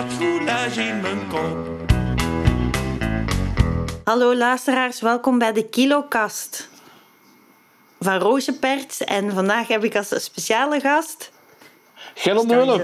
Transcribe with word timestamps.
wat 0.00 0.12
soulagé 0.18 1.00
mijn 1.02 1.28
kop. 1.28 1.68
Hallo 4.04 4.34
luisteraars, 4.34 5.00
welkom 5.00 5.38
bij 5.38 5.52
de 5.52 5.68
Kilokast 5.68 6.70
van 7.98 8.18
Roosje 8.18 8.58
Perts. 8.58 9.04
En 9.04 9.30
vandaag 9.30 9.68
heb 9.68 9.84
ik 9.84 9.96
als 9.96 10.24
speciale 10.24 10.80
gast... 10.80 11.32
Geron 12.14 12.48
de 12.48 12.54
Wulf. 12.54 12.82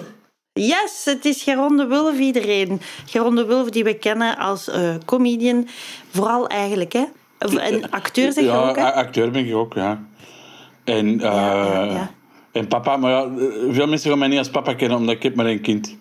Yes, 0.52 1.02
het 1.04 1.24
is 1.24 1.42
Geron 1.42 1.76
de 1.76 1.86
Wulf 1.86 2.18
iedereen. 2.18 2.80
Geron 3.06 3.34
de 3.34 3.44
Wulf 3.44 3.70
die 3.70 3.84
we 3.84 3.94
kennen 3.94 4.36
als 4.36 4.68
eh, 4.68 4.94
comedian. 5.04 5.68
Vooral 6.10 6.48
eigenlijk, 6.48 6.92
hè. 6.92 7.04
Een 7.38 7.90
acteur 7.90 8.32
zeg 8.32 8.44
je 8.44 8.50
ja, 8.50 8.68
ook, 8.68 8.76
hè? 8.76 8.92
acteur 8.92 9.30
ben 9.30 9.46
ik 9.46 9.54
ook, 9.54 9.74
ja. 9.74 10.04
En, 10.84 11.20
eh, 11.20 11.32
ja, 11.32 11.84
ja. 11.84 12.10
en 12.52 12.68
papa, 12.68 12.96
maar 12.96 13.10
ja, 13.10 13.30
veel 13.70 13.86
mensen 13.86 14.10
gaan 14.10 14.18
mij 14.18 14.28
niet 14.28 14.38
als 14.38 14.50
papa 14.50 14.74
kennen, 14.74 14.98
omdat 14.98 15.14
ik 15.14 15.22
heb 15.22 15.34
maar 15.34 15.46
één 15.46 15.60
kind. 15.60 15.96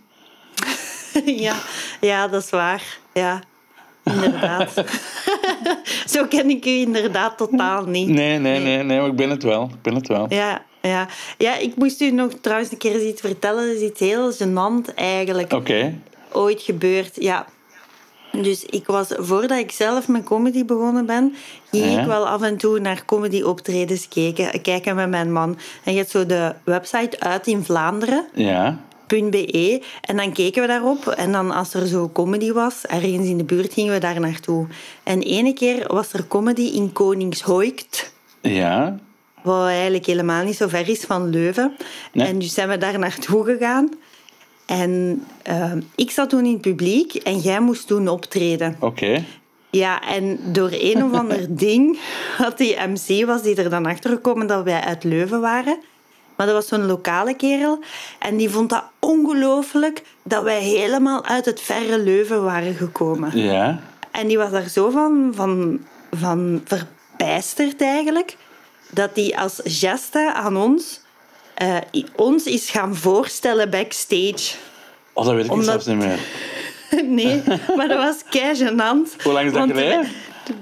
ja, 1.47 1.55
ja, 2.01 2.27
dat 2.27 2.43
is 2.43 2.49
waar. 2.49 2.97
Ja, 3.13 3.41
inderdaad. 4.03 4.73
Zo 6.13 6.25
ken 6.25 6.49
ik 6.49 6.65
u 6.65 6.69
inderdaad 6.69 7.37
totaal 7.37 7.85
niet. 7.85 8.07
Nee, 8.07 8.39
nee, 8.39 8.59
nee, 8.59 8.83
nee, 8.83 8.99
maar 8.99 9.09
ik 9.09 9.15
ben 9.15 9.29
het 9.29 9.43
wel. 9.43 9.63
Ik 9.63 9.81
ben 9.81 9.95
het 9.95 10.07
wel. 10.07 10.25
Ja, 10.29 10.61
ja. 10.81 11.07
ja, 11.37 11.57
ik 11.57 11.75
moest 11.75 12.01
u 12.01 12.11
nog 12.11 12.31
trouwens 12.41 12.71
een 12.71 12.77
keer 12.77 12.93
eens 12.93 13.03
iets 13.03 13.21
vertellen. 13.21 13.67
Dat 13.67 13.75
is 13.75 13.81
iets 13.81 13.99
heel 13.99 14.33
gênant 14.33 14.93
eigenlijk. 14.95 15.53
Oké. 15.53 15.99
Ooit 16.31 16.61
gebeurd, 16.61 17.15
ja. 17.15 17.45
Dus 18.31 18.65
ik 18.65 18.85
was, 18.85 19.07
voordat 19.17 19.57
ik 19.59 19.71
zelf 19.71 20.07
met 20.07 20.23
comedy 20.23 20.65
begonnen 20.65 21.05
ben, 21.05 21.35
ging 21.71 21.91
Ja. 21.91 21.99
ik 21.99 22.05
wel 22.07 22.27
af 22.27 22.41
en 22.41 22.57
toe 22.57 22.79
naar 22.79 23.05
comedy 23.05 23.41
optredens 23.41 24.07
kijken, 24.07 24.61
kijken 24.61 24.95
met 24.95 25.09
mijn 25.09 25.31
man. 25.33 25.57
En 25.83 25.91
je 25.91 25.97
hebt 25.97 26.11
zo 26.11 26.25
de 26.25 26.53
website 26.63 27.19
uit 27.19 27.47
in 27.47 27.63
Vlaanderen. 27.63 28.25
Ja. 28.33 28.79
.be 29.07 29.81
en 30.01 30.17
dan 30.17 30.31
keken 30.33 30.61
we 30.61 30.67
daarop 30.67 31.07
en 31.07 31.31
dan 31.31 31.51
als 31.51 31.73
er 31.73 31.87
zo 31.87 32.09
comedy 32.13 32.51
was, 32.51 32.85
ergens 32.85 33.27
in 33.27 33.37
de 33.37 33.43
buurt 33.43 33.73
gingen 33.73 33.93
we 33.93 33.99
daar 33.99 34.19
naartoe. 34.19 34.67
En 35.03 35.21
ene 35.21 35.53
keer 35.53 35.93
was 35.93 36.13
er 36.13 36.27
comedy 36.27 36.61
in 36.73 36.91
Koningshoekt, 36.93 38.13
Ja. 38.41 38.99
wat 39.41 39.67
eigenlijk 39.67 40.05
helemaal 40.05 40.43
niet 40.43 40.55
zo 40.57 40.67
ver 40.67 40.89
is 40.89 40.99
van 41.01 41.29
Leuven. 41.29 41.75
Nee. 42.13 42.27
En 42.27 42.39
dus 42.39 42.53
zijn 42.53 42.69
we 42.69 42.77
daar 42.77 42.99
naartoe 42.99 43.43
gegaan. 43.43 43.89
En 44.65 45.23
eh, 45.43 45.71
ik 45.95 46.11
zat 46.11 46.29
toen 46.29 46.45
in 46.45 46.51
het 46.51 46.61
publiek 46.61 47.13
en 47.13 47.37
jij 47.39 47.59
moest 47.59 47.87
toen 47.87 48.07
optreden. 48.07 48.75
Oké. 48.79 49.23
Ja, 49.69 50.01
en 50.01 50.39
door 50.51 50.69
een 50.71 51.03
of 51.03 51.13
ander 51.13 51.45
ding 51.65 51.99
had 52.37 52.57
die 52.57 52.75
MC 52.87 53.25
was 53.25 53.41
die 53.41 53.55
er 53.55 53.69
dan 53.69 53.85
achter 53.85 54.09
gekomen 54.09 54.47
dat 54.47 54.63
wij 54.63 54.79
uit 54.81 55.03
Leuven 55.03 55.41
waren. 55.41 55.77
Maar 56.35 56.45
dat 56.45 56.55
was 56.55 56.67
zo'n 56.67 56.85
lokale 56.85 57.33
kerel. 57.35 57.79
En 58.19 58.37
die 58.37 58.49
vond 58.49 58.69
dat 58.69 58.83
ongelooflijk 58.99 60.03
dat 60.23 60.43
wij 60.43 60.61
helemaal 60.61 61.25
uit 61.25 61.45
het 61.45 61.61
verre 61.61 61.99
Leuven 61.99 62.43
waren 62.43 62.75
gekomen. 62.75 63.37
Ja. 63.37 63.79
En 64.11 64.27
die 64.27 64.37
was 64.37 64.51
daar 64.51 64.67
zo 64.69 64.89
van, 64.89 65.31
van, 65.35 65.79
van 66.11 66.63
verbijsterd 66.65 67.81
eigenlijk, 67.81 68.37
dat 68.89 69.09
hij 69.13 69.35
als 69.37 69.59
geste 69.63 70.33
aan 70.33 70.57
ons, 70.57 71.01
i- 71.91 72.05
ons 72.15 72.43
is 72.45 72.69
gaan 72.69 72.95
voorstellen 72.95 73.69
backstage. 73.69 74.55
Oh, 75.13 75.25
dat 75.25 75.33
weet 75.33 75.45
ik 75.45 75.51
Omdat- 75.51 75.65
zelfs 75.67 75.85
niet 75.85 75.97
meer. 75.97 76.19
nee, 77.23 77.43
maar 77.75 77.87
dat 77.87 77.97
was 77.97 78.23
kei 78.29 78.55
gênant. 78.57 79.21
Hoe 79.23 79.33
lang 79.33 79.47
is 79.47 79.53
dat 79.53 79.67
geleden? 79.69 80.07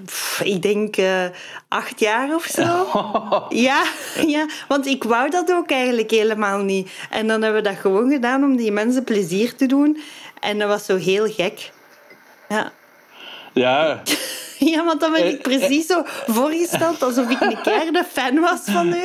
Pff, 0.05 0.41
ik 0.41 0.61
denk 0.61 0.97
eh, 0.97 1.25
acht 1.67 1.99
jaar 1.99 2.35
of 2.35 2.45
zo. 2.45 2.85
Ja, 3.49 3.83
ja, 4.27 4.47
want 4.67 4.85
ik 4.85 5.03
wou 5.03 5.29
dat 5.29 5.51
ook 5.51 5.71
eigenlijk 5.71 6.11
helemaal 6.11 6.59
niet. 6.59 6.91
En 7.09 7.27
dan 7.27 7.41
hebben 7.41 7.63
we 7.63 7.69
dat 7.69 7.77
gewoon 7.79 8.11
gedaan 8.11 8.43
om 8.43 8.55
die 8.55 8.71
mensen 8.71 9.03
plezier 9.03 9.55
te 9.55 9.65
doen. 9.65 10.01
En 10.39 10.59
dat 10.59 10.67
was 10.67 10.85
zo 10.85 10.95
heel 10.95 11.27
gek. 11.27 11.71
Ja. 12.49 12.71
Ja. 13.53 14.01
Ja, 14.59 14.85
want 14.85 14.99
dan 14.99 15.11
werd 15.11 15.33
ik 15.33 15.47
Eh, 15.47 15.57
precies 15.57 15.85
zo 15.87 16.01
voorgesteld 16.27 17.03
alsof 17.03 17.29
ik 17.29 17.41
een 17.41 17.61
keiharde 17.61 18.03
fan 18.11 18.39
was 18.39 18.59
van 18.65 18.87
u. 18.93 19.01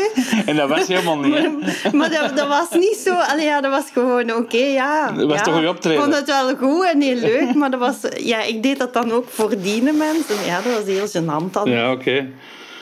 En 0.47 0.57
dat 0.57 0.69
was 0.69 0.87
helemaal 0.87 1.19
niet, 1.19 1.35
hè? 1.35 1.49
Maar, 1.49 1.91
maar 1.93 2.11
dat, 2.11 2.37
dat 2.37 2.49
was 2.49 2.71
niet 2.71 2.97
zo... 2.97 3.15
Allee, 3.15 3.45
ja, 3.45 3.61
dat 3.61 3.71
was 3.71 3.85
gewoon 3.93 4.35
oké, 4.35 4.57
ja. 4.57 5.13
Dat 5.13 5.27
was 5.27 5.37
ja. 5.37 5.43
toch 5.43 5.55
een 5.57 5.69
optreden? 5.69 5.99
Ik 5.99 6.05
vond 6.05 6.15
het 6.17 6.27
wel 6.27 6.57
goed 6.57 6.85
en 6.93 7.01
heel 7.01 7.17
leuk, 7.17 7.55
maar 7.55 7.71
dat 7.71 7.81
was... 7.81 7.97
Ja, 8.17 8.43
ik 8.43 8.63
deed 8.63 8.79
dat 8.79 8.93
dan 8.93 9.13
ook 9.13 9.29
voor 9.29 9.61
die 9.61 9.83
mensen. 9.83 10.45
Ja, 10.47 10.61
dat 10.61 10.73
was 10.73 10.85
heel 10.85 11.07
gênant 11.09 11.51
dan. 11.51 11.71
Ja, 11.71 11.93
oké. 11.93 12.27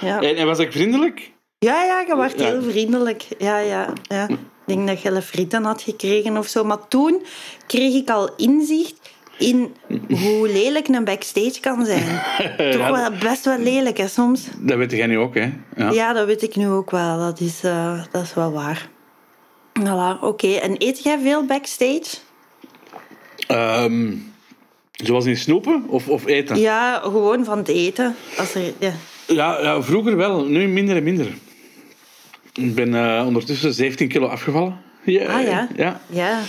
Ja, 0.00 0.20
En, 0.20 0.36
en 0.36 0.46
was 0.46 0.58
ik 0.58 0.72
vriendelijk? 0.72 1.30
ja, 1.58 1.84
ja 1.84 2.00
je 2.06 2.16
werd 2.16 2.38
Ja. 2.40 2.44
heel 2.46 2.62
vriendelijk. 2.62 3.26
Ja, 3.38 3.58
ja, 3.58 3.92
ja. 4.02 4.28
Ik 4.28 4.38
denk 4.74 4.86
dat 4.88 5.02
je 5.02 5.22
frieten 5.22 5.64
had 5.64 5.82
gekregen 5.82 6.36
of 6.36 6.46
zo. 6.46 6.64
Maar 6.64 6.88
toen 6.88 7.22
kreeg 7.66 7.94
ik 7.94 8.10
al 8.10 8.30
inzicht 8.36 8.94
in 9.38 9.74
hoe 10.08 10.48
lelijk 10.48 10.88
een 10.88 11.04
backstage 11.04 11.60
kan 11.60 11.84
zijn. 11.84 12.22
Toch 12.72 12.88
wel 12.88 13.10
best 13.20 13.44
wel 13.44 13.58
lelijk, 13.58 13.96
hè, 13.96 14.08
soms. 14.08 14.48
Dat 14.58 14.76
weet 14.76 14.90
jij 14.90 15.06
nu 15.06 15.18
ook, 15.18 15.34
hè? 15.34 15.52
Ja. 15.76 15.90
Ja, 15.90 16.12
dat 16.12 16.26
weet 16.26 16.42
ik 16.42 16.56
nu 16.56 16.68
ook 16.68 16.90
wel. 16.90 17.18
Dat 17.18 17.40
is, 17.40 17.64
eh, 17.64 18.02
dat 18.10 18.22
is 18.22 18.34
wel 18.34 18.52
waar. 18.52 18.88
Voilà, 19.80 20.20
oké. 20.20 20.52
En 20.54 20.74
eet 20.78 21.02
jij 21.02 21.18
veel 21.22 21.44
backstage? 21.44 22.16
Ehm, 23.46 24.12
zoals 24.92 25.24
in 25.24 25.36
snoepen 25.36 25.84
of, 25.88 26.08
of 26.08 26.26
eten? 26.26 26.58
Ja, 26.58 27.00
gewoon 27.02 27.44
van 27.44 27.58
het 27.58 27.68
eten. 27.68 28.14
Als 28.38 28.54
er, 28.54 28.72
ja. 28.78 28.92
Ja, 29.26 29.60
ja, 29.62 29.82
vroeger 29.82 30.16
wel. 30.16 30.44
Nu 30.44 30.68
minder 30.68 30.96
en 30.96 31.02
minder. 31.02 31.26
Ik 32.52 32.74
ben 32.74 32.94
eh, 32.94 33.26
ondertussen 33.26 33.72
17 33.74 34.08
kilo 34.08 34.26
afgevallen. 34.26 34.84
Ja, 35.06 35.24
Ah 35.24 35.42
ja? 35.42 35.68
ja. 35.76 36.00
ja. 36.06 36.40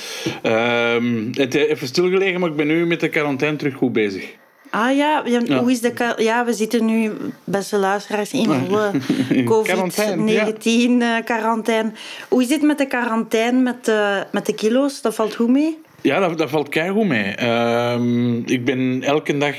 Ehm, 0.41 1.25
het 1.31 1.53
heeft 1.53 1.69
even 1.69 1.87
stilgelegen, 1.87 2.39
maar 2.39 2.49
ik 2.49 2.55
ben 2.55 2.67
nu 2.67 2.85
met 2.85 2.99
de 2.99 3.09
quarantaine 3.09 3.57
terug 3.57 3.73
goed 3.73 3.93
bezig. 3.93 4.35
Ah 4.69 4.95
ja, 4.95 5.21
ja, 5.25 5.41
Ja. 5.45 5.59
hoe 5.59 5.71
is 5.71 5.81
de... 5.81 6.13
Ja, 6.17 6.45
we 6.45 6.53
zitten 6.53 6.85
nu, 6.85 7.11
beste 7.43 7.77
luisteraars, 7.77 8.31
in 8.31 8.45
volle 8.45 8.91
COVID-19 9.51 11.01
eh, 11.01 11.15
quarantaine. 11.25 11.91
Hoe 12.29 12.41
is 12.43 12.49
het 12.49 12.61
met 12.61 12.77
de 12.77 12.85
quarantaine, 12.87 13.59
met 13.59 13.85
de, 13.85 14.23
met 14.31 14.45
de 14.45 14.53
kilo's? 14.55 15.01
Dat 15.01 15.15
valt 15.15 15.35
goed 15.35 15.49
mee? 15.49 15.77
Ja, 16.01 16.19
dat, 16.19 16.37
dat 16.37 16.49
valt 16.49 16.69
keigoed 16.69 17.07
mee. 17.07 17.35
Ehm, 17.35 18.37
ik 18.37 18.65
ben 18.65 19.03
elke 19.03 19.37
dag... 19.37 19.55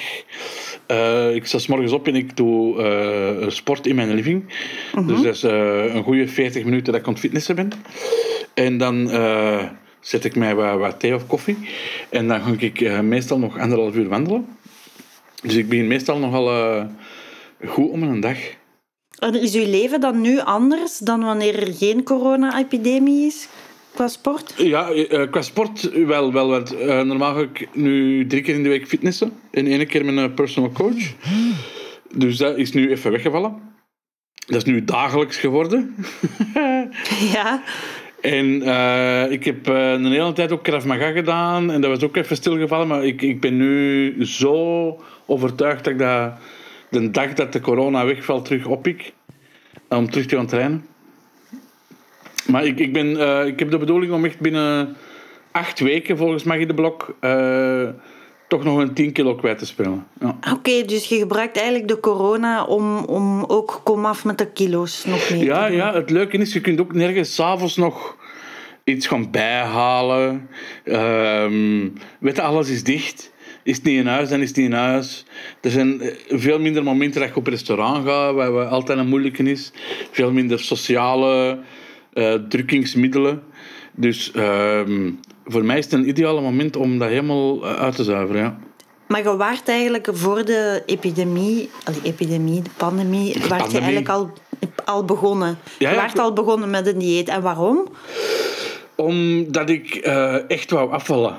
eh, 0.89 1.35
ik 1.35 1.47
sta 1.47 1.59
's 1.59 1.67
morgens 1.67 1.93
op 1.93 2.07
en 2.07 2.15
ik 2.15 2.37
doe 2.37 2.83
eh, 2.83 3.49
sport 3.49 3.87
in 3.87 3.95
mijn 3.95 4.15
living. 4.15 4.45
Dus 5.07 5.23
dat 5.23 5.35
is 5.35 5.43
eh, 5.43 5.95
een 5.95 6.03
goede 6.03 6.29
40 6.29 6.65
minuten 6.65 6.93
dat 6.93 7.01
ik 7.01 7.07
aan 7.07 7.13
het 7.13 7.23
fitnessen 7.23 7.55
ben. 7.55 7.73
En 8.55 8.79
dan 8.79 9.11
zet 10.01 10.25
ik 10.25 10.37
mij 10.37 10.55
wat, 10.55 10.79
wat 10.79 11.01
thee 11.01 11.15
of 11.15 11.27
koffie. 11.27 11.57
En 12.09 12.29
dan 12.29 12.41
ga 12.41 12.53
ik 12.59 13.03
meestal 13.03 13.39
nog 13.39 13.59
anderhalf 13.59 13.95
uur 13.95 14.09
wandelen. 14.09 14.47
Dus 15.43 15.55
ik 15.55 15.69
begin 15.69 15.87
meestal 15.87 16.19
nogal 16.19 16.87
goed 17.67 17.91
om 17.91 18.03
een 18.03 18.21
dag. 18.21 18.39
En 19.19 19.35
is 19.35 19.55
uw 19.55 19.71
leven 19.71 20.01
dan 20.01 20.21
nu 20.21 20.41
anders 20.41 20.99
dan 20.99 21.25
wanneer 21.25 21.63
er 21.63 21.75
geen 21.75 22.03
corona-epidemie 22.03 23.27
is 23.27 23.49
qua 23.99 24.09
sport? 24.09 24.55
Ja, 24.57 24.91
eh, 24.91 25.31
qua 25.31 25.43
sport 25.43 25.91
wel. 26.07 26.33
wel 26.33 26.49
want, 26.49 26.77
eh, 26.77 27.01
normaal 27.03 27.35
ga 27.35 27.41
ik 27.41 27.69
nu 27.73 28.27
drie 28.27 28.43
keer 28.43 28.55
in 28.55 28.63
de 28.63 28.69
week 28.69 28.87
fitnessen. 28.87 29.33
En 29.51 29.67
één 29.67 29.87
keer 29.87 30.05
met 30.05 30.17
een 30.17 30.35
personal 30.35 30.73
coach. 30.73 31.15
Dus 32.15 32.37
dat 32.37 32.57
is 32.57 32.73
nu 32.73 32.91
even 32.91 33.11
weggevallen. 33.11 33.57
Dat 34.47 34.57
is 34.57 34.65
nu 34.65 34.85
dagelijks 34.85 35.37
geworden. 35.37 35.95
Ja. 37.33 37.63
En 38.21 38.63
eh, 38.63 39.31
ik 39.31 39.45
heb 39.45 39.69
eh, 39.69 39.91
een 39.91 40.05
hele 40.05 40.33
tijd 40.33 40.53
ook 40.53 40.63
Krav 40.63 40.85
Maga 40.85 41.11
gedaan. 41.11 41.71
En 41.71 41.81
dat 41.81 41.91
was 41.91 42.03
ook 42.03 42.17
even 42.17 42.37
stilgevallen. 42.37 42.87
Maar 42.87 43.05
ik, 43.05 43.23
ik 43.23 43.41
ben 43.41 43.57
nu 43.57 44.15
zo 44.27 44.97
overtuigd 45.27 45.85
dat 45.85 45.93
ik 45.93 45.99
dat 45.99 46.33
de 46.91 47.11
dag 47.11 47.33
dat 47.33 47.53
de 47.53 47.61
corona 47.61 48.05
wegvalt 48.05 48.45
terug 48.45 48.67
oppik. 48.67 49.13
Om 49.89 50.11
terug 50.11 50.27
te 50.27 50.37
gaan 50.37 50.47
trainen. 50.47 50.85
Maar 52.51 52.65
ik, 52.65 52.79
ik, 52.79 52.93
ben, 52.93 53.21
eh, 53.21 53.47
ik 53.47 53.59
heb 53.59 53.71
de 53.71 53.79
bedoeling 53.79 54.13
om 54.13 54.25
echt 54.25 54.41
binnen 54.41 54.97
acht 55.53 55.81
weken, 55.81 56.17
volgens 56.17 56.43
Maggie 56.45 56.67
de 56.67 56.75
Blok, 56.75 57.15
eh, 57.21 57.89
toch 58.49 58.65
nog 58.65 58.79
een 58.79 58.95
10 58.95 59.13
kilo 59.13 59.35
kwijt 59.35 59.59
te 59.59 59.67
spelen. 59.67 60.07
Ja. 60.21 60.39
Oké, 60.53 60.85
dus 60.85 61.09
je 61.09 61.19
gebruikt 61.19 61.57
eigenlijk 61.57 61.89
de 61.89 62.01
corona 62.01 62.65
om, 62.65 62.99
om 63.05 63.45
ook 63.47 63.81
komaf 63.85 64.25
met 64.25 64.39
de 64.39 64.47
kilo's 64.53 65.05
nog 65.05 65.31
mee 65.31 65.45
Ja, 65.45 65.63
te 65.63 65.69
doen. 65.69 65.77
ja, 65.77 65.95
het 65.95 66.11
leuke 66.11 66.37
is, 66.39 66.53
je 66.53 66.61
kunt 66.61 66.81
ook 66.81 66.93
nergens 66.95 67.35
s'avonds 67.35 67.77
nog 67.77 68.17
iets 68.85 69.07
gaan 69.07 69.31
bijhalen. 69.31 70.49
Weet 72.21 72.37
je, 72.37 72.43
alles 72.43 72.71
is 72.71 72.85
dicht. 72.85 73.33
Is 73.63 73.77
het 73.77 73.85
niet 73.85 73.99
in 73.99 74.07
huis, 74.07 74.29
dan 74.29 74.41
is 74.41 74.49
het 74.49 74.57
niet 74.57 74.67
in 74.67 74.73
huis. 74.73 75.25
Er 75.61 75.71
zijn 75.71 76.01
eh, 76.01 76.15
veel 76.29 76.59
minder 76.61 76.83
momenten 76.83 77.21
dat 77.21 77.29
je 77.31 77.37
op 77.37 77.47
restaurant 77.47 78.07
gaat, 78.07 78.35
waar 78.35 78.65
altijd 78.67 78.99
een 78.99 79.09
moeilijke 79.09 79.43
is. 79.43 79.73
Veel 80.11 80.33
minder 80.33 80.61
sociale 80.61 81.59
drukkingsmiddelen. 82.49 83.43
Dus 83.99 84.31
ehm, 84.33 85.11
voor 85.45 85.65
mij 85.65 85.79
is 85.79 85.85
het 85.85 85.93
een 85.93 86.09
ideale 86.09 86.41
moment 86.41 86.77
om 86.77 86.99
dat 86.99 87.09
helemaal 87.09 87.65
eh, 87.65 87.75
uit 87.75 87.97
te 87.97 88.05
zuiveren. 88.05 88.43
Ja. 88.43 88.59
Maar 89.07 89.23
je 89.23 89.37
waart 89.37 89.69
eigenlijk 89.69 90.09
voor 90.13 90.45
de 90.45 90.83
epidemie, 90.87 91.71
allee, 91.85 92.01
epidemie, 92.03 92.63
de 92.63 92.71
pandemie, 92.77 93.37
waart 93.49 93.71
je 93.71 93.79
eigenlijk 93.79 94.09
al, 94.09 94.31
al 94.85 95.05
begonnen. 95.05 95.59
Ja, 95.79 95.91
je 95.91 95.97
waart 95.97 96.19
al 96.19 96.33
begonnen 96.33 96.71
met 96.71 96.87
een 96.87 96.99
dieet. 96.99 97.29
En 97.29 97.43
waarom? 97.43 97.89
Omdat 98.97 99.71
ik 99.71 99.95
eh, 99.95 100.51
echt 100.51 100.71
wou 100.71 100.93
afvallen. 100.93 101.37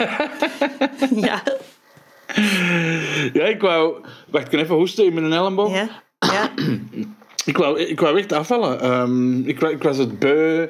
ja. 1.28 1.42
Ja, 3.32 3.44
ik 3.44 3.60
wou... 3.60 3.94
Wacht, 4.30 4.44
ik 4.44 4.50
kan 4.50 4.60
even 4.60 4.74
hoesten 4.74 5.04
in 5.04 5.14
mijn 5.14 5.32
elleboog. 5.32 5.74
Ja. 5.74 5.88
Ja. 6.18 6.50
Ik 7.44 7.56
wou, 7.56 7.80
ik 7.80 8.00
wou 8.00 8.18
echt 8.18 8.32
afvallen. 8.32 8.80
Ehm, 8.80 9.40
ik, 9.48 9.60
ik 9.60 9.82
was 9.82 9.96
het 9.96 10.18
beu. 10.18 10.62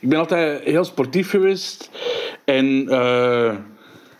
Ik 0.00 0.08
ben 0.08 0.18
altijd 0.18 0.64
heel 0.64 0.84
sportief 0.84 1.30
geweest. 1.30 1.90
En 2.44 2.88
eh, 2.88 3.54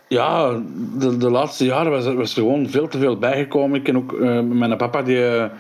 ja, 0.09 0.63
de, 0.99 1.17
de 1.17 1.31
laatste 1.31 1.65
jaren 1.65 1.93
was 1.93 2.05
er, 2.05 2.17
was 2.17 2.31
er 2.31 2.43
gewoon 2.43 2.69
veel 2.69 2.89
te 2.89 2.99
veel 2.99 3.19
bijgekomen. 3.19 3.79
Ik 3.79 3.85
ken 3.85 3.97
ook 3.97 4.13
eh, 4.13 4.41
mijn 4.41 4.77
papa, 4.77 5.03
die 5.03 5.51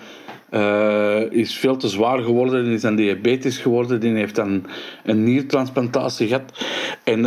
eh, 0.50 1.30
is 1.30 1.58
veel 1.58 1.76
te 1.76 1.88
zwaar 1.88 2.18
geworden. 2.18 2.64
Die 2.64 2.74
is 2.74 2.80
dan 2.80 2.96
diabetes 2.96 3.58
geworden. 3.58 4.00
Die 4.00 4.14
heeft 4.14 4.34
dan 4.34 4.66
een 5.04 5.24
niertransplantatie 5.24 6.26
gehad. 6.26 6.64
En 7.04 7.22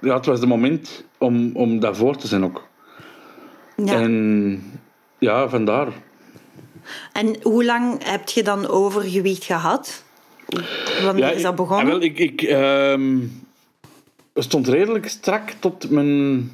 ja, 0.00 0.14
het 0.14 0.26
was 0.26 0.40
het 0.40 0.48
moment 0.48 1.04
om, 1.18 1.50
om 1.54 1.80
daarvoor 1.80 2.16
te 2.16 2.26
zijn 2.26 2.44
ook. 2.44 2.66
ja. 3.76 3.92
En 3.92 4.62
ja, 5.18 5.48
vandaar. 5.48 5.88
En 7.12 7.36
hoe 7.42 7.64
lang 7.64 8.04
heb 8.04 8.28
je 8.28 8.42
dan 8.42 8.68
overgewicht 8.68 9.44
gehad? 9.44 10.04
Wanneer 11.02 11.34
is 11.34 11.42
dat 11.42 11.56
begonnen? 11.56 11.86
ah, 11.86 11.92
wel, 11.92 12.02
ik, 12.02 12.18
ik 12.18 12.42
ehm, 12.42 13.18
stond 14.34 14.68
redelijk 14.68 15.08
strak 15.08 15.50
tot 15.58 15.90
mijn... 15.90 16.50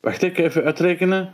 Wacht, 0.00 0.22
ik 0.22 0.38
even 0.38 0.64
uitrekenen. 0.64 1.32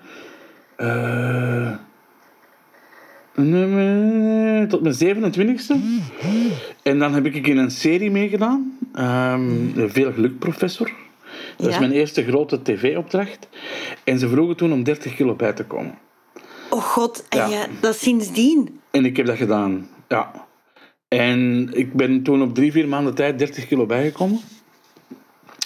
Nee, 3.34 4.66
tot 4.66 4.82
mijn 4.82 4.94
27e. 4.94 5.74
En 6.82 6.98
dan 6.98 7.14
heb 7.14 7.26
ik 7.26 7.46
in 7.46 7.56
een 7.56 7.70
serie 7.70 8.10
meegedaan. 8.10 8.78
Ehm, 8.94 9.88
Veel 9.88 10.12
Geluk 10.12 10.38
Professor. 10.38 10.92
Dat 11.56 11.68
is 11.68 11.78
mijn 11.78 11.92
eerste 11.92 12.24
grote 12.24 12.62
tv-opdracht. 12.62 13.48
En 14.04 14.18
ze 14.18 14.28
vroegen 14.28 14.56
toen 14.56 14.72
om 14.72 14.82
30 14.82 15.14
kilo 15.14 15.34
bij 15.34 15.52
te 15.52 15.64
komen. 15.64 15.98
Oh 16.74 16.82
god, 16.82 17.24
en 17.28 17.50
Ja. 17.50 17.66
dat 17.80 17.96
sindsdien? 17.96 18.80
En 18.90 19.04
ik 19.04 19.16
heb 19.16 19.26
dat 19.26 19.36
gedaan, 19.36 19.88
ja. 20.08 20.30
En 21.08 21.70
ik 21.72 21.92
ben 21.92 22.22
toen 22.22 22.42
op 22.42 22.54
drie, 22.54 22.72
vier 22.72 22.88
maanden 22.88 23.14
tijd 23.14 23.38
30 23.38 23.66
kilo 23.66 23.86
bijgekomen. 23.86 24.40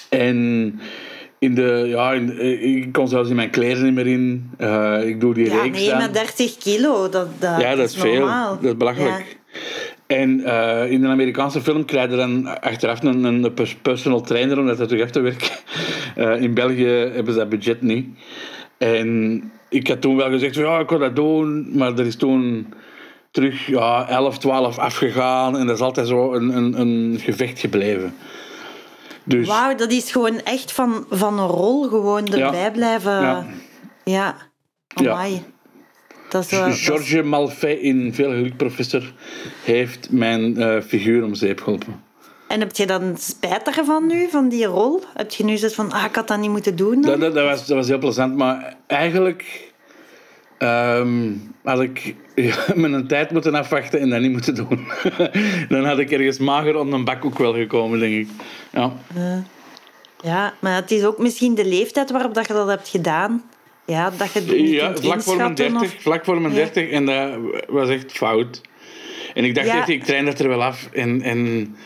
En 0.08 0.36
in 1.38 1.54
de, 1.54 1.84
ja, 1.86 2.12
in, 2.12 2.38
eh, 2.38 2.76
ik 2.76 2.92
kon 2.92 3.08
zelfs 3.08 3.30
in 3.30 3.36
mijn 3.36 3.50
kleren 3.50 3.84
niet 3.84 3.94
meer 3.94 4.06
in. 4.06 4.50
Eh, 4.56 5.06
ik 5.06 5.20
doe 5.20 5.34
die 5.34 5.46
Ja, 5.46 5.62
reeks 5.62 5.78
nee, 5.78 5.94
maar 5.94 6.12
30 6.12 6.56
kilo, 6.56 7.08
dat, 7.08 7.28
dat, 7.40 7.60
Ja, 7.60 7.74
dat 7.74 7.88
is 7.88 7.96
veel. 7.96 8.14
normaal. 8.18 8.54
Dat 8.54 8.64
is 8.70 8.76
belachelijk. 8.76 9.36
En 10.06 10.44
eh, 10.44 10.90
in 10.90 11.04
een 11.04 11.10
Amerikaanse 11.10 11.60
film 11.60 11.84
krijg 11.84 12.10
je 12.10 12.16
dan 12.16 12.60
achteraf 12.60 13.02
een, 13.02 13.24
een 13.24 13.54
pers- 13.54 13.76
personal 13.82 14.20
trainer 14.20 14.58
om 14.58 14.66
dat 14.66 14.76
terug 14.88 15.02
af 15.02 15.10
te 15.10 15.20
werken. 15.20 15.50
In 16.44 16.54
België 16.54 16.86
hebben 16.86 17.32
ze 17.32 17.38
dat 17.38 17.48
budget 17.48 17.82
niet. 17.82 18.06
En 18.78 19.42
ik 19.68 19.88
had 19.88 20.00
toen 20.00 20.16
wel 20.16 20.30
gezegd, 20.30 20.54
van, 20.54 20.64
ja, 20.64 20.78
ik 20.78 20.88
wil 20.88 20.98
dat 20.98 21.16
doen. 21.16 21.76
Maar 21.76 21.98
er 21.98 22.06
is 22.06 22.16
toen 22.16 22.74
terug 23.30 23.66
ja, 23.66 24.08
11, 24.08 24.38
12 24.38 24.78
afgegaan. 24.78 25.58
En 25.58 25.66
dat 25.66 25.76
is 25.76 25.82
altijd 25.82 26.06
zo 26.06 26.32
een, 26.34 26.56
een, 26.56 26.80
een 26.80 27.18
gevecht 27.20 27.58
gebleven. 27.58 28.14
Dus. 29.24 29.46
Wauw, 29.46 29.74
dat 29.74 29.92
is 29.92 30.12
gewoon 30.12 30.40
echt 30.40 30.72
van, 30.72 31.06
van 31.10 31.38
een 31.38 31.46
rol 31.46 31.88
gewoon 31.88 32.26
erbij 32.26 32.70
blijven. 32.72 33.12
Ja. 33.12 33.46
Ja. 34.04 34.36
Ja. 34.94 35.26
Dat 36.28 36.52
is, 36.52 36.84
Georges 36.84 37.22
Malfay 37.22 37.72
in 37.72 38.14
Veel 38.14 38.30
Geluk 38.30 38.56
Professor 38.56 39.12
heeft 39.64 40.10
mijn 40.10 40.56
eh, 40.56 40.80
figuur 40.82 41.24
om 41.24 41.34
zeep 41.34 41.60
geholpen. 41.60 42.02
En 42.48 42.60
heb 42.60 42.76
je 42.76 42.86
dan 42.86 43.16
spijt 43.18 43.76
ervan 43.76 44.06
nu, 44.06 44.28
van 44.30 44.48
die 44.48 44.64
rol? 44.64 45.02
Heb 45.14 45.30
je 45.30 45.44
nu 45.44 45.56
zoiets 45.56 45.76
van, 45.76 45.92
ah, 45.92 46.04
ik 46.04 46.14
had 46.14 46.28
dat 46.28 46.38
niet 46.38 46.50
moeten 46.50 46.76
doen? 46.76 47.00
Dat, 47.02 47.20
dat, 47.20 47.34
dat 47.34 47.44
was, 47.44 47.66
dat 47.66 47.76
was 47.76 47.88
heel 47.88 47.98
plezant, 47.98 48.36
maar 48.36 48.76
eigenlijk 48.86 49.70
ehm, 50.58 51.32
had 51.64 51.80
ik 51.80 52.14
ja, 52.34 52.54
mijn 52.74 53.06
tijd 53.06 53.30
moeten 53.30 53.54
afwachten 53.54 54.00
en 54.00 54.10
dat 54.10 54.20
niet 54.20 54.32
moeten 54.32 54.54
doen. 54.54 54.88
Dan 55.68 55.84
had 55.84 55.98
ik 55.98 56.10
ergens 56.10 56.38
mager 56.38 56.76
een 56.76 57.04
bak 57.04 57.24
ook 57.24 57.38
wel 57.38 57.54
gekomen, 57.54 57.98
denk 57.98 58.14
ik. 58.14 58.28
Ja. 58.72 58.92
Ja, 60.22 60.54
maar 60.60 60.74
het 60.74 60.90
is 60.90 61.04
ook 61.04 61.18
misschien 61.18 61.54
de 61.54 61.64
leeftijd 61.64 62.10
waarop 62.10 62.34
dat 62.34 62.46
je 62.46 62.52
dat 62.52 62.68
hebt 62.68 62.88
gedaan. 62.88 63.42
Ja, 63.86 64.10
dat 64.16 64.32
je 64.32 64.40
het 64.40 64.50
Ja, 64.50 64.94
vlak 64.96 65.22
voor 65.22 65.36
mijn 65.36 65.48
inschatten 65.48 65.72
30, 65.80 65.82
of- 65.96 66.02
vlak 66.02 66.24
voor 66.24 66.40
mijn 66.40 66.54
Ja. 66.54 66.58
30 66.58 66.90
en 66.90 67.04
dat 67.06 67.30
was 67.68 67.88
echt 67.88 68.12
fout. 68.12 68.60
En 69.34 69.44
ik 69.44 69.54
dacht 69.54 69.66
Ja. 69.66 69.78
echt, 69.78 69.88
ik 69.88 70.04
train 70.04 70.24
dat 70.24 70.38
er 70.38 70.48
wel 70.48 70.62
af. 70.64 70.88
En, 70.92 71.22
en 71.22 71.76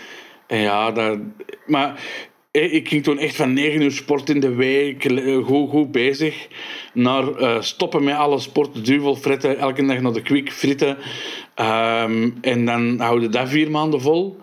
ja, 0.46 0.90
dat, 0.90 1.18
maar 1.66 2.00
eh, 2.52 2.74
ik 2.74 2.88
ging 2.88 3.02
toen 3.02 3.18
echt 3.18 3.36
van 3.36 3.52
9 3.52 3.82
uur 3.82 3.90
sport 3.90 4.28
in 4.28 4.40
de 4.40 4.54
week, 4.54 5.04
eh, 5.04 5.44
goed, 5.44 5.70
goed 5.70 5.92
bezig, 5.92 6.48
naar 6.92 7.34
eh, 7.36 7.60
stoppen 7.60 8.04
met 8.04 8.16
alle 8.16 8.38
sport, 8.38 8.84
duvel, 8.84 9.16
fretten, 9.16 9.58
elke 9.58 9.86
dag 9.86 10.00
naar 10.00 10.12
de 10.12 10.22
kwik, 10.22 10.52
fritten. 10.52 10.98
Ehm, 11.54 12.30
en 12.40 12.64
dan 12.64 13.00
houden 13.00 13.30
dat 13.30 13.48
vier 13.48 13.70
maanden 13.70 14.00
vol. 14.00 14.38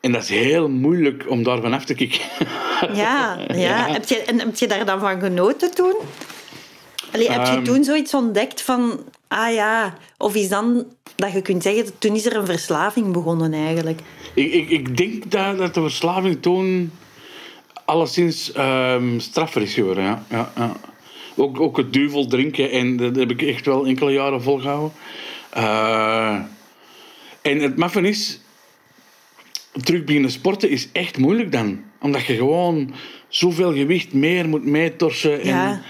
En 0.00 0.12
dat 0.12 0.22
is 0.22 0.28
heel 0.28 0.68
moeilijk 0.68 1.24
om 1.28 1.42
daarvan 1.42 1.72
af 1.72 1.84
te 1.84 1.94
kicken. 1.94 2.20
Ja, 2.92 3.38
ja. 3.54 3.92
Heb, 3.92 4.04
je, 4.04 4.22
en 4.22 4.38
heb 4.38 4.56
je 4.56 4.66
daar 4.66 4.84
dan 4.84 5.00
van 5.00 5.20
genoten 5.20 5.74
toen? 5.74 5.94
Allee, 7.12 7.30
heb 7.30 7.46
je 7.46 7.52
Ehm. 7.52 7.64
toen 7.64 7.84
zoiets 7.84 8.14
ontdekt 8.14 8.62
van... 8.62 9.00
Ah 9.28 9.54
ja, 9.54 9.94
of 10.18 10.34
is 10.34 10.48
dan 10.48 10.86
dat 11.16 11.32
je 11.32 11.42
kunt 11.42 11.62
zeggen... 11.62 11.98
Toen 11.98 12.14
is 12.14 12.26
er 12.26 12.36
een 12.36 12.46
verslaving 12.46 13.12
begonnen 13.12 13.52
eigenlijk. 13.52 14.00
Ik, 14.40 14.52
ik, 14.52 14.70
ik 14.70 14.96
denk 14.96 15.30
dat, 15.30 15.58
dat 15.58 15.74
de 15.74 15.80
verslaving 15.80 16.42
toen 16.42 16.92
alleszins 17.84 18.52
ehm 18.52 19.18
straffer 19.18 19.62
is 19.62 19.74
geworden. 19.74 20.04
Ja. 20.04 20.52
Ja. 20.56 20.76
Ook, 21.36 21.60
ook 21.60 21.76
het 21.76 21.92
duvel 21.92 22.26
drinken, 22.26 22.70
en 22.70 22.96
dat 22.96 23.16
heb 23.16 23.30
ik 23.30 23.42
echt 23.42 23.66
wel 23.66 23.86
enkele 23.86 24.12
jaren 24.12 24.42
volgehouden. 24.42 24.92
Eh, 25.50 26.38
en 27.42 27.58
het 27.58 27.76
maffen 27.76 28.04
is, 28.04 28.40
terug 29.82 30.04
beginnen 30.04 30.30
sporten 30.30 30.70
is 30.70 30.88
echt 30.92 31.18
moeilijk 31.18 31.52
dan. 31.52 31.80
Omdat 32.00 32.26
je 32.26 32.34
gewoon 32.34 32.94
zoveel 33.28 33.72
gewicht 33.72 34.12
meer 34.12 34.48
moet 34.48 34.64
meetorsen. 34.64 35.40
En, 35.40 35.48
Ja. 35.48 35.82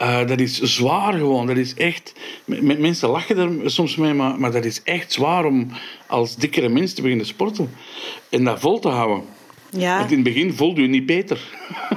Eh, 0.00 0.26
dat 0.26 0.40
is 0.40 0.60
zwaar 0.60 1.12
gewoon. 1.12 1.46
Dat 1.46 1.56
is 1.56 1.74
echt... 1.74 2.12
m- 2.44 2.80
Mensen 2.80 3.08
lachen 3.08 3.62
er 3.62 3.70
soms 3.70 3.96
mee, 3.96 4.14
maar, 4.14 4.40
maar 4.40 4.52
dat 4.52 4.64
is 4.64 4.82
echt 4.82 5.12
zwaar 5.12 5.44
om 5.44 5.68
als 6.06 6.36
dikkere 6.36 6.68
mens 6.68 6.94
te 6.94 7.02
beginnen 7.02 7.26
sporten. 7.26 7.70
En 8.28 8.44
dat 8.44 8.60
vol 8.60 8.78
te 8.78 8.88
houden. 8.88 9.24
Ja. 9.70 9.98
Want 9.98 10.10
in 10.10 10.16
het 10.16 10.24
begin 10.26 10.54
voelde 10.54 10.82
je 10.82 10.88
niet 10.88 11.06
beter. 11.06 11.40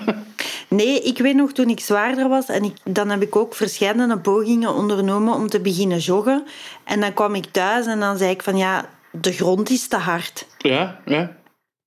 Nee, 0.68 1.02
ik 1.02 1.18
weet 1.18 1.36
nog 1.36 1.52
toen 1.52 1.70
ik 1.70 1.80
zwaarder 1.80 2.30
was 2.30 2.46
en 2.46 2.64
ik, 2.64 2.74
dan 2.84 3.10
heb 3.10 3.22
ik 3.22 3.36
ook 3.36 3.56
verschillende 3.56 4.18
pogingen 4.18 4.74
ondernomen 4.74 5.34
om 5.34 5.48
te 5.50 5.60
beginnen 5.60 5.98
joggen. 5.98 6.44
En 6.84 7.00
dan 7.00 7.14
kwam 7.14 7.36
ik 7.36 7.46
thuis 7.52 7.86
en 7.86 8.00
dan 8.00 8.18
zei 8.18 8.32
ik 8.32 8.44
van 8.44 8.58
ja, 8.58 8.90
de 9.12 9.32
grond 9.32 9.70
is 9.70 9.88
te 9.88 9.98
hard. 9.98 10.46
Ja, 10.58 11.00
ja. 11.06 11.36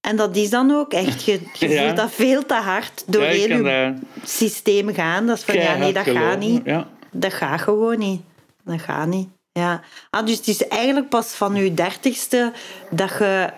En 0.09 0.17
dat 0.17 0.37
is 0.37 0.51
dan 0.51 0.71
ook 0.71 0.93
echt, 0.93 1.25
je, 1.25 1.41
je 1.59 1.69
Ja. 1.69 1.83
voelt 1.85 1.97
dat 1.97 2.11
veel 2.11 2.47
te 2.47 2.55
hard 2.55 3.05
door 3.07 3.23
ja, 3.23 3.29
heel 3.29 3.65
je 3.67 3.95
systeem 4.25 4.95
gaan. 4.95 5.27
Dat 5.27 5.37
is 5.37 5.45
van 5.45 5.55
ja, 5.55 5.77
nee, 5.77 5.93
dat 5.93 6.09
gaat 6.09 6.39
niet. 6.39 6.61
Ja. 6.65 6.89
Dat 7.11 7.33
gaat 7.35 7.61
gewoon 7.61 7.99
niet. 7.99 8.21
Dat 8.65 8.81
gaat 8.81 9.07
niet. 9.07 9.29
Ja. 9.53 9.81
Ah, 10.11 10.27
dus 10.27 10.37
het 10.37 10.47
is 10.47 10.69
eigenlijk 10.69 11.09
pas 11.09 11.27
van 11.35 11.55
je 11.55 11.75
dertigste 11.75 12.53
dat 12.91 13.11
je, 13.19 13.51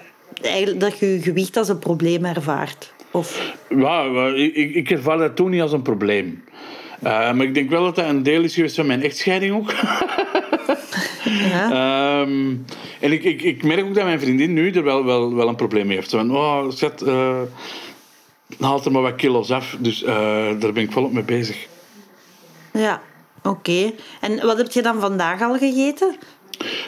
eigenlijk, 0.42 0.80
dat 0.80 0.98
je 0.98 1.06
je 1.06 1.22
gewicht 1.22 1.56
als 1.56 1.68
een 1.68 1.78
probleem 1.78 2.24
ervaart. 2.24 2.92
Of, 3.10 3.54
Ja, 3.68 4.02
ik, 4.34 4.74
ik 4.74 4.90
ervaar 4.90 5.18
dat 5.18 5.36
toen 5.36 5.50
niet 5.50 5.60
als 5.60 5.72
een 5.72 5.82
probleem. 5.82 6.44
Eh, 7.02 7.32
maar 7.32 7.46
ik 7.46 7.54
denk 7.54 7.70
wel 7.70 7.84
dat 7.84 7.96
dat 7.96 8.08
een 8.08 8.22
deel 8.22 8.42
is 8.42 8.54
geweest 8.54 8.76
van 8.76 8.86
mijn 8.86 9.02
echtscheiding 9.02 9.54
ook. 9.54 9.72
ja. 11.30 11.70
Ehm, 11.70 12.54
en 13.00 13.12
ik, 13.12 13.24
ik, 13.24 13.42
ik 13.42 13.62
merk 13.62 13.84
ook 13.84 13.94
dat 13.94 14.04
mijn 14.04 14.20
vriendin 14.20 14.52
nu 14.52 14.70
er 14.70 14.84
wel, 14.84 15.04
wel, 15.04 15.34
wel 15.34 15.48
een 15.48 15.56
probleem 15.56 15.86
mee 15.86 15.96
heeft. 15.96 16.10
Van, 16.10 16.36
oh, 16.36 16.70
schat, 16.70 17.02
eh 17.02 17.40
haalt 18.60 18.84
er 18.84 18.92
maar 18.92 19.02
wat 19.02 19.14
kilo's 19.14 19.50
af. 19.50 19.76
Dus 19.80 20.02
eh, 20.02 20.14
daar 20.58 20.72
ben 20.72 20.82
ik 20.82 20.92
volop 20.92 21.12
mee 21.12 21.22
bezig. 21.22 21.66
ja. 22.72 23.02
Oké. 23.42 23.92
En 24.20 24.46
wat 24.46 24.56
heb 24.56 24.70
je 24.70 24.82
dan 24.82 25.00
vandaag 25.00 25.42
al 25.42 25.58
gegeten? 25.58 26.16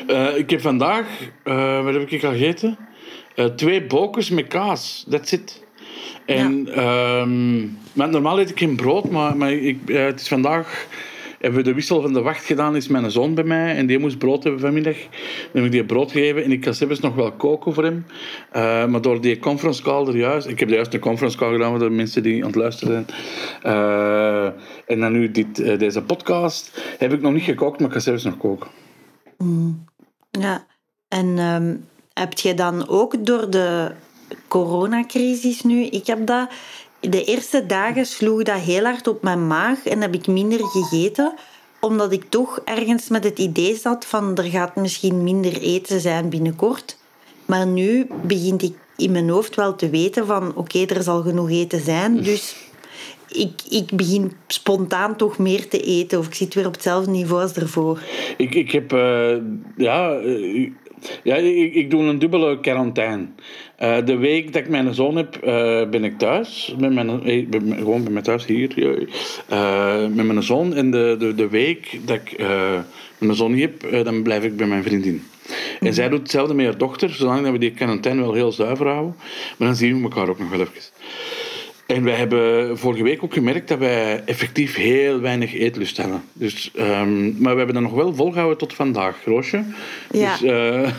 Eh, 0.06 0.36
ik 0.36 0.50
heb 0.50 0.60
vandaag, 0.60 1.06
wat 1.82 1.94
heb 1.94 2.10
ik 2.10 2.24
al 2.24 2.30
gegeten? 2.30 2.78
Twee 3.56 3.82
bokens 3.82 4.30
met 4.30 4.46
kaas, 4.46 5.06
that's 5.10 5.32
it. 5.32 5.62
En, 6.26 6.74
ehm, 6.74 7.60
maar 7.92 8.08
normaal 8.08 8.40
eet 8.40 8.50
ik 8.50 8.58
geen 8.58 8.76
brood, 8.76 9.10
maar, 9.10 9.36
maar 9.36 9.52
ik, 9.52 9.78
het 9.86 10.20
is 10.20 10.28
vandaag... 10.28 10.86
Hebben 11.40 11.58
we 11.58 11.68
de 11.68 11.74
wissel 11.74 12.02
van 12.02 12.12
de 12.12 12.22
wacht 12.22 12.44
gedaan, 12.44 12.76
is 12.76 12.88
mijn 12.88 13.10
zoon 13.10 13.34
bij 13.34 13.44
mij 13.44 13.76
en 13.76 13.86
die 13.86 13.98
moest 13.98 14.18
brood 14.18 14.42
hebben 14.42 14.60
vanmiddag. 14.60 14.96
Dan 14.96 15.10
heb 15.52 15.64
ik 15.64 15.70
die 15.70 15.84
brood 15.84 16.12
gegeven 16.12 16.44
en 16.44 16.52
ik 16.52 16.60
kan 16.60 16.74
zelfs 16.74 17.00
nog 17.00 17.14
wel 17.14 17.32
koken 17.32 17.74
voor 17.74 17.84
hem. 17.84 18.06
Eh, 18.50 18.86
maar 18.86 19.00
door 19.00 19.20
die 19.20 19.38
conference 19.38 19.82
call 19.82 20.06
er 20.06 20.16
juist... 20.16 20.46
Ik 20.46 20.60
heb 20.60 20.68
juist 20.68 20.94
een 20.94 21.00
conference 21.00 21.36
call 21.36 21.52
gedaan 21.52 21.70
voor 21.70 21.78
de 21.78 21.90
mensen 21.90 22.22
die 22.22 22.40
aan 22.40 22.46
het 22.46 22.56
luisteren 22.56 22.92
zijn. 22.92 23.18
Eh, 23.62 24.44
en 24.86 25.00
dan 25.00 25.12
nu 25.12 25.30
dit, 25.30 25.58
eh, 25.58 25.78
deze 25.78 26.02
podcast. 26.02 26.82
Heb 26.98 27.12
ik 27.12 27.20
nog 27.20 27.32
niet 27.32 27.42
gekookt, 27.42 27.78
maar 27.78 27.86
ik 27.86 27.92
kan 27.92 28.02
zelfs 28.02 28.24
nog 28.24 28.36
koken. 28.36 28.68
Ja. 30.30 30.66
En 31.08 31.38
ehm, 31.38 31.76
heb 32.12 32.32
je 32.38 32.54
dan 32.54 32.88
ook 32.88 33.26
door 33.26 33.50
de 33.50 33.92
coronacrisis 34.48 35.62
nu, 35.62 35.84
ik 35.84 36.06
heb 36.06 36.26
dat, 36.26 36.50
de 37.00 37.24
eerste 37.24 37.66
dagen 37.66 38.06
sloeg 38.06 38.42
dat 38.42 38.60
heel 38.60 38.84
hard 38.84 39.06
op 39.06 39.22
mijn 39.22 39.46
maag 39.46 39.86
en 39.86 40.00
heb 40.00 40.14
ik 40.14 40.26
minder 40.26 40.60
gegeten 40.64 41.34
omdat 41.80 42.12
ik 42.12 42.24
toch 42.28 42.60
ergens 42.64 43.08
met 43.08 43.24
het 43.24 43.38
idee 43.38 43.76
zat 43.76 44.06
van 44.06 44.36
er 44.36 44.44
gaat 44.44 44.76
misschien 44.76 45.22
minder 45.22 45.60
eten 45.60 46.00
zijn 46.00 46.28
binnenkort. 46.28 46.98
Maar 47.46 47.66
nu 47.66 48.06
begint 48.22 48.62
ik 48.62 48.74
in 48.96 49.12
mijn 49.12 49.28
hoofd 49.28 49.54
wel 49.54 49.76
te 49.76 49.90
weten 49.90 50.26
van 50.26 50.56
oké, 50.56 50.84
er 50.84 51.02
zal 51.02 51.22
genoeg 51.22 51.50
eten 51.50 51.80
zijn. 51.80 52.22
Dus 52.22 52.56
ik, 53.28 53.62
ik 53.68 53.96
begin 53.96 54.32
spontaan 54.46 55.16
toch 55.16 55.38
meer 55.38 55.68
te 55.68 55.80
eten. 55.82 56.18
Of 56.18 56.26
ik 56.26 56.34
zit 56.34 56.54
weer 56.54 56.66
op 56.66 56.72
hetzelfde 56.72 57.10
niveau 57.10 57.42
als 57.42 57.52
ervoor. 57.52 58.02
Ik, 58.36 58.54
ik 58.54 58.70
heb... 58.70 58.92
eh, 58.92 59.36
ja, 59.76 60.12
eh, 60.12 60.70
ja 61.22 61.36
ik, 61.36 61.74
ik 61.74 61.90
doe 61.90 62.02
een 62.02 62.18
dubbele 62.18 62.60
quarantaine. 62.60 63.26
Eh, 63.80 63.96
de 64.04 64.16
week 64.16 64.52
dat 64.52 64.62
ik 64.62 64.68
mijn 64.68 64.94
zoon 64.94 65.16
heb, 65.16 65.36
eh, 65.36 65.88
ben 65.88 66.04
ik 66.04 66.18
thuis. 66.18 66.74
Met 66.78 66.92
mijn, 66.92 67.22
eh, 67.22 67.46
gewoon 67.78 68.02
bij 68.02 68.12
mijn 68.12 68.24
thuis 68.24 68.46
hier. 68.46 68.74
met 70.14 70.26
mijn 70.26 70.42
zoon. 70.42 70.74
En 70.74 70.90
de, 70.90 71.16
de, 71.18 71.34
de 71.34 71.48
week 71.48 71.98
dat 72.04 72.16
ik 72.16 72.38
mijn 73.18 73.34
zoon 73.34 73.52
niet 73.52 73.60
heb, 73.60 74.04
dan 74.04 74.22
blijf 74.22 74.44
ik 74.44 74.56
bij 74.56 74.66
mijn 74.66 74.82
vriendin. 74.82 75.22
En 75.80 75.94
zij 75.94 76.08
doet 76.08 76.20
hetzelfde 76.20 76.54
met 76.54 76.64
haar 76.64 76.78
dochter, 76.78 77.10
zolang 77.10 77.42
dat 77.42 77.52
we 77.52 77.58
die 77.58 77.70
quarantaine 77.70 78.22
wel 78.22 78.34
heel 78.34 78.52
zuiver 78.52 78.86
houden. 78.86 79.14
Maar 79.56 79.68
dan 79.68 79.76
zien 79.76 79.96
we 79.96 80.02
elkaar 80.02 80.28
ook 80.28 80.38
nog 80.38 80.50
wel 80.50 80.60
even. 80.60 80.72
En 81.90 82.04
wij 82.04 82.14
hebben 82.14 82.78
vorige 82.78 83.02
week 83.02 83.24
ook 83.24 83.32
gemerkt 83.32 83.68
dat 83.68 83.78
wij 83.78 84.22
effectief 84.24 84.74
heel 84.74 85.20
weinig 85.20 85.54
eetlust 85.54 85.96
hebben. 85.96 86.22
Dus, 86.32 86.70
ehm, 86.74 87.42
maar 87.42 87.52
we 87.52 87.58
hebben 87.58 87.74
dat 87.74 87.82
nog 87.82 87.92
wel 87.92 88.14
volgehouden 88.14 88.58
tot 88.58 88.74
vandaag, 88.74 89.24
Roosje. 89.24 89.62
Ja. 90.10 90.36
Dus, 90.36 90.42
eh, 90.42 90.90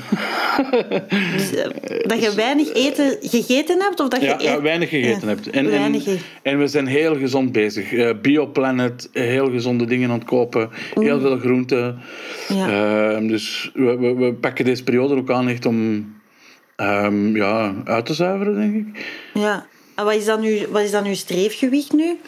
Dus, 1.37 1.53
eh, 1.53 2.07
dat 2.07 2.23
je 2.23 2.33
weinig 2.35 2.73
eten 2.73 3.17
gegeten 3.21 3.79
hebt? 3.79 3.99
Of 3.99 4.07
dat 4.07 4.21
je 4.21 4.35
ja, 4.39 4.61
weinig 4.61 4.89
gegeten 4.89 5.21
Ja, 5.21 5.27
hebt. 5.27 5.49
En, 5.49 5.65
en, 5.65 5.71
weinig 5.71 6.07
en 6.41 6.59
we 6.59 6.67
zijn 6.67 6.87
heel 6.87 7.15
gezond 7.15 7.51
bezig. 7.51 7.93
Eh, 7.93 8.09
Bioplanet, 8.21 9.09
heel 9.11 9.49
gezonde 9.49 9.85
dingen 9.85 10.09
aan 10.09 10.19
het 10.19 10.27
kopen. 10.27 10.69
Heel 10.93 11.19
veel 11.19 11.37
groenten. 11.37 11.99
Ja. 12.47 12.69
Ehm, 12.69 13.27
dus 13.27 13.71
we, 13.73 13.97
we, 13.97 14.13
we 14.13 14.33
pakken 14.33 14.65
deze 14.65 14.83
periode 14.83 15.15
ook 15.15 15.31
aan 15.31 15.49
echt 15.49 15.65
om 15.65 16.11
ehm, 16.75 17.35
ja, 17.35 17.73
uit 17.85 18.05
te 18.05 18.13
zuiveren, 18.13 18.55
denk 18.55 18.75
ik. 18.75 19.05
Ja. 19.33 19.65
En 20.01 20.07
wat 20.07 20.15
is, 20.15 20.25
dan 20.25 20.43
uw, 20.43 20.67
wat 20.69 20.81
is 20.81 20.91
dan 20.91 21.05
uw 21.05 21.13
streefgewicht 21.13 21.93
nu? 21.93 22.19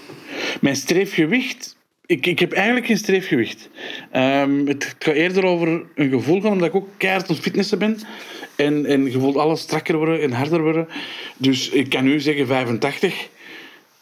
Mijn 0.62 0.76
streefgewicht... 0.76 1.76
Ik, 2.06 2.26
ik 2.26 2.40
heb 2.40 2.52
eigenlijk 2.52 2.86
geen 2.86 2.98
streefgewicht. 2.98 3.70
Ehm, 4.12 4.66
het 4.66 4.96
gaat 5.00 5.16
eerder 5.16 5.46
over 5.46 5.84
een 5.96 6.10
gevoel 6.10 6.42
van, 6.42 6.52
omdat 6.52 6.68
ik 6.68 6.76
ook 6.76 6.88
keihard 6.98 7.30
aan 7.30 7.36
fitnessen 7.36 7.80
ben. 7.80 8.00
En, 8.56 8.86
en 8.86 9.06
je 9.06 9.20
voelt 9.20 9.38
alles 9.38 9.62
strakker 9.62 9.98
worden 9.98 10.22
en 10.22 10.32
harder 10.32 10.62
worden. 10.62 10.88
Dus 11.38 11.70
ik 11.70 11.90
kan 11.90 12.04
nu 12.04 12.20
zeggen 12.20 12.48
85. 12.48 13.28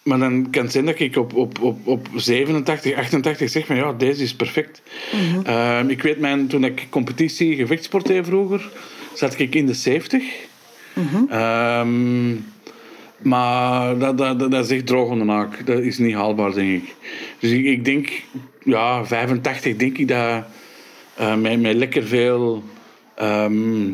Maar 0.04 0.20
dan 0.20 0.50
kan 0.50 0.64
het 0.64 0.72
zijn 0.72 0.86
dat 0.86 1.00
ik 1.00 1.16
op, 1.16 1.36
op, 1.36 1.62
op, 1.62 1.88
op 1.88 2.08
87, 2.16 2.96
88 2.96 3.50
zeg 3.50 3.66
van 3.66 3.76
ja, 3.76 3.94
deze 3.94 4.24
is 4.24 4.36
perfect. 4.36 4.82
Ehm, 5.44 5.90
ik 5.90 6.02
weet, 6.02 6.20
mijn, 6.20 6.48
toen 6.48 6.64
ik 6.64 6.88
competitie 6.90 7.56
gevechtsport 7.56 8.08
deed 8.08 8.26
vroeger, 8.26 8.70
zat 9.14 9.40
ik 9.40 9.56
in 9.56 9.66
de 9.66 9.74
70. 9.74 10.24
Ehm, 11.30 12.34
maar 13.24 13.98
dat, 13.98 14.18
dat, 14.18 14.40
dat, 14.40 14.52
dat 14.52 14.66
is 14.66 14.72
echt 14.72 14.88
droog 14.88 15.10
onder 15.10 15.26
naak. 15.26 15.66
Dat 15.66 15.80
is 15.80 15.98
niet 15.98 16.16
haalbaar, 16.16 16.54
denk 16.54 16.84
ik. 16.84 16.96
Dus 17.40 17.52
ik, 17.52 17.66
ik 17.66 17.86
denk, 17.86 18.24
ja, 18.64 19.06
85 19.06 19.76
denk 19.76 19.98
ik 19.98 20.08
dat 20.08 20.44
eh, 21.16 21.36
met, 21.36 21.62
met 21.62 21.76
lekker 21.76 22.04
veel 22.04 22.64
ehm, 23.16 23.90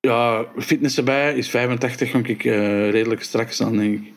ja, 0.00 0.44
fitness 0.58 0.96
erbij 0.96 1.34
is 1.34 1.50
85 1.50 2.10
ga 2.10 2.20
ik 2.22 2.44
eh, 2.44 2.90
redelijk 2.90 3.22
straks 3.22 3.62
aan, 3.62 3.76
denk 3.76 3.94
ik. 3.94 4.12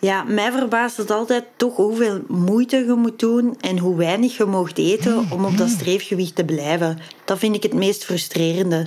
Ja, 0.00 0.22
mij 0.22 0.52
verbaast 0.52 0.96
het 0.96 1.10
altijd 1.10 1.44
toch 1.56 1.76
hoeveel 1.76 2.22
moeite 2.28 2.76
je 2.76 2.94
moet 2.94 3.18
doen 3.18 3.56
en 3.60 3.78
hoe 3.78 3.96
weinig 3.96 4.36
je 4.36 4.44
mocht 4.44 4.78
eten 4.78 5.26
om 5.30 5.44
op 5.44 5.56
dat 5.56 5.68
streefgewicht 5.68 6.34
te 6.34 6.44
blijven. 6.44 6.98
Dat 7.24 7.38
vind 7.38 7.56
ik 7.56 7.62
het 7.62 7.74
meest 7.74 8.04
frustrerende. 8.04 8.86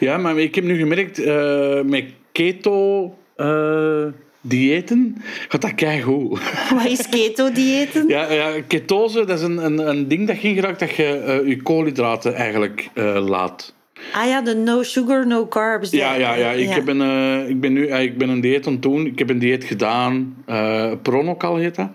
Ja, 0.00 0.16
maar 0.16 0.38
ik 0.38 0.54
heb 0.54 0.64
nu 0.64 0.78
gemerkt, 0.78 1.18
eh, 1.18 1.80
met 1.82 2.04
keto 2.32 3.14
eh, 3.36 4.04
diëten 4.40 5.16
gaat 5.48 5.60
dat 5.62 5.74
keigoed. 5.74 6.40
Wat 6.74 6.86
is 6.86 7.08
keto-diëten? 7.08 8.08
Ja, 8.08 8.32
ja, 8.32 8.60
ketose, 8.66 9.24
dat 9.24 9.38
is 9.38 9.44
een, 9.44 9.64
een, 9.64 9.88
een 9.88 10.08
ding 10.08 10.26
dat 10.26 10.36
ging 10.36 10.54
geraakt 10.54 10.80
dat 10.80 10.94
je 10.94 11.04
eh, 11.04 11.48
je 11.48 11.62
koolhydraten 11.62 12.34
eigenlijk 12.34 12.88
eh, 12.94 13.26
laat. 13.28 13.74
Ah 14.12 14.26
ja, 14.28 14.40
de 14.42 14.54
no 14.54 14.82
sugar, 14.82 15.26
no 15.26 15.46
carbs. 15.46 15.90
Ja, 15.90 16.14
ja, 16.14 16.34
ja. 16.34 16.50
Ik, 16.50 16.68
Heb 16.68 16.88
een, 16.88 17.48
ik 17.48 17.60
ben 17.60 17.72
nu 17.72 17.86
ik 17.88 18.18
ben 18.18 18.28
een 18.28 18.40
dieet 18.40 18.66
aan 18.66 18.72
het 18.72 18.82
doen. 18.82 19.06
Ik 19.06 19.18
heb 19.18 19.30
een 19.30 19.38
dieet 19.38 19.64
gedaan. 19.64 20.36
eh 20.46 20.92
Pronokal 21.02 21.56
heet 21.56 21.74
dat. 21.74 21.88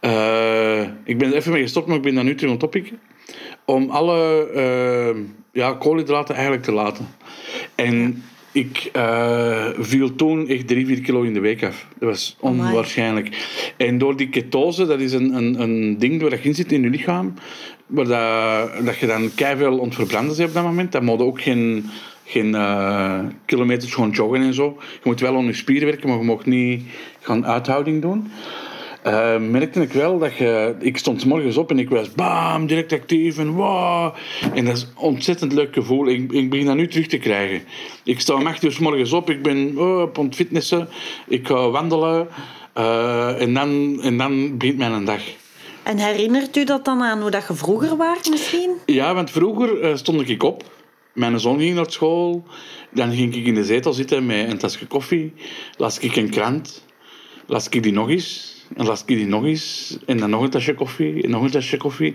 Eh, 0.00 0.80
ik 1.04 1.18
ben 1.18 1.28
er 1.30 1.34
even 1.34 1.52
mee 1.52 1.62
gestopt, 1.62 1.86
maar 1.86 1.96
ik 1.96 2.02
ben 2.02 2.14
dat 2.14 2.24
nu 2.24 2.34
terug 2.34 2.50
aan 2.50 2.56
het 2.56 2.64
oppikken. 2.64 2.98
Om 3.64 3.90
alle 3.90 4.46
ja, 5.52 5.72
koolhydraten 5.72 6.34
eigenlijk 6.34 6.64
te 6.64 6.72
laten. 6.72 7.08
En 7.74 8.22
ik 8.52 8.90
eh, 8.92 9.66
viel 9.78 10.14
toen 10.14 10.48
echt 10.48 10.66
3, 10.66 10.86
4 10.86 11.00
kilo 11.00 11.22
in 11.22 11.34
de 11.34 11.40
week 11.40 11.62
af. 11.62 11.86
Dat 11.98 12.08
was 12.08 12.36
onwaarschijnlijk. 12.40 13.28
En 13.76 13.98
door 13.98 14.16
die 14.16 14.28
ketose, 14.28 14.86
dat 14.86 15.00
is 15.00 15.12
een, 15.12 15.34
een, 15.34 15.60
een 15.60 15.98
ding 15.98 16.20
waar 16.20 16.30
je 16.30 16.38
in 16.42 16.54
zit 16.54 16.72
in 16.72 16.82
je 16.82 16.88
lichaam, 16.88 17.34
waar 17.86 18.06
dat, 18.06 18.86
dat 18.86 18.98
je 18.98 19.06
dan 19.06 19.30
keiveel 19.34 19.78
ontverbranden 19.78 20.36
bent 20.36 20.48
op 20.48 20.54
dat 20.54 20.64
moment. 20.64 20.92
Dan 20.92 21.04
moet 21.04 21.20
ook 21.20 21.42
geen, 21.42 21.90
geen 22.24 22.54
eh, 22.54 23.20
kilometers 23.44 23.94
gewoon 23.94 24.10
joggen 24.10 24.40
en 24.40 24.54
zo. 24.54 24.76
Je 24.92 25.00
moet 25.02 25.20
wel 25.20 25.36
aan 25.36 25.44
je 25.44 25.52
spieren 25.52 25.88
werken, 25.88 26.08
maar 26.08 26.18
je 26.18 26.24
mag 26.24 26.46
niet 26.46 26.82
gaan 27.20 27.46
uithouding 27.46 28.02
doen. 28.02 28.30
Eh, 29.08 29.38
merkte 29.38 29.80
ik 29.80 29.92
wel 29.92 30.18
dat 30.18 30.36
je... 30.36 30.74
Ik 30.80 30.96
stond 30.96 31.24
morgens 31.24 31.56
op 31.56 31.70
en 31.70 31.78
ik 31.78 31.88
was 31.88 32.10
bam, 32.12 32.66
direct 32.66 32.92
actief 32.92 33.38
en 33.38 33.50
wow. 33.50 34.14
En 34.54 34.64
dat 34.64 34.76
is 34.76 34.82
een 34.82 34.88
ontzettend 34.96 35.52
leuk 35.52 35.74
gevoel. 35.74 36.08
Ik, 36.08 36.32
ik 36.32 36.50
begin 36.50 36.66
dat 36.66 36.76
nu 36.76 36.88
terug 36.88 37.06
te 37.06 37.18
krijgen. 37.18 37.62
Ik 38.04 38.20
sta 38.20 38.34
om 38.34 38.46
8 38.46 38.64
uur 38.64 38.76
morgens 38.80 39.12
op, 39.12 39.30
ik 39.30 39.42
ben 39.42 39.72
oh, 39.76 40.00
op 40.00 40.16
het 40.16 40.34
fitnessen, 40.34 40.88
ik 41.28 41.46
ga 41.46 41.70
wandelen. 41.70 42.28
eh, 42.72 43.40
en, 43.40 43.54
dan, 43.54 43.98
en 44.02 44.16
dan 44.16 44.56
begint 44.58 44.78
mijn 44.78 45.04
dag. 45.04 45.22
En 45.82 45.98
herinnert 45.98 46.56
u 46.56 46.64
dat 46.64 46.84
dan 46.84 47.02
aan 47.02 47.20
hoe 47.20 47.30
dat 47.30 47.46
je 47.48 47.54
vroeger 47.54 47.96
waart 47.96 48.30
misschien? 48.30 48.70
Ja, 48.86 49.14
want 49.14 49.30
vroeger 49.30 49.80
eh, 49.80 49.96
stond 49.96 50.28
ik 50.28 50.42
op. 50.42 50.62
Mijn 51.12 51.40
zoon 51.40 51.58
ging 51.58 51.74
naar 51.74 51.90
school. 51.90 52.44
Dan 52.90 53.12
ging 53.12 53.34
ik 53.34 53.46
in 53.46 53.54
de 53.54 53.64
zetel 53.64 53.92
zitten 53.92 54.26
met 54.26 54.50
een 54.50 54.58
tasje 54.58 54.86
koffie. 54.86 55.32
Las 55.76 55.98
ik 55.98 56.16
een 56.16 56.30
krant. 56.30 56.84
Las 57.46 57.68
ik 57.68 57.82
die 57.82 57.92
nog 57.92 58.08
eens. 58.10 58.57
En 58.76 58.86
las 58.86 59.00
ik 59.00 59.06
die 59.06 59.26
nog 59.26 59.44
eens. 59.44 59.96
En 60.06 60.16
dan 60.18 60.30
nog 60.30 60.42
een 60.42 60.50
tasje 60.50 60.74
koffie. 60.74 61.22
En 61.22 61.30
nog 61.30 61.42
een 61.42 61.50
tasje 61.50 61.76
koffie. 61.76 62.14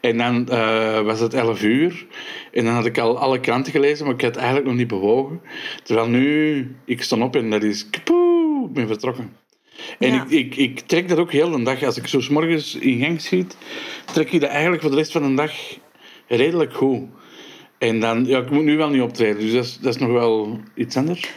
En 0.00 0.18
dan 0.18 0.48
eh, 0.48 1.00
was 1.00 1.20
het 1.20 1.34
11 1.34 1.62
uur. 1.62 2.06
En 2.52 2.64
dan 2.64 2.74
had 2.74 2.86
ik 2.86 2.98
al 2.98 3.18
alle 3.18 3.40
kranten 3.40 3.72
gelezen, 3.72 4.04
maar 4.06 4.14
ik 4.14 4.20
had 4.20 4.36
eigenlijk 4.36 4.66
nog 4.66 4.76
niet 4.76 4.86
bewogen. 4.88 5.40
Terwijl 5.82 6.08
nu, 6.08 6.76
ik 6.84 7.02
stond 7.02 7.22
op 7.22 7.36
en 7.36 7.50
dat 7.50 7.62
is 7.62 7.90
kapoe, 7.90 8.66
ik 8.68 8.72
ben 8.72 8.86
vertrokken. 8.86 9.32
En 9.98 10.12
Ja. 10.12 10.24
ik, 10.24 10.30
ik, 10.30 10.56
ik 10.56 10.80
trek 10.80 11.08
dat 11.08 11.18
ook 11.18 11.32
heel 11.32 11.50
de 11.50 11.62
dag. 11.62 11.82
Als 11.82 11.96
ik 11.96 12.06
zo 12.06 12.20
's 12.20 12.28
morgens 12.28 12.74
in 12.74 12.98
gang 12.98 13.20
schiet, 13.20 13.56
trek 14.04 14.32
ik 14.32 14.40
dat 14.40 14.50
eigenlijk 14.50 14.82
voor 14.82 14.90
de 14.90 14.96
rest 14.96 15.12
van 15.12 15.22
de 15.28 15.34
dag 15.34 15.52
redelijk 16.26 16.74
goed. 16.74 17.02
En 17.78 18.00
dan, 18.00 18.24
ja, 18.26 18.38
ik 18.38 18.50
moet 18.50 18.64
nu 18.64 18.76
wel 18.76 18.88
niet 18.88 19.02
optreden, 19.02 19.40
dus 19.40 19.52
dat 19.52 19.64
is, 19.64 19.78
dat 19.78 19.94
is 19.94 20.00
nog 20.00 20.10
wel 20.10 20.60
iets 20.74 20.96
anders. 20.96 21.30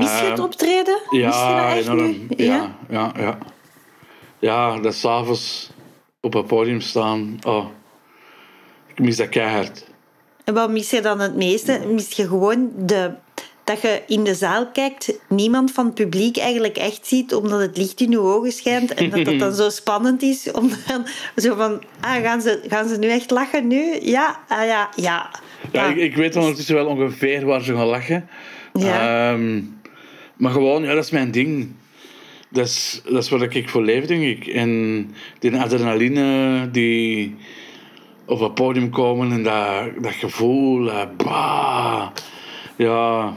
Mis 0.00 0.18
je 0.20 0.24
het 0.26 0.38
Eh, 0.38 0.44
optreden? 0.44 0.98
Je 1.10 1.18
Ja, 1.18 1.74
enorm. 1.76 2.16
Ja, 2.36 2.74
ja, 2.88 3.12
ja. 3.18 3.38
Ja, 4.38 4.78
dat 4.78 4.94
s'avonds 4.94 5.70
op 6.20 6.32
het 6.32 6.46
podium 6.46 6.80
staan. 6.80 7.38
Oh, 7.46 7.66
ik 8.86 8.98
mis 8.98 9.16
dat 9.16 9.28
keihard. 9.28 9.84
En 10.44 10.54
wat 10.54 10.70
mis 10.70 10.90
je 10.90 11.00
dan 11.00 11.20
het 11.20 11.36
meeste? 11.36 11.80
Mis 11.92 12.10
je 12.12 12.28
gewoon 12.28 12.70
de, 12.76 13.10
dat 13.64 13.80
je 13.82 14.02
in 14.06 14.24
de 14.24 14.34
zaal 14.34 14.66
kijkt, 14.72 15.12
niemand 15.28 15.72
van 15.72 15.84
het 15.84 15.94
publiek 15.94 16.36
eigenlijk 16.36 16.76
echt 16.76 17.06
ziet, 17.06 17.34
omdat 17.34 17.60
het 17.60 17.76
licht 17.76 18.00
in 18.00 18.10
je 18.10 18.20
ogen 18.20 18.52
schijnt 18.52 18.94
en 18.94 19.10
dat 19.10 19.24
dat 19.24 19.38
dan 19.38 19.52
zo 19.54 19.68
spannend 19.80 20.22
is 20.22 20.50
om 20.52 20.70
dan 20.86 21.06
zo 21.36 21.54
van, 21.54 21.82
ah, 22.00 22.22
gaan 22.22 22.40
ze, 22.40 22.60
gaan 22.68 22.88
ze 22.88 22.98
nu 22.98 23.08
echt 23.08 23.30
lachen 23.30 23.66
nu? 23.66 23.98
Ja, 24.00 24.40
ah 24.48 24.66
ja, 24.66 24.88
ja. 24.96 25.30
Ja, 25.72 25.84
Ah. 25.84 25.90
ik, 25.90 25.96
ik 25.96 26.16
weet 26.16 26.36
ondertussen 26.36 26.74
wel 26.74 26.86
ongeveer 26.86 27.46
waar 27.46 27.62
ze 27.62 27.74
gaan 27.74 27.86
lachen. 27.86 28.28
Ja. 28.72 29.30
Ehm, 29.32 29.62
maar 30.40 30.52
gewoon, 30.52 30.82
ja, 30.82 30.94
dat 30.94 31.04
is 31.04 31.10
mijn 31.10 31.30
ding. 31.30 31.68
Dat 32.50 32.66
is, 32.66 33.02
dat 33.04 33.22
is 33.22 33.28
wat 33.28 33.54
ik 33.54 33.68
voor 33.68 33.82
leef, 33.82 34.06
denk 34.06 34.22
ik. 34.22 34.46
En 34.46 35.10
die 35.38 35.56
adrenaline 35.56 36.70
die 36.70 37.36
op 38.26 38.40
het 38.40 38.54
podium 38.54 38.90
komen 38.90 39.32
en 39.32 39.42
dat, 39.42 40.02
dat 40.02 40.12
gevoel, 40.12 40.90
eh, 40.90 41.06
bah, 41.16 42.08
ja, 42.76 43.34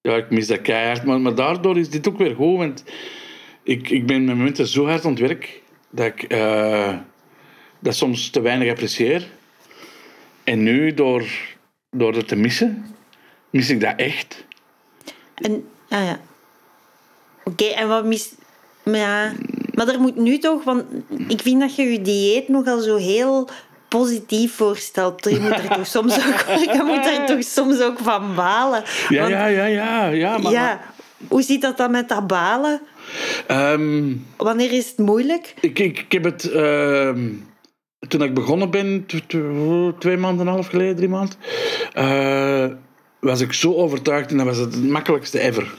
ja, 0.00 0.16
ik 0.16 0.30
mis 0.30 0.46
dat 0.46 0.62
keihard. 0.62 1.04
Maar, 1.04 1.20
maar 1.20 1.34
daardoor 1.34 1.78
is 1.78 1.90
dit 1.90 2.08
ook 2.08 2.18
weer 2.18 2.34
goed, 2.34 2.56
want 2.56 2.84
ik, 3.62 3.90
ik 3.90 4.06
ben 4.06 4.24
met 4.24 4.36
momenten 4.36 4.66
zo 4.66 4.86
hard 4.86 5.04
aan 5.04 5.10
het 5.10 5.20
werk 5.20 5.62
dat 5.90 6.06
ik 6.06 6.22
eh, 6.22 6.94
dat 7.78 7.94
soms 7.94 8.30
te 8.30 8.40
weinig 8.40 8.70
apprecieer. 8.70 9.26
En 10.44 10.62
nu, 10.62 10.94
door, 10.94 11.24
door 11.90 12.14
het 12.14 12.28
te 12.28 12.36
missen, 12.36 12.86
mis 13.50 13.70
ik 13.70 13.80
dat 13.80 13.96
echt. 13.96 14.44
En, 15.34 15.64
ah 15.88 16.04
ja. 16.04 16.18
Oké, 17.44 17.64
en 17.64 17.88
wat 17.88 18.04
mis... 18.04 18.32
Maar, 18.82 18.96
ja, 18.96 19.32
maar 19.74 19.88
er 19.88 20.00
moet 20.00 20.16
nu 20.16 20.38
toch... 20.38 20.64
Want 20.64 20.84
ik 21.28 21.40
vind 21.40 21.60
dat 21.60 21.76
je 21.76 21.82
je 21.82 22.02
dieet 22.02 22.48
nogal 22.48 22.80
zo 22.80 22.96
heel 22.96 23.48
positief 23.88 24.54
voorstelt. 24.54 25.24
Je 25.30 25.40
moet 25.40 25.50
er 25.50 25.68
toch 25.68 25.86
soms 25.86 26.16
ook, 26.16 26.44
je 26.76 26.82
moet 26.86 27.06
er 27.06 27.26
toch 27.26 27.42
soms 27.42 27.80
ook 27.80 27.98
van 27.98 28.34
balen. 28.34 28.82
Ja, 29.08 29.20
Want- 29.20 29.32
ja, 29.32 29.46
ja, 29.46 29.64
ja. 29.64 30.06
ja, 30.06 30.38
maar, 30.38 30.52
ja. 30.52 30.80
Hoe 31.28 31.42
zit 31.42 31.60
dat 31.62 31.76
dan 31.76 31.90
met 31.90 32.08
dat 32.08 32.26
balen? 32.26 32.80
Ehm, 33.46 34.12
Wanneer 34.36 34.72
is 34.72 34.88
het 34.88 34.98
moeilijk? 34.98 35.54
ik, 35.60 35.78
ik, 35.78 35.98
ik 35.98 36.12
heb 36.12 36.24
het... 36.24 36.50
ehm, 36.50 37.32
toen 38.08 38.22
ik 38.22 38.34
begonnen 38.34 38.70
ben, 38.70 39.06
twee 39.98 40.16
maanden 40.16 40.40
en 40.40 40.46
een 40.46 40.52
half 40.52 40.66
geleden, 40.66 40.96
drie 40.96 41.08
maanden, 41.08 41.34
eh, 41.92 42.66
was 43.18 43.40
ik 43.40 43.52
zo 43.52 43.74
overtuigd 43.74 44.30
en 44.30 44.36
dat 44.36 44.46
was 44.46 44.58
het 44.58 44.88
makkelijkste 44.88 45.40
ever. 45.40 45.74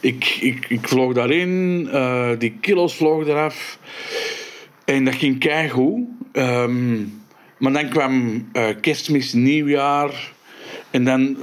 Ik, 0.00 0.38
ik, 0.40 0.66
ik 0.68 0.88
vloog 0.88 1.12
daarin, 1.12 1.88
eh, 1.92 2.30
die 2.38 2.56
kilo's 2.60 2.94
vlogen 2.94 3.28
eraf. 3.28 3.78
En 4.84 5.04
dat 5.04 5.14
ging 5.14 5.38
keigoed. 5.38 6.06
Ehm 6.32 7.02
maar 7.58 7.72
dan 7.72 7.88
kwam 7.88 8.48
eh, 8.52 8.68
kerstmis, 8.80 9.32
nieuwjaar. 9.32 10.32
En 10.90 11.04
dan 11.04 11.36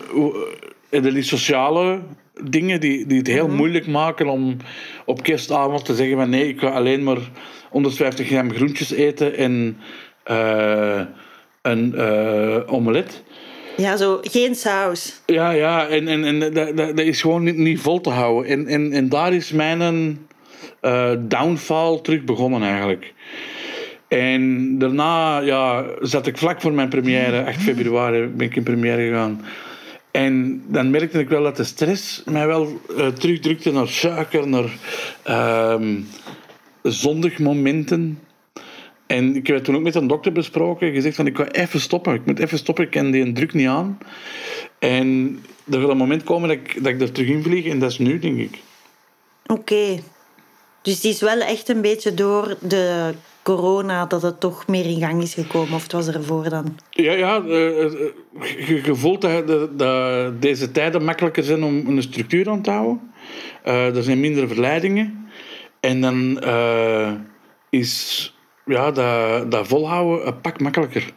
uh, 0.91 1.03
die 1.03 1.21
sociale 1.21 1.99
dingen 2.43 2.79
die, 2.79 3.05
die 3.05 3.17
het 3.17 3.27
heel 3.27 3.47
moeilijk 3.47 3.87
maken 3.87 4.27
om 4.27 4.57
op 5.05 5.23
kerstavond 5.23 5.85
te 5.85 5.95
zeggen 5.95 6.17
van 6.17 6.29
nee, 6.29 6.47
ik 6.47 6.59
ga 6.59 6.67
alleen 6.67 7.03
maar 7.03 7.17
150 7.69 8.27
gram 8.27 8.53
groentjes 8.53 8.91
eten 8.91 9.37
en 9.37 9.77
eh, 10.23 11.01
een 11.61 11.95
eh, 11.95 12.73
omelet. 12.73 13.23
Ja, 13.77 13.97
zo 13.97 14.19
geen 14.21 14.55
saus. 14.55 15.21
Ja, 15.25 15.51
ja, 15.51 15.87
en, 15.87 16.07
en, 16.07 16.23
en 16.23 16.53
dat, 16.53 16.77
dat, 16.77 16.99
is 16.99 17.21
gewoon 17.21 17.43
niet, 17.43 17.57
niet 17.57 17.79
vol 17.79 18.01
te 18.01 18.09
houden. 18.09 18.51
En, 18.51 18.67
en, 18.67 18.91
en 18.91 19.09
daar 19.09 19.33
is 19.33 19.51
mijn 19.51 20.19
eh, 20.79 21.11
downfall 21.19 21.99
terug 22.01 22.23
begonnen 22.23 22.61
eigenlijk. 22.61 23.13
En 24.07 24.77
daarna 24.77 25.39
ja, 25.39 25.85
zat 26.01 26.27
ik 26.27 26.37
vlak 26.37 26.61
voor 26.61 26.73
mijn 26.73 26.89
première, 26.89 27.45
8 27.45 27.61
februari 27.61 28.27
ben 28.27 28.47
ik 28.47 28.55
in 28.55 28.63
première 28.63 29.01
gegaan. 29.01 29.45
En 30.11 30.63
dan 30.67 30.89
merkte 30.89 31.19
ik 31.19 31.29
wel 31.29 31.43
dat 31.43 31.57
de 31.57 31.63
stress 31.63 32.23
mij 32.25 32.47
wel 32.47 32.81
eh, 32.97 33.07
terugdrukte 33.07 33.71
naar 33.71 33.87
suiker, 33.87 34.47
naar 34.47 34.69
ehm 35.23 35.93
zondig 36.91 37.39
momenten. 37.39 38.19
En 39.15 39.35
ik 39.35 39.47
heb 39.47 39.63
toen 39.63 39.75
ook 39.75 39.81
met 39.81 39.95
een 39.95 40.07
dokter 40.07 40.31
besproken. 40.31 40.93
Gezegd 40.93 41.15
van 41.15 41.27
ik 41.27 41.37
ga 41.37 41.47
even 41.47 41.79
stoppen. 41.79 42.13
Ik 42.13 42.25
moet 42.25 42.39
even 42.39 42.57
stoppen. 42.57 42.83
Ik 42.83 42.91
ken 42.91 43.11
die 43.11 43.31
druk 43.31 43.53
niet 43.53 43.67
aan. 43.67 43.97
En 44.79 45.39
er 45.71 45.79
gaat 45.79 45.89
een 45.89 45.97
moment 45.97 46.23
komen 46.23 46.49
dat 46.49 46.57
ik, 46.57 46.83
dat 46.83 46.93
ik 46.93 47.01
er 47.01 47.11
terug 47.11 47.29
in 47.29 47.43
vlieg. 47.43 47.65
En 47.65 47.79
dat 47.79 47.91
is 47.91 47.97
nu, 47.97 48.19
denk 48.19 48.39
ik. 48.39 48.59
Oké. 49.45 49.99
Dus 50.81 51.01
die 51.01 51.11
is 51.11 51.21
wel 51.21 51.39
echt 51.39 51.69
een 51.69 51.81
beetje 51.81 52.13
door 52.13 52.57
de 52.61 53.13
corona 53.43 54.05
dat 54.05 54.21
het 54.21 54.39
toch 54.39 54.67
meer 54.67 54.85
in 54.85 54.99
gang 54.99 55.21
is 55.21 55.33
gekomen. 55.33 55.73
Of 55.73 55.83
het 55.83 55.91
was 55.91 56.07
ervoor 56.07 56.49
dan? 56.49 56.77
Ja, 56.89 57.11
ja 57.11 57.41
eh, 57.43 57.83
eh, 57.83 57.91
je, 58.67 58.81
je 58.85 58.95
voelt 58.95 59.21
dat, 59.21 59.47
dat, 59.47 59.79
dat 59.79 60.41
deze 60.41 60.71
tijden 60.71 61.03
makkelijker 61.03 61.43
zijn 61.43 61.63
om 61.63 61.87
een 61.87 62.01
structuur 62.01 62.49
aan 62.49 62.61
te 62.61 62.71
houden. 62.71 63.11
Eh, 63.63 63.95
er 63.95 64.03
zijn 64.03 64.19
minder 64.19 64.47
verleidingen. 64.47 65.29
En 65.79 66.01
dan 66.01 66.39
eh, 66.39 67.11
is 67.69 68.33
ja, 68.65 68.91
dat, 68.91 69.51
dat 69.51 69.67
volhouden 69.67 70.27
een 70.27 70.41
pak 70.41 70.59
makkelijker. 70.59 71.13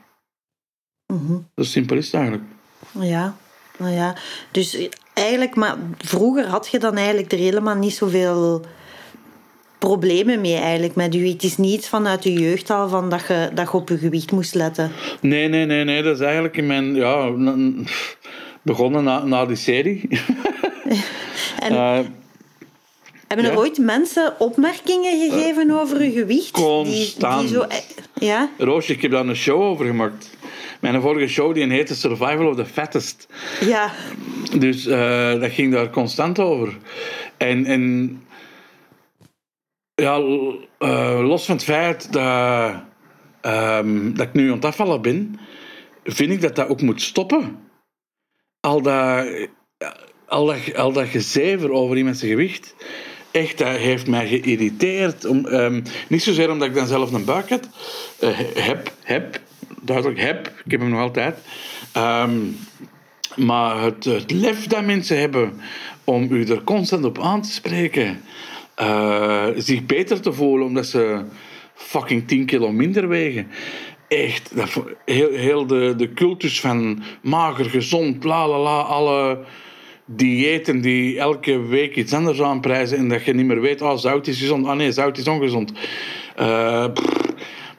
Dat 1.54 1.64
is 1.64 1.70
simpel 1.70 1.96
is 1.96 2.04
het 2.04 2.14
eigenlijk. 2.14 2.44
Ja. 2.92 3.36
Nou 3.78 3.92
ja. 3.92 4.16
Dus 4.50 4.88
eigenlijk, 5.14 5.54
maar 5.54 5.76
vroeger 5.98 6.46
had 6.46 6.68
je 6.70 6.78
dan 6.78 6.96
eigenlijk 6.96 7.32
er 7.32 7.38
helemaal 7.38 7.74
niet 7.74 7.94
zoveel 7.94 8.64
problemen 9.78 10.40
mee 10.40 10.56
eigenlijk 10.56 10.94
met 10.94 11.14
u. 11.14 11.28
Het 11.28 11.42
is 11.42 11.56
niet 11.56 11.88
vanuit 11.88 12.24
je 12.24 12.32
jeugd 12.32 12.70
al 12.70 12.88
van 12.88 13.10
dat 13.10 13.26
je, 13.26 13.50
dat 13.54 13.70
je 13.70 13.76
op 13.76 13.88
je 13.88 13.98
gewicht 13.98 14.32
moest 14.32 14.54
letten. 14.54 14.92
Nee, 15.20 15.48
nee, 15.48 15.66
nee, 15.66 15.84
nee. 15.84 16.02
Dat 16.02 16.14
is 16.14 16.24
eigenlijk 16.24 16.56
in 16.56 16.66
mijn... 16.66 16.94
Ja, 16.94 17.32
begonnen 18.62 19.04
na, 19.04 19.24
na 19.24 19.46
die 19.46 19.56
serie. 19.56 20.08
En 21.58 21.72
Eh, 21.72 21.98
hebben 23.28 23.46
er 23.46 23.58
ooit 23.58 23.78
mensen 23.78 24.40
opmerkingen 24.40 25.30
gegeven 25.30 25.70
over 25.70 26.02
je 26.02 26.10
gewicht? 26.10 26.50
Constant. 26.50 27.40
die 27.40 27.48
zo, 27.48 27.66
ja? 28.14 28.50
Roosje, 28.58 28.92
ik 28.92 29.02
heb 29.02 29.10
daar 29.10 29.26
een 29.26 29.36
show 29.36 29.60
over 29.60 29.86
gemaakt. 29.86 30.36
Mijn 30.80 31.00
vorige 31.00 31.28
show 31.28 31.54
die 31.54 31.70
heette 31.70 31.94
Survival 31.94 32.46
of 32.46 32.56
the 32.56 32.64
Fattest. 32.64 33.28
Ja. 33.60 33.92
Dus 34.58 34.86
eh, 34.86 35.40
dat 35.40 35.50
ging 35.50 35.72
daar 35.72 35.90
constant 35.90 36.38
over. 36.38 36.76
En, 37.36 37.64
en 37.64 38.22
ja, 39.94 40.22
eh, 40.78 41.20
los 41.20 41.44
van 41.44 41.54
het 41.54 41.64
feit 41.64 42.12
dat, 42.12 42.74
ehm, 43.40 44.12
dat 44.12 44.26
ik 44.26 44.32
nu 44.32 44.48
aan 44.48 44.54
het 44.54 44.64
afvallen 44.64 45.02
ben, 45.02 45.38
vind 46.04 46.32
ik 46.32 46.40
dat 46.40 46.56
dat 46.56 46.68
ook 46.68 46.80
moet 46.80 47.02
stoppen. 47.02 47.58
Al 48.60 48.82
dat, 48.82 49.26
al 50.26 50.46
dat, 50.46 50.74
al 50.76 50.92
dat 50.92 51.08
gezever 51.08 51.70
over 51.70 51.96
iemand 51.96 52.18
zijn 52.18 52.30
gewicht, 52.30 52.74
echt, 53.38 53.58
dat 53.58 53.76
heeft 53.76 54.06
mij 54.06 54.28
geïrriteerd. 54.28 55.24
Om, 55.24 55.46
ehm, 55.46 55.82
niet 56.08 56.22
zozeer 56.22 56.50
omdat 56.50 56.68
ik 56.68 56.74
dan 56.74 56.86
zelf 56.86 57.12
een 57.12 57.24
buik 57.24 57.48
had, 57.48 57.68
eh, 58.18 58.38
heb, 58.54 58.92
heb, 59.02 59.40
duidelijk 59.80 60.20
heb, 60.20 60.46
ik 60.64 60.70
heb 60.70 60.80
hem 60.80 60.90
nog 60.90 61.00
altijd. 61.00 61.38
Ehm, 61.92 62.36
maar 63.36 63.82
het, 63.82 64.32
lef 64.32 64.66
dat 64.66 64.84
mensen 64.84 65.18
hebben 65.18 65.60
om 66.04 66.26
u 66.30 66.44
er 66.44 66.62
constant 66.62 67.04
op 67.04 67.18
aan 67.20 67.42
te 67.42 67.52
spreken, 67.52 68.20
eh, 68.74 69.46
zich 69.56 69.86
beter 69.86 70.20
te 70.20 70.32
voelen 70.32 70.66
omdat 70.66 70.86
ze 70.86 71.24
fucking 71.74 72.28
10 72.28 72.46
kilo 72.46 72.72
minder 72.72 73.08
wegen. 73.08 73.48
Echt, 74.08 74.56
dat, 74.56 74.82
heel, 75.04 75.30
heel 75.30 75.66
de, 75.66 75.94
de 75.96 76.12
cultus 76.12 76.60
van 76.60 77.02
mager, 77.22 77.70
gezond, 77.70 78.24
la 78.24 78.48
la 78.48 78.58
la, 78.58 78.80
alle 78.80 79.38
diëten 80.10 80.80
die 80.80 81.18
elke 81.18 81.60
week 81.66 81.96
iets 81.96 82.12
anders 82.12 82.42
aanprijzen 82.42 82.98
en 82.98 83.08
dat 83.08 83.24
je 83.24 83.34
niet 83.34 83.46
meer 83.46 83.60
weet, 83.60 83.82
oh, 83.82 83.96
zout 83.96 84.26
is 84.26 84.38
gezond, 84.38 84.66
ah 84.66 84.76
nee, 84.76 84.92
zout 84.92 85.18
is 85.18 85.28
ongezond. 85.28 85.72
Eh, 86.36 86.86
pff, 86.92 87.32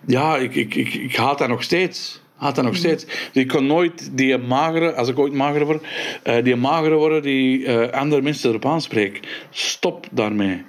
ja, 0.06 0.38
ik, 0.38 0.56
ik, 0.56 0.76
ik, 0.76 0.94
ik 0.94 1.16
haat 1.16 1.38
dat 1.38 1.48
nog 1.48 1.64
steeds. 1.64 2.22
Haat 2.36 2.56
dat 2.56 2.66
nog 2.66 2.76
steeds. 2.76 3.06
Dus 3.06 3.44
ik 3.44 3.48
kan 3.48 3.66
nooit 3.66 4.10
die 4.18 4.38
magere, 4.38 4.94
als 4.94 5.08
ik 5.08 5.20
ooit 5.20 5.34
mager 5.34 5.66
word, 5.66 5.84
eh, 6.24 6.44
die 6.44 6.56
magere 6.56 6.96
worden 6.96 7.22
die 7.22 7.66
eh, 7.66 8.00
andere 8.00 8.22
mensen 8.22 8.50
erop 8.50 8.66
aanspreken. 8.66 9.22
Stop 9.50 10.08
daarmee. 10.12 10.66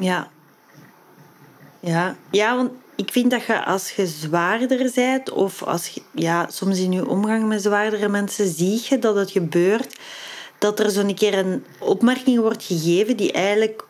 Ja. 0.00 0.30
Ja. 1.80 2.16
ja, 2.30 2.56
want 2.56 2.70
ik 2.96 3.12
vind 3.12 3.30
dat 3.30 3.46
je 3.46 3.64
als 3.64 3.92
je 3.92 4.06
zwaarder 4.06 4.90
bent, 4.94 5.30
of 5.30 5.62
als 5.62 5.88
je, 5.88 6.02
ja, 6.14 6.46
soms 6.50 6.78
in 6.78 6.92
je 6.92 7.08
omgang 7.08 7.48
met 7.48 7.62
zwaardere 7.62 8.08
mensen, 8.08 8.46
zie 8.46 8.82
je 8.88 8.98
dat 8.98 9.16
het 9.16 9.30
gebeurt, 9.30 9.98
dat 10.58 10.80
er 10.80 10.90
zo'n 10.90 11.14
keer 11.14 11.38
een 11.38 11.64
opmerking 11.78 12.40
wordt 12.40 12.64
gegeven 12.64 13.16
die 13.16 13.32
eigenlijk 13.32 13.84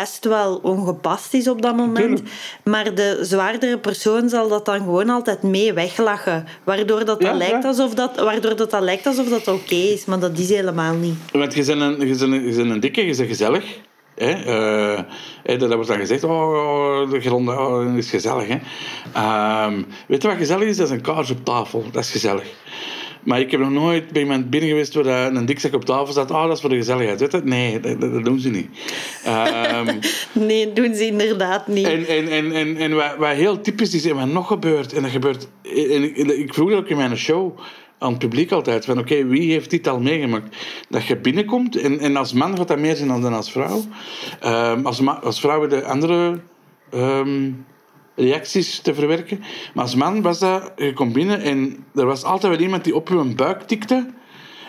best 0.00 0.24
wel 0.24 0.56
ongepast 0.62 1.34
is 1.34 1.48
op 1.48 1.62
dat 1.62 1.76
moment. 1.76 2.22
Maar 2.64 2.94
de 2.94 3.18
zwaardere 3.20 3.78
persoon 3.78 4.28
zal 4.28 4.48
dat 4.48 4.64
dan 4.64 4.78
gewoon 4.78 5.08
altijd 5.10 5.42
mee 5.42 5.72
weglachen. 5.72 6.46
Waardoor 6.64 7.04
dat, 7.04 7.20
dat, 7.20 7.22
Ja, 7.30 7.34
lijkt, 7.34 7.64
alsof 7.64 7.94
dat, 7.94 8.16
waardoor 8.16 8.56
dat, 8.56 8.70
dat 8.70 8.82
lijkt 8.82 9.06
alsof 9.06 9.28
dat 9.28 9.48
oké 9.48 9.74
is. 9.74 10.04
Maar 10.04 10.18
dat 10.18 10.38
is 10.38 10.48
helemaal 10.48 10.94
niet. 10.94 11.14
Want 11.32 11.54
je 11.54 11.64
bent 11.64 11.80
een, 11.80 12.08
je 12.08 12.16
bent 12.16 12.20
een, 12.20 12.46
je 12.46 12.56
bent 12.56 12.70
een 12.70 12.80
dikke, 12.80 13.06
je 13.06 13.16
bent 13.16 13.28
gezellig. 13.28 13.64
Hè? 14.14 14.30
Eh, 14.30 15.02
hè, 15.42 15.56
dat 15.56 15.74
wordt 15.74 15.88
dan 15.88 15.98
gezegd, 15.98 16.24
oh, 16.24 16.30
oh, 16.30 17.10
de 17.10 17.20
grond 17.20 17.48
oh, 17.48 17.96
is 17.96 18.10
gezellig. 18.10 18.48
Hè? 18.48 18.58
Ehm, 19.12 19.82
weet 20.06 20.22
je 20.22 20.28
wat 20.28 20.36
gezellig 20.36 20.68
is? 20.68 20.76
Dat 20.76 20.86
is 20.86 20.92
een 20.92 21.00
kaars 21.00 21.30
op 21.30 21.44
tafel. 21.44 21.84
Dat 21.92 22.02
is 22.02 22.10
gezellig. 22.10 22.46
Maar 23.22 23.40
ik 23.40 23.50
heb 23.50 23.60
nog 23.60 23.70
nooit 23.70 24.12
bij 24.12 24.22
iemand 24.22 24.50
binnen 24.50 24.70
geweest 24.70 24.94
waar 24.94 25.34
een 25.34 25.46
dikzak 25.46 25.74
op 25.74 25.84
tafel 25.84 26.12
staat. 26.12 26.30
Oh, 26.30 26.42
dat 26.42 26.52
is 26.52 26.60
voor 26.60 26.70
de 26.70 26.76
gezelligheid. 26.76 27.20
Weet? 27.20 27.44
Nee, 27.44 27.80
dat, 27.80 28.24
doen 28.24 28.40
ze 28.40 28.50
niet. 28.50 28.68
Ehm, 29.24 29.98
Nee, 30.32 30.72
doen 30.72 30.94
ze 30.94 31.06
inderdaad 31.06 31.66
niet. 31.66 31.86
en 31.86 32.06
en, 32.06 32.28
en, 32.28 32.52
en, 32.52 32.76
en 32.76 32.94
wat, 32.94 33.16
wat 33.18 33.34
heel 33.34 33.60
typisch 33.60 33.94
is 33.94 34.06
en 34.06 34.16
wat 34.16 34.26
nog 34.26 34.46
gebeurt, 34.46 34.92
en 34.92 35.02
dat 35.02 35.10
gebeurt. 35.10 35.48
En 35.62 36.02
ik, 36.02 36.16
ik 36.16 36.54
vroeg 36.54 36.70
dat 36.70 36.78
ook 36.78 36.88
in 36.88 36.96
mijn 36.96 37.16
show 37.16 37.58
aan 37.98 38.10
het 38.10 38.18
publiek 38.18 38.52
altijd: 38.52 38.84
van 38.84 38.98
oké, 38.98 39.26
wie 39.26 39.52
heeft 39.52 39.70
dit 39.70 39.88
al 39.88 40.00
meegemaakt? 40.00 40.56
Dat 40.88 41.06
je 41.06 41.16
binnenkomt, 41.16 41.76
en, 41.76 41.98
en 41.98 42.16
als 42.16 42.32
man 42.32 42.56
gaat 42.56 42.68
dat 42.68 42.78
meer 42.78 42.96
zijn 42.96 43.08
dan 43.08 43.32
als 43.32 43.52
vrouw. 43.52 43.80
Ehm, 44.40 44.86
als, 44.86 45.06
als 45.06 45.40
vrouw 45.40 45.66
de 45.66 45.84
andere 45.84 46.40
ehm, 46.90 47.50
reacties 48.14 48.78
te 48.78 48.94
verwerken. 48.94 49.38
Maar 49.74 49.84
als 49.84 49.94
man 49.94 50.22
was 50.22 50.38
dat, 50.38 50.72
je 50.76 50.92
komt 50.92 51.12
binnen 51.12 51.40
en 51.40 51.84
er 51.94 52.06
was 52.06 52.24
altijd 52.24 52.52
wel 52.52 52.62
iemand 52.62 52.84
die 52.84 52.94
op 52.94 53.08
je 53.08 53.34
buik 53.36 53.62
tikte 53.62 54.10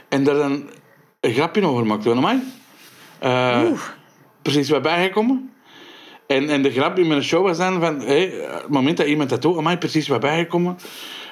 en 0.10 0.24
daar 0.24 0.36
dan 0.36 0.70
een 1.20 1.34
grapje 1.34 1.68
over 1.68 1.86
maakte. 1.86 2.10
Van, 2.10 2.18
amai, 2.18 2.42
eh, 3.20 3.72
precies 4.42 4.70
wat 4.70 4.82
bijgekomen. 4.82 5.52
En, 6.28 6.50
en 6.50 6.62
de 6.62 6.72
grap 6.72 7.00
in 7.00 7.08
mijn 7.08 7.24
show 7.24 7.44
was 7.46 7.58
dan 7.58 7.80
van, 7.80 8.00
hé, 8.00 8.30
het 8.30 8.70
moment 8.70 8.98
dat 8.98 9.08
iemand 9.08 9.30
dat 9.30 9.42
doet, 9.42 9.58
amai, 9.58 9.78
precies 9.78 10.08
wat 10.08 10.20
bijgekomen. 10.20 10.78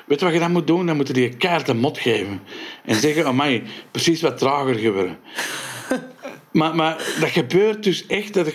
Weet 0.06 0.19
je 0.19 0.26
wat 0.26 0.34
je 0.34 0.39
dan 0.39 0.52
moet 0.52 0.67
doen? 0.67 0.86
Dan 0.86 0.95
moet 0.95 1.08
je 1.08 1.13
die 1.13 1.38
kaart 1.38 1.67
een 1.67 1.78
mot 1.78 1.97
geven. 1.97 2.41
En 2.86 2.95
zeggen, 2.95 3.26
amai, 3.26 3.63
precies 3.91 4.21
wat 4.21 4.38
trager 4.38 4.76
geworden. 4.76 5.17
Maar, 6.52 6.76
maar 6.76 6.95
dat 7.19 7.30
gebeurt 7.30 7.84
dus 7.84 8.06
echt, 8.08 8.34
dat, 8.34 8.54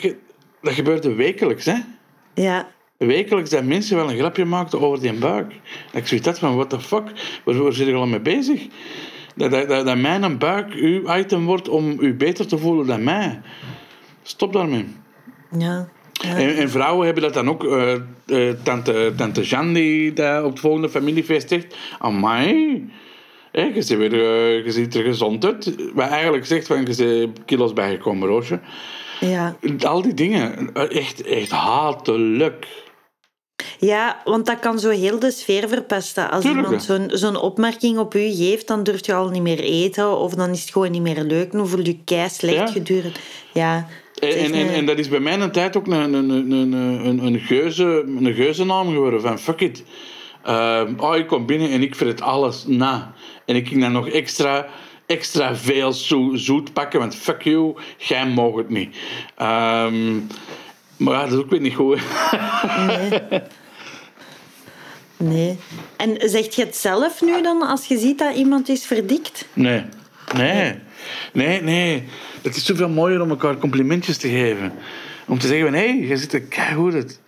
dat 0.63 0.73
gebeurt 0.73 1.15
wekelijks, 1.15 1.65
hè? 1.65 1.75
Ja. 2.35 2.69
Wekelijks 2.99 3.51
dat 3.51 3.65
mensen 3.65 3.97
wel 3.97 4.11
een 4.11 4.19
grapje 4.19 4.45
maakten 4.45 4.81
over 4.81 5.01
die 5.01 5.13
buik. 5.13 5.49
Dat 5.93 6.01
ik 6.01 6.07
zoiets 6.07 6.27
had 6.27 6.39
van, 6.39 6.55
what 6.55 6.71
the 6.71 6.81
fuck, 6.81 7.11
waar, 7.45 7.63
waar 7.63 7.73
zit 7.73 7.87
je 7.87 7.95
al 7.95 8.07
mee 8.07 8.21
bezig? 8.21 8.67
Dat, 9.35 9.51
dat, 9.51 9.69
dat, 9.69 9.87
dat 9.87 9.97
mijn 9.97 10.39
buik 10.39 10.73
uw 10.75 11.15
item 11.17 11.45
wordt 11.45 11.69
om 11.69 11.97
u 12.01 12.15
beter 12.15 12.47
te 12.47 12.59
voelen 12.59 12.87
dan 12.87 13.05
mij. 13.05 13.41
Stop 14.23 14.53
daarmee. 14.53 14.87
Ja. 15.59 15.89
ja. 16.13 16.37
En, 16.37 16.57
en 16.57 16.71
vrouwen 16.71 17.05
hebben 17.05 17.23
dat 17.23 17.35
dan 17.35 17.49
ook. 17.49 17.65
eh, 17.65 17.93
eh, 18.27 18.57
tante, 18.63 19.13
tante 19.17 19.43
Jeanne 19.43 19.73
die 19.73 20.13
dat 20.13 20.45
op 20.45 20.51
het 20.51 20.61
volgende 20.61 20.89
familiefeest 20.89 21.49
zegt. 21.49 21.77
Amai, 21.99 22.91
hè, 23.53 23.63
je, 23.63 23.83
ziet 23.83 23.99
weer, 23.99 24.13
eh, 24.13 24.65
je 24.65 24.71
ziet 24.73 24.95
er 24.95 25.05
gezond 25.05 25.45
uit. 25.45 25.75
Wat 25.95 26.09
eigenlijk 26.09 26.47
zegt 26.47 26.67
van, 26.67 26.87
je 26.87 26.97
bent 26.97 27.45
kilo's 27.45 27.73
bijgekomen, 27.73 28.29
Roosje. 28.29 28.61
ja. 29.21 29.57
Al 29.85 30.03
die 30.03 30.15
dingen, 30.15 30.75
echt, 30.75 31.23
echt 31.23 31.51
hatelijk. 31.51 32.67
Ja, 33.79 34.21
want 34.25 34.47
dat 34.47 34.59
kan 34.59 34.79
zo 34.79 34.91
heel 34.91 35.19
de 35.19 35.31
sfeer 35.31 35.69
verpesten. 35.69 36.31
Als 36.31 36.45
Tuurlijk, 36.45 36.65
iemand 36.65 36.85
zo'n 36.85 37.11
zo'n 37.13 37.37
opmerking 37.37 37.99
op 37.99 38.15
u 38.15 38.31
geeft, 38.35 38.67
dan 38.67 38.83
durft 38.83 39.07
je 39.07 39.15
al 39.15 39.29
niet 39.29 39.43
meer 39.43 39.61
eten. 39.61 40.19
Of 40.19 40.35
dan 40.35 40.51
is 40.51 40.61
het 40.61 40.71
gewoon 40.71 40.91
niet 40.91 41.03
meer 41.03 41.23
leuk. 41.23 41.53
Dan 41.53 41.69
voel 41.69 41.85
je 41.85 41.99
kei 42.05 42.29
slecht 42.29 42.55
Ja. 42.57 42.67
gedurende. 42.67 43.19
Ja. 43.53 43.87
En, 44.21 44.29
en, 44.31 44.55
echt 44.55 44.73
en, 44.73 44.87
dat 44.87 44.99
is 44.99 45.09
bij 45.09 45.21
mij 45.21 45.41
een 45.41 45.51
tijd 45.51 45.77
ook 45.77 45.87
een, 45.87 46.15
een, 46.15 46.31
een, 46.31 46.51
een, 46.51 46.73
een, 47.07 47.25
een, 47.25 47.39
geuze, 47.39 48.05
een 48.07 48.35
geuzennaam 48.35 48.89
geworden. 48.89 49.21
Van 49.21 49.39
fuck 49.39 49.61
it. 49.61 49.85
Ehm, 50.43 50.93
oh, 50.99 51.17
ik 51.17 51.27
kom 51.27 51.47
binnen 51.47 51.71
en 51.71 51.83
ik 51.83 51.95
het 52.09 52.21
alles 52.21 52.65
na. 52.67 53.15
En 53.45 53.57
ik 53.57 53.69
ging 53.69 53.81
dan 53.81 53.93
nog 53.93 54.09
extra, 54.09 54.67
extra 55.07 55.57
veel 55.57 55.93
zo, 55.93 56.31
zoet 56.35 56.73
pakken, 56.73 56.99
want 56.99 57.15
fuck 57.15 57.43
you, 57.43 57.75
jij 57.99 58.27
mag 58.29 58.55
het 58.55 58.69
niet. 58.69 58.97
Ehm, 59.37 60.19
maar 60.97 61.15
ja, 61.15 61.23
dat 61.23 61.33
is 61.33 61.39
ook 61.39 61.51
weer 61.51 61.61
niet 61.61 61.75
goed. 61.75 62.01
Nee. 65.17 65.59
En 65.97 66.31
zegt 66.31 66.55
je 66.55 66.65
het 66.65 66.77
zelf 66.77 67.23
nu 67.23 67.43
dan, 67.43 67.63
als 67.63 67.87
je 67.87 67.99
ziet 67.99 68.19
dat 68.19 68.35
iemand 68.35 68.69
is 68.69 68.87
verdikt? 68.87 69.49
Nee. 69.53 69.85
Nee. 70.35 70.75
Nee, 71.33 71.63
nee. 71.63 72.05
Het 72.43 72.57
is 72.57 72.65
zoveel 72.65 72.89
mooier 72.89 73.21
om 73.21 73.31
elkaar 73.31 73.59
complimentjes 73.59 74.17
te 74.17 74.29
geven. 74.29 74.73
Om 75.27 75.39
te 75.39 75.47
zeggen 75.47 75.67
van, 75.67 75.75
hé, 75.75 75.87
hey, 75.87 76.07
je 76.07 76.17
ziet 76.17 76.33
er 76.33 76.41
keigoed 76.43 76.95
uit. 76.95 77.21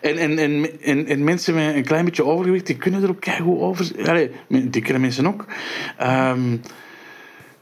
En, 0.00 0.18
en, 0.18 0.38
en, 0.38 0.80
en, 0.80 1.06
en 1.06 1.24
mensen 1.24 1.54
met 1.54 1.74
een 1.74 1.84
klein 1.84 2.04
beetje 2.04 2.24
overgewicht, 2.24 2.66
die 2.66 2.76
kunnen 2.76 3.02
er 3.02 3.08
ook 3.08 3.20
keigoed 3.20 3.60
over... 3.60 4.08
Allee, 4.08 4.30
dikkere 4.48 4.98
mensen 4.98 5.26
ook. 5.26 5.44
Ehm, 5.98 6.56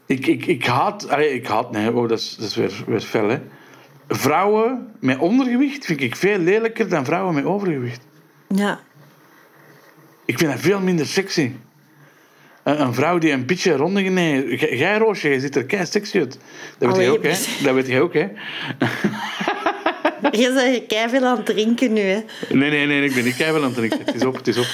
ik, 0.05 0.27
ik, 0.27 0.45
ik 0.45 0.65
haat... 0.65 1.09
Allee, 1.09 1.33
ik 1.33 1.47
haat... 1.47 1.71
Nee, 1.71 1.93
oh, 1.93 2.09
dat 2.09 2.19
is, 2.19 2.35
dat 2.39 2.49
is 2.49 2.55
weer, 2.55 2.83
weer 2.87 3.01
fel, 3.01 3.29
hè. 3.29 3.37
Vrouwen 4.07 4.91
met 4.99 5.17
ondergewicht 5.17 5.85
vind 5.85 6.01
ik 6.01 6.15
veel 6.15 6.37
lelijker 6.37 6.89
dan 6.89 7.05
vrouwen 7.05 7.33
met 7.33 7.45
overgewicht. 7.45 8.01
Ja. 8.55 8.79
Ik 10.25 10.37
vind 10.37 10.51
dat 10.51 10.59
veel 10.61 10.79
minder 10.79 11.05
sexy. 11.05 11.51
Een, 12.63 12.81
een 12.81 12.93
vrouw 12.93 13.17
die 13.17 13.31
een 13.31 13.45
beetje 13.45 13.75
ronde... 13.75 14.01
Nee, 14.01 14.57
jij- 14.57 14.77
jij 14.77 14.97
Roosje, 14.97 15.29
je 15.29 15.39
ziet 15.39 15.55
er 15.55 15.65
kei 15.65 15.85
sexy 15.85 16.17
uit. 16.19 16.37
Dat 16.77 16.97
weet 16.97 17.05
je 17.05 17.11
ook, 17.11 17.23
hè? 17.23 17.29
Dat 17.65 17.73
weet 17.73 17.87
je 17.87 18.01
ook, 18.01 18.13
hè? 18.13 18.27
Je 20.31 20.51
bent 20.53 20.87
kei 20.87 21.09
veel 21.09 21.25
aan 21.25 21.37
het 21.37 21.45
drinken 21.45 21.93
nu, 21.93 22.01
hè. 22.01 22.19
Nee, 22.49 22.69
nee, 22.69 22.85
nee, 22.87 23.03
ik 23.03 23.13
ben 23.13 23.23
niet 23.23 23.35
keihard 23.35 23.63
aan 23.63 23.69
het 23.69 23.77
drinken. 23.77 23.99
Het 24.05 24.15
is 24.15 24.25
op, 24.25 24.35
het 24.35 24.47
is 24.47 24.57
op. 24.57 24.65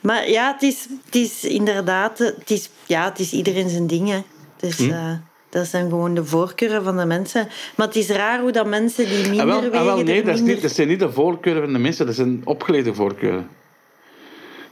Maar 0.00 0.28
ja, 0.30 0.52
het 0.52 0.62
is, 0.62 0.86
het 1.04 1.14
is 1.14 1.44
inderdaad... 1.44 2.18
Het 2.18 2.50
is, 2.50 2.70
ja, 2.86 3.04
het 3.04 3.18
is 3.18 3.32
iedereen 3.32 3.68
zijn 3.68 3.86
ding, 3.86 4.08
hè. 4.08 4.22
Dus, 4.56 4.78
Hm? 4.78 4.90
eh, 4.90 5.12
dat 5.54 5.66
zijn 5.66 5.88
gewoon 5.88 6.14
de 6.14 6.24
voorkeuren 6.24 6.84
van 6.84 6.96
de 6.96 7.04
mensen. 7.04 7.48
Maar 7.76 7.86
het 7.86 7.96
is 7.96 8.08
raar 8.08 8.40
hoe 8.40 8.52
dat 8.52 8.66
mensen 8.66 9.08
die 9.08 9.18
minder 9.28 9.40
Ah, 9.40 9.46
wel, 9.46 9.60
wegen... 9.60 9.78
ah, 9.78 9.84
wel, 9.84 10.02
nee, 10.02 10.22
dat, 10.22 10.34
is 10.34 10.40
niet, 10.40 10.62
dat 10.62 10.70
zijn 10.70 10.88
niet 10.88 10.98
de 11.00 11.12
voorkeuren 11.12 11.62
van 11.62 11.72
de 11.72 11.78
mensen, 11.78 12.06
dat 12.06 12.14
zijn 12.14 12.40
opgeleide 12.44 12.94
voorkeuren. 12.94 13.48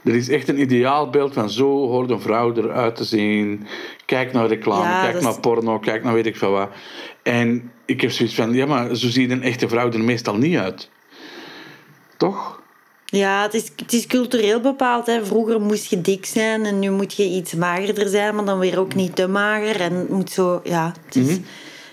Er 0.03 0.15
is 0.15 0.29
echt 0.29 0.47
een 0.49 0.59
ideaalbeeld 0.61 1.33
van 1.33 1.49
zo 1.49 1.87
hoort 1.87 2.09
een 2.09 2.21
vrouw 2.21 2.53
eruit 2.55 2.95
te 2.95 3.03
zien. 3.03 3.67
Kijk 4.05 4.33
naar 4.33 4.47
reclame, 4.47 4.83
Ja, 4.83 5.01
kijk 5.01 5.21
naar 5.21 5.31
is- 5.31 5.39
porno, 5.39 5.79
kijk 5.79 6.03
naar 6.03 6.13
weet 6.13 6.25
ik 6.25 6.35
veel 6.37 6.51
wat. 6.51 6.69
En 7.23 7.71
ik 7.85 8.01
heb 8.01 8.11
zoiets 8.11 8.35
van, 8.35 8.53
ja, 8.53 8.65
maar 8.65 8.95
zo 8.95 9.07
ziet 9.09 9.31
een 9.31 9.43
echte 9.43 9.67
vrouw 9.69 9.91
er 9.91 9.99
meestal 10.03 10.35
niet 10.35 10.57
uit. 10.57 10.89
Toch? 12.17 12.61
Ja, 13.17 13.41
het 13.41 13.53
is, 13.53 13.71
het 13.75 13.93
is 13.93 14.07
cultureel 14.07 14.59
bepaald. 14.59 15.05
Hè. 15.05 15.25
Vroeger 15.25 15.61
moest 15.61 15.89
je 15.89 16.01
dik 16.01 16.25
zijn 16.25 16.65
en 16.65 16.79
nu 16.79 16.89
moet 16.89 17.13
je 17.13 17.23
iets 17.23 17.53
magerder 17.53 18.07
zijn, 18.07 18.35
maar 18.35 18.45
dan 18.45 18.59
weer 18.59 18.79
ook 18.79 18.95
niet 18.95 19.15
te 19.15 19.27
mager. 19.27 19.81
En 19.81 19.93
het 19.93 20.09
moet 20.09 20.31
zo, 20.31 20.61
ja. 20.63 20.93
Het 21.05 21.15
is, 21.15 21.25
Mhm. 21.27 21.39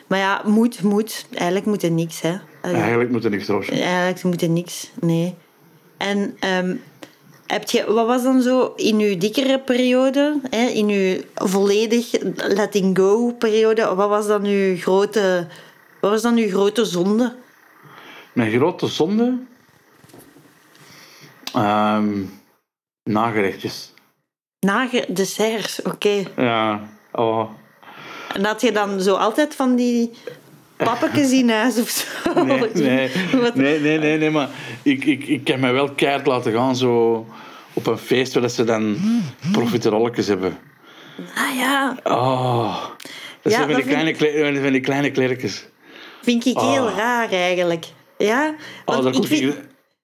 Maar 0.06 0.18
ja, 0.18 0.42
moet, 0.44 0.83
moet. 0.83 1.26
Eigenlijk 1.33 1.66
moet 1.66 1.83
er 1.83 1.90
niks, 1.90 2.20
hè. 2.20 2.37
Allee, 2.61 2.76
Eigenlijk 2.76 3.11
moet 3.11 3.24
er 3.24 3.30
niks 3.30 3.46
roosje. 3.46 3.70
Eigenlijk 3.70 4.22
moet 4.22 4.42
er 4.42 4.48
niks, 4.48 4.90
nee. 5.00 5.35
En 5.96 6.37
ehm, 6.40 6.76
heb 7.46 7.70
je, 7.70 7.92
wat 7.92 8.06
was 8.06 8.22
dan 8.22 8.42
zo 8.42 8.72
in 8.76 8.98
uw 8.98 9.18
dikkere 9.18 9.61
periode, 9.61 10.40
hè, 10.50 10.66
in 10.66 10.88
uw 10.88 11.20
volledig 11.35 12.11
letting 12.37 12.98
go 12.98 13.33
periode, 13.38 13.94
wat 13.94 14.09
was 14.09 14.26
dan 14.26 14.44
uw 14.44 14.76
grote, 14.76 15.46
wat 16.00 16.11
was 16.11 16.22
dan 16.22 16.37
uw 16.37 16.48
grote 16.48 16.85
zonde? 16.85 17.35
Mijn 18.33 18.52
grote 18.52 18.87
zonde... 18.87 19.38
Ehm, 21.54 22.22
nagerechtjes. 23.04 23.92
Nage 24.66 25.04
desserts, 25.08 25.82
oké. 25.82 26.22
Ja, 26.36 26.80
oh... 27.12 27.50
En 28.34 28.44
had 28.44 28.60
je 28.60 28.72
dan 28.72 29.00
zo 29.00 29.14
altijd 29.14 29.54
van 29.54 29.76
die 29.76 30.10
pappetjes 30.76 31.30
in 31.32 31.50
huis 31.50 31.78
of 31.80 31.88
zo? 31.88 32.06
Nee, 32.44 32.58
nee, 32.74 33.10
nee, 33.54 33.78
nee, 33.80 33.98
nee, 33.98 34.18
nee, 34.18 34.30
maar 34.30 34.48
ik, 34.82 35.04
ik, 35.04 35.26
ik 35.26 35.46
heb 35.48 35.60
mij 35.60 35.72
wel 35.72 35.92
keihard 35.94 36.26
laten 36.26 36.52
gaan 36.52 36.76
zo 36.76 37.26
op 37.72 37.86
een 37.86 37.98
feest 37.98 38.34
waar 38.34 38.48
ze 38.50 38.64
dan 38.64 38.96
profiterolletjes 39.52 40.26
hebben. 40.26 40.58
Ah 41.34 41.56
ja, 41.56 41.96
Oh, 42.04 42.82
dat 43.42 43.52
Ja, 43.52 43.58
zijn 43.58 43.66
van 43.66 43.74
die, 43.80 43.84
kleine, 43.84 44.12
kle- 44.12 44.60
van 44.62 44.72
die 44.72 44.80
kleine 44.80 45.10
klerkjes. 45.10 45.66
vind 46.22 46.46
ik 46.46 46.58
heel 46.58 46.88
Ah. 46.88 46.96
raar 46.96 47.30
eigenlijk. 47.32 47.86
Ja, 48.18 48.54
Oh, 48.84 48.94
want 48.94 49.10
kon 49.14 49.22
ik 49.22 49.28
vind... 49.28 49.54
ik, 49.54 49.60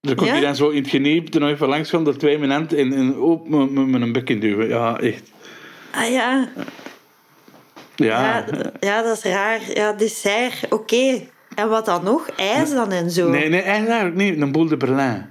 daar 0.06 0.14
kon 0.16 0.26
Ja? 0.26 0.34
ik 0.34 0.42
dan 0.42 0.56
zo 0.56 0.68
in 0.68 0.82
het 0.82 0.90
geniep 0.90 1.34
er 1.34 1.40
nog 1.40 1.50
even 1.50 1.68
langs 1.68 1.90
gaan, 1.90 2.04
door 2.04 2.16
twee 2.16 2.38
mijn 2.38 2.50
hand 2.50 2.72
en, 2.74 2.92
en 2.92 3.18
op 3.18 3.48
met 3.48 3.70
mijn 3.88 4.12
bek 4.12 4.28
in 4.30 4.40
duwen. 4.40 4.68
Ja, 4.68 4.98
echt. 5.00 5.22
Ah 5.90 6.10
ja, 6.10 6.48
Ja. 7.96 8.44
ja, 8.50 8.72
ja, 8.80 9.02
dat 9.02 9.16
is 9.16 9.22
raar. 9.22 9.60
Ja, 9.74 9.92
dessert, 9.92 10.66
oké. 10.72 11.20
En 11.54 11.68
wat 11.68 11.84
dan 11.86 12.04
nog? 12.04 12.28
IJs 12.28 12.70
dan 12.70 12.90
en 12.92 13.10
zo? 13.10 13.28
Nee, 13.30 13.48
nee, 13.48 13.60
eigenlijk 13.60 14.14
niet. 14.14 14.40
Een 14.40 14.52
boel 14.52 14.66
de 14.68 14.76
Berlin. 14.76 15.26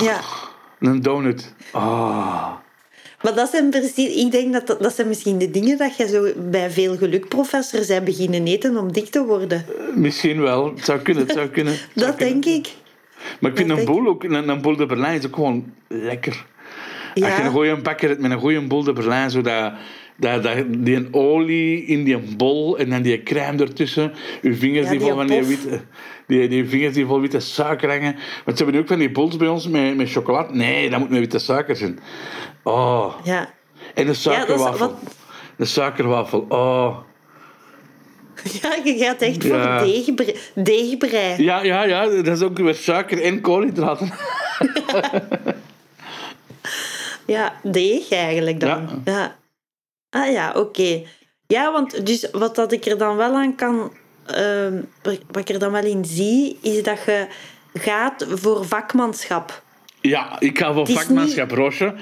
Ja. 0.00 0.20
Een 0.80 1.02
donut. 1.02 1.54
Oh. 1.72 2.52
Maar 3.22 3.34
dat 3.34 3.50
zijn 3.50 3.70
precies... 3.70 4.14
Ik 4.24 4.30
denk 4.30 4.52
dat 4.52 4.66
dat, 4.66 4.82
dat 4.82 4.94
zijn 4.94 5.08
misschien 5.08 5.38
de 5.38 5.50
dingen 5.50 5.78
dat 5.78 5.96
je 5.96 6.08
zo 6.08 6.28
bij 6.36 6.70
veel 6.70 6.96
gelukprofessors 6.96 7.86
bent 7.86 8.04
beginnen 8.04 8.46
eten 8.46 8.76
om 8.76 8.92
dik 8.92 9.06
te 9.10 9.24
worden. 9.24 9.64
Misschien 9.94 10.40
wel. 10.40 10.64
Het 10.74 10.84
zou 10.84 10.98
kunnen, 10.98 11.26
het 11.26 11.32
zou 11.32 11.48
kunnen. 11.48 11.72
Het 11.78 11.80
zou 11.94 12.06
Dat 12.06 12.16
kunnen. 12.16 12.40
denk 12.40 12.56
ik. 12.66 12.72
Maar 13.40 13.50
ik 13.50 13.56
vind 13.56 13.70
een 13.70 13.84
boel 13.84 14.06
ook, 14.06 14.24
een, 14.24 14.48
een 14.48 14.60
boel 14.62 14.76
de 14.76 14.86
Berlijn 14.86 15.18
is 15.18 15.26
ook 15.26 15.34
gewoon 15.34 15.72
lekker. 15.88 16.32
Als 17.14 17.24
je 17.24 17.36
een 17.38 17.42
Ja, 17.44 17.48
goeie 17.50 17.76
bakker 17.76 18.08
hebt 18.08 18.20
met 18.20 18.30
een 18.30 18.38
goede 18.38 18.66
boel 18.66 18.82
de 18.82 18.92
Berlijn, 18.92 19.30
zo 19.30 19.40
dat, 19.40 19.72
dat, 20.16 20.42
die 20.68 20.96
een 20.96 21.08
olie 21.14 21.84
in 21.84 22.04
die 22.04 22.18
bol 22.36 22.78
en 22.78 22.90
dan 22.90 23.02
die 23.02 23.22
crème 23.22 23.62
ertussen, 23.62 24.12
uw 24.42 24.54
vingers 24.54 24.84
Ja, 24.84 24.90
die 24.90 24.98
die 24.98 25.08
vol 25.08 25.16
van 25.16 25.26
die 25.26 25.42
witte, 25.44 25.80
die, 26.26 26.48
die 26.48 26.68
vingers 26.68 26.94
die 26.94 27.06
vol 27.06 27.20
witte 27.20 27.40
suiker 27.40 27.88
hangen. 27.88 28.14
Want 28.44 28.58
ze 28.58 28.64
hebben 28.64 28.74
nu 28.74 28.80
ook 28.80 28.86
van 28.88 28.98
die 28.98 29.10
bols 29.10 29.36
bij 29.36 29.48
ons 29.48 29.68
met, 29.68 29.96
met 29.96 30.10
chocolade. 30.10 30.54
Nee, 30.54 30.90
dat 30.90 30.98
moet 30.98 31.10
met 31.10 31.18
witte 31.18 31.38
suiker 31.38 31.76
zijn. 31.76 31.98
Oh, 32.62 33.14
ja. 33.24 33.50
en 33.94 34.08
een 34.08 34.14
suikerwafel. 34.14 34.78
wat- 34.78 34.98
Een 35.56 35.66
suikerwafel, 35.66 36.46
oh. 36.48 36.96
Ja, 38.62 38.76
je 38.84 38.94
gaat 38.98 39.20
echt 39.22 39.46
voor 39.46 39.56
Ja. 39.56 39.82
deegbre 39.84 40.34
deegbrei. 40.54 41.42
Ja, 41.42 41.62
ja, 41.62 41.82
ja, 41.82 42.06
dat 42.06 42.26
is 42.36 42.42
ook 42.42 42.58
weer 42.58 42.74
suiker 42.74 43.22
en 43.22 43.40
koolhydraten. 43.40 44.12
Ja, 47.26 47.54
deeg 47.62 48.10
eigenlijk 48.10 48.60
dan. 48.60 49.02
Ja. 49.04 49.12
Ja. 49.12 49.36
Ah 50.10 50.32
ja, 50.32 50.52
oké. 50.56 51.02
Ja, 51.46 51.72
want 51.72 52.06
dus 52.06 52.28
wat 52.32 52.54
dat 52.54 52.72
ik 52.72 52.84
er 52.86 52.98
dan 52.98 53.16
wel 53.16 53.34
aan 53.34 53.54
kan... 53.54 53.92
ehm, 54.26 54.80
wat 55.02 55.40
ik 55.40 55.48
er 55.48 55.58
dan 55.58 55.72
wel 55.72 55.84
in 55.84 56.04
zie, 56.04 56.58
is 56.62 56.82
dat 56.82 56.98
je 57.06 57.26
gaat 57.74 58.26
voor 58.28 58.64
vakmanschap. 58.64 59.62
Ja, 60.00 60.40
ik 60.40 60.58
ga 60.58 60.72
voor 60.72 60.86
vakmanschap, 60.86 61.50
Roosje. 61.50 61.94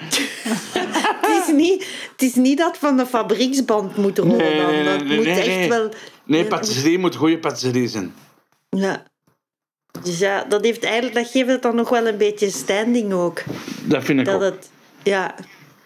Het 1.20 1.46
is, 1.48 1.54
niet, 1.54 1.86
het 2.12 2.22
is 2.22 2.34
niet 2.34 2.58
dat 2.58 2.78
van 2.78 2.96
de 2.96 3.06
fabrieksband 3.06 3.96
moet 3.96 4.18
rollen 4.18 4.56
dan. 4.56 4.84
Dat 4.84 5.04
moet 5.04 5.26
echt 5.26 5.68
wel... 5.68 5.88
Nee, 6.28 6.44
patisserie 6.44 6.98
moet 6.98 7.14
goede 7.14 7.38
patisserie 7.38 7.88
zijn. 7.88 8.14
Ja. 8.68 9.06
Dus 10.02 10.18
ja, 10.18 10.44
dat, 10.44 10.64
heeft 10.64 10.84
eigenlijk, 10.84 11.14
dat 11.14 11.30
geeft 11.30 11.48
het 11.48 11.62
dan 11.62 11.74
nog 11.74 11.88
wel 11.88 12.06
een 12.06 12.16
beetje 12.16 12.50
standing 12.50 13.12
ook. 13.12 13.42
Dat 13.84 14.04
vind 14.04 14.18
ik 14.18 14.24
Dat 14.24 14.34
ook. 14.34 14.40
het... 14.40 14.70
Ja. 15.02 15.34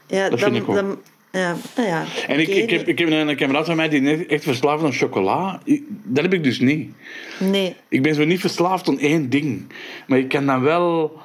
Ja, 0.07 0.29
Dat 0.29 0.41
dan, 0.41 0.53
vind 0.53 0.63
ik 0.63 0.69
ook. 0.69 0.75
dan, 0.75 0.99
Ja, 1.33 1.57
nou 1.77 1.89
ja. 1.89 2.05
En 2.27 2.41
ik, 2.41 2.49
ik, 2.49 2.71
heb, 2.71 2.89
ik 2.89 2.99
heb 2.99 3.11
een, 3.11 3.37
kameraad 3.37 3.67
van 3.67 3.77
mij 3.77 3.89
die 3.89 4.01
net 4.01 4.27
echt 4.27 4.43
verslaafd 4.43 4.83
is 4.83 4.87
aan 4.87 4.93
chocola. 4.93 5.63
Dat 5.87 6.25
heb 6.25 6.33
ik 6.33 6.45
dus 6.45 6.61
niet. 6.61 6.93
Nee. 7.39 7.77
Ik 7.89 8.03
ben 8.03 8.15
zo 8.15 8.25
niet 8.25 8.41
verslaafd 8.41 8.89
aan 8.89 8.99
één 8.99 9.31
ding. 9.31 9.73
Maar 10.07 10.19
ik 10.19 10.29
kan 10.29 10.47
dan 10.47 10.63
wel... 10.63 11.21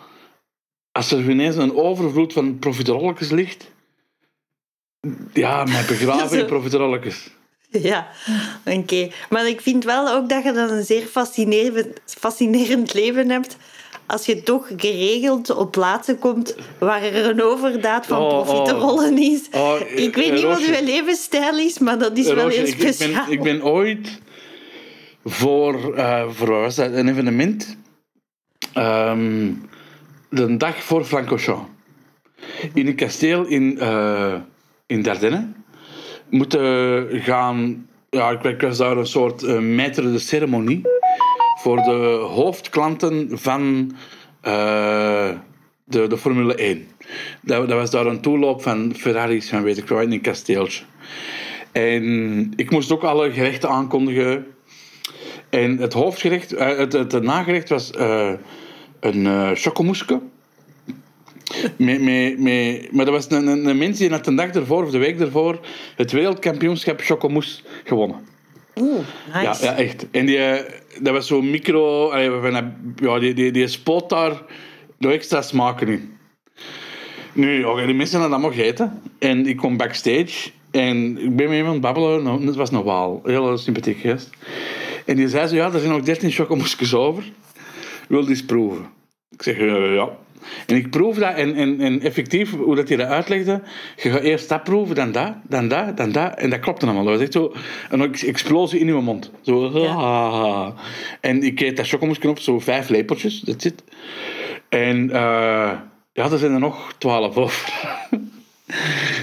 Als 0.91 1.12
er 1.12 1.30
ineens 1.30 1.56
een 1.56 1.75
overvloed 1.75 2.34
van 2.34 2.60
profiterolletjes 2.60 3.30
ligt... 3.30 3.71
Ja, 5.34 5.63
mij 5.63 5.86
begraven 5.97 6.39
in 6.39 6.45
profiterolletjes. 6.45 7.37
Ja, 7.82 8.08
oké. 8.65 9.10
Maar 9.30 9.47
ik 9.47 9.62
vind 9.62 9.84
wel 9.84 10.10
ook 10.10 10.30
dat 10.30 10.43
je 10.43 10.51
dan 10.51 10.69
een 10.69 10.86
zeer 10.86 11.06
fascinerend, 11.06 11.99
fascinerend 12.06 12.93
leven 12.93 13.30
hebt 13.30 13.58
als 14.08 14.25
je 14.25 14.43
toch 14.43 14.67
geregeld 14.77 15.49
op 15.49 15.71
plaatsen 15.71 16.19
komt 16.19 16.56
waar 16.80 17.01
er 17.03 17.30
een 17.30 17.43
overdaad 17.43 18.06
van 18.06 18.21
Oh, 18.21 18.38
oh. 18.38 18.43
profiterollen 18.43 19.17
is. 19.17 19.41
Oh, 19.51 19.75
ik 19.95 20.15
weet 20.15 20.34
niet 20.34 20.43
wat 20.43 20.60
uw 20.60 20.84
levensstijl 20.84 21.58
is, 21.58 21.80
maar 21.80 21.99
dat 21.99 22.17
is 22.17 22.34
wel 22.34 22.47
heel 22.47 22.65
ik, 22.65 22.67
ik, 22.67 22.77
ben, 22.77 22.93
speciaal. 22.93 23.32
ik 23.32 23.41
ben 23.41 23.63
ooit 23.63 24.19
voor, 25.23 25.95
eh, 25.95 26.30
voor 26.30 26.47
wat 26.47 26.62
was 26.62 26.75
dat, 26.75 26.91
een 26.91 27.08
evenement, 27.10 27.77
ehm, 28.73 29.51
de 30.30 30.58
dag 30.58 30.84
voor 30.84 31.06
Francorchamps, 31.06 31.69
in 32.73 32.88
een 32.88 32.95
kasteel 32.95 33.45
in, 33.45 33.80
eh 33.80 34.36
in 34.86 35.01
Dardenne, 35.01 35.47
moeten 36.30 37.08
gaan. 37.22 37.88
Ja, 38.10 38.32
ik, 38.42 38.62
was 38.62 38.78
daar 38.78 38.98
een 38.98 39.08
soort 39.08 39.44
uh, 39.44 39.94
de 39.94 40.20
ceremonie 40.20 40.82
voor 41.60 41.76
de 41.76 42.28
hoofdklanten 42.30 43.30
van 43.40 43.92
eh, 44.42 45.30
de, 45.84 46.08
de 46.08 46.18
Formule 46.18 46.56
1. 46.56 46.88
Dat, 47.42 47.68
dat 47.68 47.78
was 47.78 47.92
daar 47.92 48.06
een 48.06 48.22
toeloop 48.22 48.62
van 48.62 48.94
Ferraris, 48.96 49.50
van 49.50 49.63
weet 49.63 49.78
ik 49.78 49.88
wel, 49.88 50.00
in 50.00 50.12
een 50.12 50.22
kasteeltje. 50.22 50.84
En 51.72 52.52
ik 52.56 52.72
moest 52.72 52.92
ook 52.92 53.04
alle 53.04 53.32
gerechten 53.32 53.70
aankondigen. 53.70 54.46
En 55.50 55.78
het 55.78 55.94
hoofdgerecht, 55.94 56.54
eh, 56.54 56.78
het, 56.78 56.94
het, 56.94 57.24
nagerecht 57.24 57.70
was 57.70 57.92
een 59.00 59.26
uh, 59.26 59.52
chocomouske. 59.54 60.22
Met, 61.76 62.02
met, 62.02 62.40
met, 62.40 62.92
maar 62.92 63.06
dat 63.06 63.14
was 63.14 63.32
een, 63.32 63.48
een, 63.48 63.66
een 63.66 63.78
mens 63.78 63.98
die 63.98 64.10
had 64.10 64.26
de 64.26 64.36
dag 64.36 64.50
ervoor 64.50 64.84
of 64.84 64.92
de 64.92 64.98
week 64.98 65.20
ervoor 65.20 65.60
het 65.96 66.12
wereldkampioenschap 66.12 67.02
chocomousse 67.02 67.62
gewonnen. 67.84 68.20
Oeh, 68.76 69.06
nice. 69.34 69.44
Ja, 69.44 69.58
ja, 69.62 69.76
echt. 69.76 70.06
En 70.12 70.26
die, 70.26 70.38
eh, 70.38 70.74
dat 71.02 71.14
was 71.14 71.28
zo'n 71.28 71.50
micro... 71.50 72.16
Ja, 72.96 73.20
die, 73.20 73.34
die, 73.34 73.52
die 73.52 73.68
spoot 73.68 74.10
daar 74.10 74.42
nog 74.98 75.12
extra 75.12 75.42
smaken 75.42 75.88
in. 75.88 76.18
Nu, 77.34 77.64
die 77.86 77.94
mensen 77.94 78.20
hadden 78.20 78.40
dat 78.40 78.50
mogen 78.50 78.64
eten. 78.64 79.02
En 79.20 79.46
ik 79.48 79.58
kom 79.58 79.78
backstage. 79.78 80.50
En 80.72 81.18
ik 81.18 81.36
ben 81.36 81.50
met 81.50 81.58
iemand 81.58 81.82
babbelen. 81.82 82.24
Nou, 82.24 82.46
dat 82.46 82.56
was 82.56 82.72
nog 82.72 82.84
wel 82.84 83.22
een 83.24 83.32
hele 83.32 83.58
sympathiek 83.58 84.00
gast. 84.00 84.30
En 85.06 85.16
die 85.16 85.28
zei 85.28 85.48
zo, 85.48 85.56
ja, 85.56 85.66
er 85.74 85.80
zijn 85.80 85.92
nog 85.92 86.02
13 86.02 86.32
chocomoesjes 86.32 86.94
over. 86.94 87.24
Wil 88.08 88.22
die 88.22 88.30
eens 88.30 88.46
proeven? 88.46 88.90
Ik 89.30 89.44
zeg, 89.44 89.58
eh, 89.58 89.94
ja. 89.94 90.10
En 90.66 90.76
ik 90.76 90.90
proef 90.90 91.18
dat 91.18 91.36
en, 91.36 91.56
en, 91.56 91.82
en 91.82 92.02
effectief, 92.02 92.52
hoe 92.52 92.76
dat 92.76 92.88
hij 92.88 92.98
dat 92.98 93.08
uitlegde, 93.08 93.62
je 93.96 94.10
gaat 94.10 94.22
eerst 94.22 94.50
dat 94.50 94.64
proeven, 94.64 94.96
dan 94.96 95.12
dat, 95.12 95.34
dan 95.44 95.68
dat, 95.68 95.98
dan 95.98 96.12
dat. 96.12 96.38
En 96.38 96.50
dat 96.50 96.60
klopte 96.60 96.86
allemaal. 96.86 97.04
Dat 97.04 97.14
was 97.14 97.22
echt 97.22 97.34
zo 97.34 97.54
een 97.90 98.02
ex- 98.02 98.24
explosie 98.26 98.80
in 98.80 98.88
je 98.88 98.94
mond. 98.94 99.32
Zo, 99.42 99.80
Ja. 99.80 99.94
ah. 99.94 100.70
En 101.22 101.44
ik 101.44 101.60
eet 101.60 101.78
dat 101.78 101.88
chocomoesje 101.88 102.30
op, 102.30 102.40
zo 102.40 102.60
vijf 102.60 102.90
lepeltjes, 102.90 103.40
dat 103.40 103.62
zit. 103.62 103.84
En 104.70 105.10
eh, 105.12 105.72
ja, 106.14 106.32
er 106.32 106.38
zijn 106.38 106.54
er 106.54 106.60
nog 106.60 106.94
twaalf 106.98 107.36
over. 107.38 107.96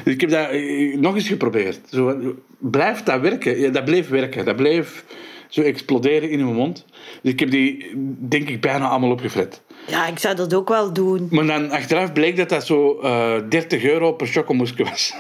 Dus 0.04 0.12
ik 0.14 0.20
heb 0.20 0.30
dat 0.30 0.48
eh, 0.50 0.96
nog 0.96 1.14
eens 1.14 1.28
geprobeerd. 1.28 1.80
Zo, 1.90 2.18
blijft 2.58 3.06
dat 3.06 3.20
werken? 3.20 3.60
Ja, 3.60 3.70
dat 3.70 3.84
bleef 3.84 4.08
werken. 4.08 4.44
Dat 4.44 4.56
bleef 4.56 5.04
zo 5.48 5.60
exploderen 5.62 6.30
in 6.30 6.44
mijn 6.44 6.54
mond. 6.56 6.84
Dus 7.22 7.32
ik 7.32 7.40
heb 7.40 7.50
die, 7.50 7.92
denk 8.18 8.48
ik, 8.48 8.60
bijna 8.60 8.88
allemaal 8.88 9.10
opgefret. 9.10 9.62
Ja, 9.86 10.06
ik 10.06 10.18
zou 10.18 10.34
dat 10.36 10.54
ook 10.54 10.68
wel 10.68 10.92
doen. 10.92 11.28
Maar 11.30 11.46
dan 11.46 11.70
achteraf 11.70 12.12
bleek 12.12 12.36
dat 12.36 12.48
dat 12.48 12.66
zo 12.66 12.98
eh 13.00 13.34
30 13.48 13.84
euro 13.84 14.12
per 14.12 14.26
chocomoesje 14.26 14.84
was. 14.84 15.12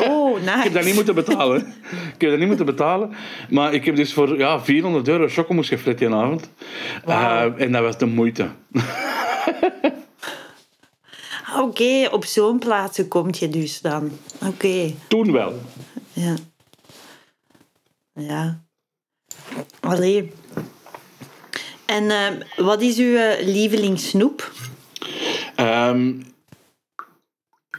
Oh, 0.00 0.40
nice. 0.40 0.56
Ik 0.58 0.62
heb 0.64 0.72
dat 0.72 0.84
niet 0.84 0.94
moeten 0.94 1.14
betalen. 1.14 1.74
ik 2.14 2.20
heb 2.20 2.30
dat 2.30 2.38
niet 2.38 2.48
moeten 2.48 2.66
betalen. 2.66 3.12
Maar 3.50 3.74
ik 3.74 3.84
heb 3.84 3.96
dus 3.96 4.12
voor 4.12 4.38
ja, 4.38 4.60
400 4.60 5.08
euro 5.08 5.28
chocomousse 5.28 5.76
gefret 5.76 5.98
die 5.98 6.08
avond. 6.08 6.50
Eh, 7.06 7.44
en 7.56 7.72
dat 7.72 7.82
was 7.82 7.98
de 7.98 8.06
moeite. 8.06 8.48
Oké, 11.58 12.08
op 12.10 12.24
zo'n 12.24 12.58
plaatsen 12.58 13.08
kom 13.08 13.28
je 13.30 13.48
dus 13.48 13.80
dan. 13.80 14.10
Oké, 14.46 14.94
Toen 15.08 15.32
wel. 15.32 15.60
ja. 16.12 16.34
Ja. 18.14 18.60
Allee. 19.80 20.32
En 21.90 22.10
eh, 22.10 22.64
wat 22.64 22.80
is 22.80 22.98
uw 22.98 23.16
eh, 23.16 23.46
lievelingssnoep? 23.46 24.52
Ehm, 25.54 26.12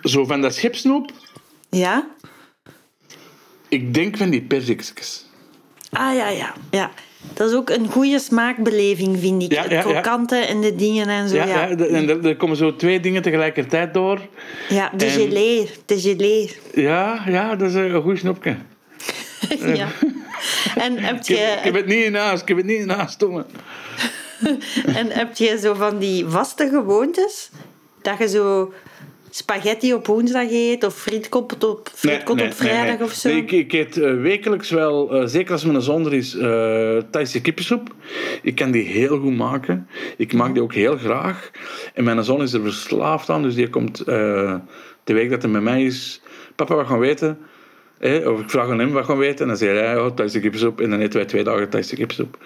zo 0.03 0.25
van 0.25 0.41
dat 0.41 0.55
schipsnoep. 0.55 1.11
Ja? 1.69 2.07
Ik 3.67 3.93
denk 3.93 4.17
van 4.17 4.29
die 4.29 4.41
perzikjes. 4.41 5.25
Ah 5.91 6.15
ja, 6.15 6.27
ja. 6.29 6.53
ja. 6.71 6.91
Dat 7.33 7.49
is 7.49 7.55
ook 7.55 7.69
een 7.69 7.87
goede 7.87 8.19
smaakbeleving, 8.19 9.19
vind 9.19 9.43
ik. 9.43 9.51
Ja, 9.51 9.79
krokante 9.81 10.35
en 10.35 10.61
de 10.61 10.75
dingen 10.75 11.07
en 11.07 11.29
zo. 11.29 11.35
Ja, 11.35 11.45
Ja, 11.45 11.65
ja. 11.65 11.75
de- 11.75 11.87
en 11.87 12.23
er, 12.25 12.35
komen 12.35 12.57
zo 12.57 12.75
twee 12.75 12.99
dingen 12.99 13.21
tegelijkertijd 13.21 13.93
door. 13.93 14.27
Ja, 14.69 14.91
de 14.97 15.05
En-. 15.05 15.11
De. 15.85 16.57
Ja, 16.73 17.23
ja 17.27 17.55
dat 17.55 17.69
is 17.69 17.75
een 17.75 18.01
goed 18.01 18.17
snoepje. 18.19 18.55
ja. 19.81 19.87
En 20.85 20.97
heb 20.97 21.15
Ik 21.15 21.37
heb, 21.37 21.57
ik 21.57 21.63
heb 21.63 21.73
je, 21.73 21.79
het 21.79 21.87
niet 21.87 22.03
in 22.03 22.15
huis. 22.15 22.41
Ik 22.41 22.47
heb 22.47 22.57
het 22.57 22.65
niet 22.65 22.79
in 22.79 22.89
huis, 22.89 23.15
Tomme. 23.15 23.45
en 24.99 25.11
heb 25.11 25.35
je 25.35 25.59
zo 25.59 25.73
van 25.73 25.99
die 25.99 26.25
vaste 26.25 26.69
gewoontes? 26.69 27.49
Dat 28.01 28.17
je 28.17 28.27
zo 28.27 28.73
spaghetti 29.29 29.93
op 29.93 30.07
woensdag 30.07 30.51
eet 30.51 30.83
of 30.83 30.95
frietkot 30.95 31.63
op, 31.63 31.89
frietkot 31.95 32.41
op 32.41 32.53
vrijdag 32.53 32.97
nee. 32.97 33.07
of 33.07 33.13
zo? 33.13 33.29
Nee, 33.29 33.41
ik, 33.41 33.51
ik 33.51 33.73
eet 33.73 33.97
eh, 33.97 34.21
wekelijks 34.21 34.69
wel, 34.69 35.11
eh, 35.11 35.27
zeker 35.27 35.51
als 35.51 35.65
mijn 35.65 35.81
zonder 35.81 36.13
is, 36.13 36.35
eh 36.35 36.97
Thaise 37.11 37.41
kippensoep. 37.41 37.95
Ik 38.41 38.55
kan 38.55 38.71
die 38.71 38.83
heel 38.83 39.19
goed 39.19 39.37
maken. 39.37 39.87
Ik 40.17 40.33
maak 40.33 40.53
die 40.53 40.63
ook 40.63 40.73
heel 40.73 40.97
graag. 40.97 41.51
En 41.93 42.03
mijn 42.03 42.23
zoon 42.23 42.41
is 42.41 42.53
er 42.53 42.61
verslaafd 42.61 43.29
aan, 43.29 43.41
dus 43.41 43.55
die 43.55 43.69
komt 43.69 44.05
de 45.03 45.13
week 45.13 45.29
dat 45.29 45.41
hij 45.41 45.51
met 45.51 45.61
mij 45.61 45.83
is. 45.83 46.21
Papa, 46.55 46.75
wat 46.75 46.87
gaan 46.87 46.99
we 46.99 47.35
of 48.03 48.39
ik 48.39 48.49
vraag 48.49 48.69
aan 48.69 48.79
hem 48.79 48.91
wat 48.91 49.05
gaan 49.05 49.17
we 49.17 49.23
weten. 49.25 49.39
En 49.41 49.47
dan 49.47 49.57
zegt 49.57 49.79
hij, 49.79 49.99
oh, 49.99 50.07
Thaise 50.15 50.39
kippensoep. 50.39 50.81
En 50.81 50.89
dan 50.89 50.99
eten 50.99 51.13
wij 51.19 51.25
twee 51.25 51.43
dagen 51.43 51.69
Thaise 51.69 51.95
kippensoep. 51.95 52.37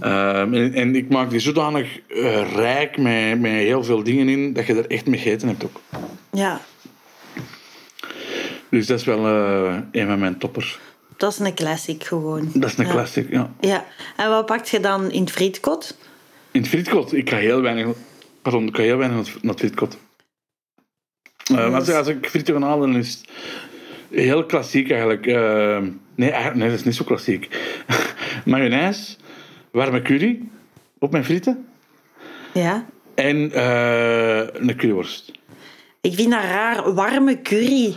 Ehm, 0.00 0.54
en, 0.54 0.74
en 0.74 0.94
ik 0.96 1.08
maak 1.08 1.30
die 1.30 1.40
zodanig 1.40 1.98
eh, 2.08 2.52
rijk 2.54 2.96
met, 2.98 3.40
met 3.40 3.50
heel 3.52 3.84
veel 3.84 4.02
dingen 4.02 4.28
in, 4.28 4.52
dat 4.52 4.66
je 4.66 4.74
er 4.74 4.86
echt 4.90 5.06
mee 5.06 5.20
gegeten 5.20 5.48
hebt 5.48 5.64
ook. 5.64 5.80
Ja, 6.32 6.60
Dus 8.68 8.86
dat 8.86 8.98
is 8.98 9.04
wel 9.04 9.26
eh, 9.26 9.76
een 9.92 10.06
van 10.06 10.18
mijn 10.18 10.38
toppers. 10.38 10.78
dat 11.16 11.32
is 11.32 11.38
een 11.38 11.54
classic 11.54 12.04
gewoon. 12.04 12.50
Dat 12.54 12.70
is 12.70 12.78
een 12.78 12.86
ja. 12.86 12.90
classic, 12.90 13.30
ja. 13.30 13.52
Ja. 13.60 13.84
En 14.16 14.28
wat 14.30 14.46
pakt 14.46 14.68
je 14.68 14.80
dan 14.80 15.10
in 15.10 15.20
het 15.20 15.30
frietkot? 15.30 15.96
In 16.50 16.60
het 16.60 16.68
frietkot, 16.70 17.12
ik 17.12 17.30
ga 17.30 17.36
heel 17.36 17.60
weinig, 17.60 17.86
pardon, 18.42 18.66
ik 18.68 18.76
ga 18.76 18.82
heel 18.82 18.96
weinig 18.96 19.42
naar 19.42 19.50
het- 19.52 19.58
frietkot. 19.60 19.98
Eh, 21.54 21.74
als, 21.74 21.90
als 21.90 22.06
ik 22.08 22.26
frieten 22.28 22.54
ga 22.60 22.66
halen, 22.68 22.94
is 22.94 23.20
heel 24.10 24.44
klassiek 24.46 24.90
eigenlijk. 24.90 25.26
Eh, 25.26 25.78
nee, 26.14 26.32
nee, 26.54 26.68
dat 26.68 26.78
is 26.78 26.84
niet 26.84 26.94
zo 26.94 27.04
klassiek. 27.04 27.48
Mayonaise, 28.44 29.16
warme 29.70 30.02
curry 30.02 30.40
op 30.98 31.10
mijn 31.12 31.24
frieten 31.24 31.66
Ja. 32.54 32.86
en 33.14 33.52
eh, 33.52 34.38
een 34.52 34.76
curryworst. 34.76 35.32
Ik 36.00 36.14
vind 36.14 36.30
dat 36.30 36.42
raar. 36.42 36.94
Warme 36.94 37.42
curry. 37.42 37.94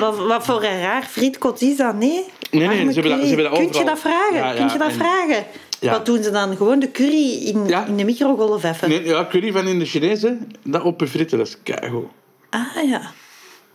wat, 0.00 0.16
wat 0.16 0.44
voor 0.44 0.62
een 0.64 0.80
raar 0.80 1.02
frietkot 1.02 1.62
is 1.62 1.76
dat, 1.76 1.94
nee? 1.98 2.24
nee, 2.50 2.66
Warme 2.66 2.92
ze 2.92 3.00
hebben 3.00 3.18
dat- 3.18 3.20
ze 3.20 3.34
hebben 3.34 3.50
dat 3.50 3.58
Kun 3.70 3.78
je 3.78 3.84
dat 3.84 3.98
vragen? 3.98 4.34
Ja, 4.36 4.50
ja, 4.50 4.54
Kun 4.56 4.72
je 4.72 4.78
dat 4.78 4.88
en- 4.90 4.94
vragen? 4.94 5.44
Ja. 5.80 5.90
Wat 5.90 6.06
doen 6.06 6.22
ze 6.22 6.30
dan? 6.30 6.56
Gewoon 6.56 6.78
de 6.78 6.90
curry 6.90 7.32
in, 7.46 7.66
Ja. 7.66 7.86
in 7.86 7.96
de 7.96 8.04
microgolf 8.04 8.64
even? 8.64 8.88
Nee, 8.88 9.04
ja, 9.04 9.26
curry 9.30 9.52
van 9.52 9.66
in 9.66 9.78
de 9.78 9.84
Chinese, 9.84 10.38
dat 10.62 10.82
op 10.82 11.00
je 11.00 11.06
frieten, 11.06 11.38
dat 11.38 11.46
is 11.46 11.56
keigoed. 11.62 12.06
Ah 12.50 12.88
ja. 12.88 13.00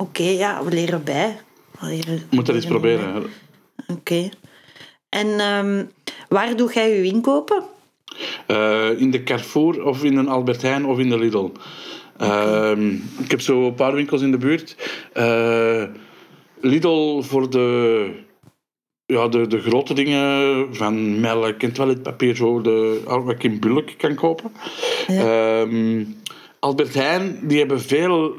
Oké, 0.02 0.24
ja, 0.24 0.64
we 0.64 0.72
leren 0.72 1.04
bij. 1.04 1.38
We 1.80 1.88
leren, 1.88 2.14
Je 2.14 2.36
moet 2.36 2.46
dat 2.46 2.56
eens 2.56 2.66
proberen. 2.66 3.24
Oké. 3.88 4.30
En 5.10 5.40
ehm, 5.40 5.86
waar 6.30 6.56
doe 6.56 6.74
jij 6.74 6.90
je 6.90 7.04
inkopen? 7.04 7.64
Eh, 8.48 9.00
in 9.00 9.12
de 9.12 9.24
Carrefour 9.24 9.86
of 9.86 10.04
in 10.04 10.18
een 10.18 10.28
Albert 10.28 10.62
Heijn 10.62 10.86
of 10.86 11.00
in 11.00 11.10
de 11.10 11.20
Lidl. 11.20 11.52
Ehm, 12.18 12.94
ik 13.20 13.32
heb 13.32 13.42
zo 13.42 13.66
een 13.66 13.74
paar 13.74 13.94
winkels 13.94 14.22
in 14.22 14.32
de 14.32 14.38
buurt. 14.38 14.76
Eh, 15.14 15.84
Lidl 16.62 17.22
voor 17.22 17.50
de, 17.50 18.10
ja, 19.06 19.28
de, 19.28 19.48
de 19.48 19.62
grote 19.62 19.94
dingen 19.94 20.76
van 20.76 21.20
melk 21.20 21.64
en 21.64 21.72
toiletpapier, 21.72 22.36
zo 22.36 22.62
de, 22.62 23.02
al 23.06 23.24
wat 23.24 23.36
ik 23.36 23.44
in 23.44 23.60
bulk 23.60 23.94
kan 23.98 24.16
kopen. 24.16 24.52
Ehm, 25.08 26.04
Albert 26.60 26.93
Heijn, 26.93 27.39
die 27.48 27.58
hebben 27.60 27.82
veel 27.82 28.36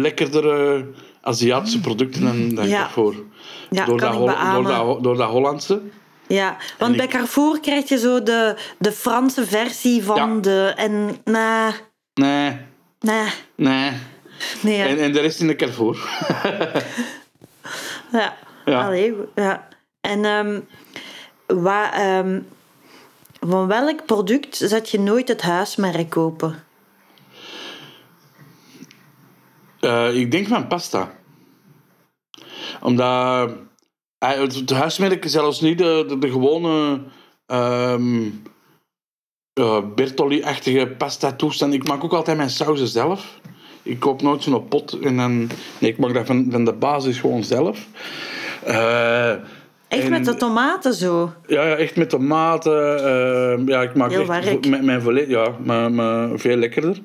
lekkerdere 0.00 0.86
Aziatische 1.20 1.80
producten 1.80 2.22
dan, 2.24 2.54
dan 2.54 2.68
Ja. 2.68 2.76
Carrefour. 2.78 3.14
Ja, 3.70 3.84
door, 3.84 3.96
kan 3.98 4.26
dat 4.26 4.36
door, 4.52 4.64
dat, 4.64 5.02
door 5.02 5.16
dat 5.16 5.28
Hollandse. 5.30 5.80
Ja, 6.26 6.56
want 6.78 6.96
bij 6.96 7.06
Carrefour 7.06 7.60
krijg 7.60 7.88
je 7.88 7.98
zo 7.98 8.22
de, 8.22 8.56
de 8.78 8.92
Franse 8.92 9.46
versie 9.46 10.04
van 10.04 10.34
Ja. 10.34 10.40
de... 10.40 10.72
En 10.76 11.16
nee, 11.24 11.72
Nee, 12.14 12.52
nee, 13.54 13.92
nee. 14.62 14.82
En, 14.82 14.98
en 14.98 15.12
de 15.12 15.20
rest 15.20 15.40
in 15.40 15.46
de 15.46 15.56
Carrefour. 15.56 15.98
Ja. 18.12 18.36
Ja. 18.64 18.86
Allee, 18.86 19.14
ja. 19.34 19.68
En 20.00 20.24
ehm, 20.24 20.60
wa, 21.46 21.92
ehm, 21.94 22.40
van 23.40 23.66
welk 23.66 24.04
product 24.06 24.56
zet 24.56 24.90
je 24.90 25.00
nooit 25.00 25.28
het 25.28 25.42
huismerk 25.42 26.10
kopen? 26.10 26.64
Eh, 29.80 30.14
ik 30.16 30.30
denk 30.30 30.46
van 30.46 30.66
pasta. 30.66 31.12
Omdat 32.82 33.50
eh, 34.18 34.30
het, 34.30 34.70
huismerk 34.70 35.24
is 35.24 35.32
zelfs 35.32 35.60
niet 35.60 35.78
de, 35.78 36.04
de, 36.08 36.18
de 36.18 36.30
gewone 36.30 37.00
ehm 37.46 38.28
eh, 39.52 39.82
Bertolli-achtige 39.94 40.86
pasta 40.98 41.32
toestand. 41.32 41.74
Ik 41.74 41.86
maak 41.88 42.04
ook 42.04 42.12
altijd 42.12 42.36
mijn 42.36 42.50
sauzen 42.50 42.88
zelf. 42.88 43.40
Ik 43.82 44.00
koop 44.00 44.22
nooit 44.22 44.42
zo'n 44.42 44.68
pot 44.68 44.98
en 44.98 45.16
dan... 45.16 45.38
Nee, 45.78 45.90
ik 45.90 45.98
maak 45.98 46.14
dat 46.14 46.26
van, 46.26 46.46
van 46.50 46.64
de 46.64 46.72
basis 46.72 47.18
gewoon 47.18 47.44
zelf. 47.44 47.86
Echt 49.88 50.04
en- 50.04 50.10
met 50.10 50.24
de 50.24 50.34
tomaten 50.34 50.94
zo. 50.94 51.32
Ja, 51.46 51.66
ja, 51.66 51.74
echt 51.76 51.96
met 51.96 52.10
tomaten. 52.10 53.04
eh, 53.04 53.66
ja, 53.66 53.82
ik 53.82 53.94
maak 53.94 54.10
Heel 54.10 54.32
echt 54.32 54.68
mijn, 54.68 54.84
mijn 54.84 55.28
ja, 55.28 55.56
maar, 55.64 55.92
maar 55.92 56.38
veel 56.38 56.56
lekkerder. 56.56 56.98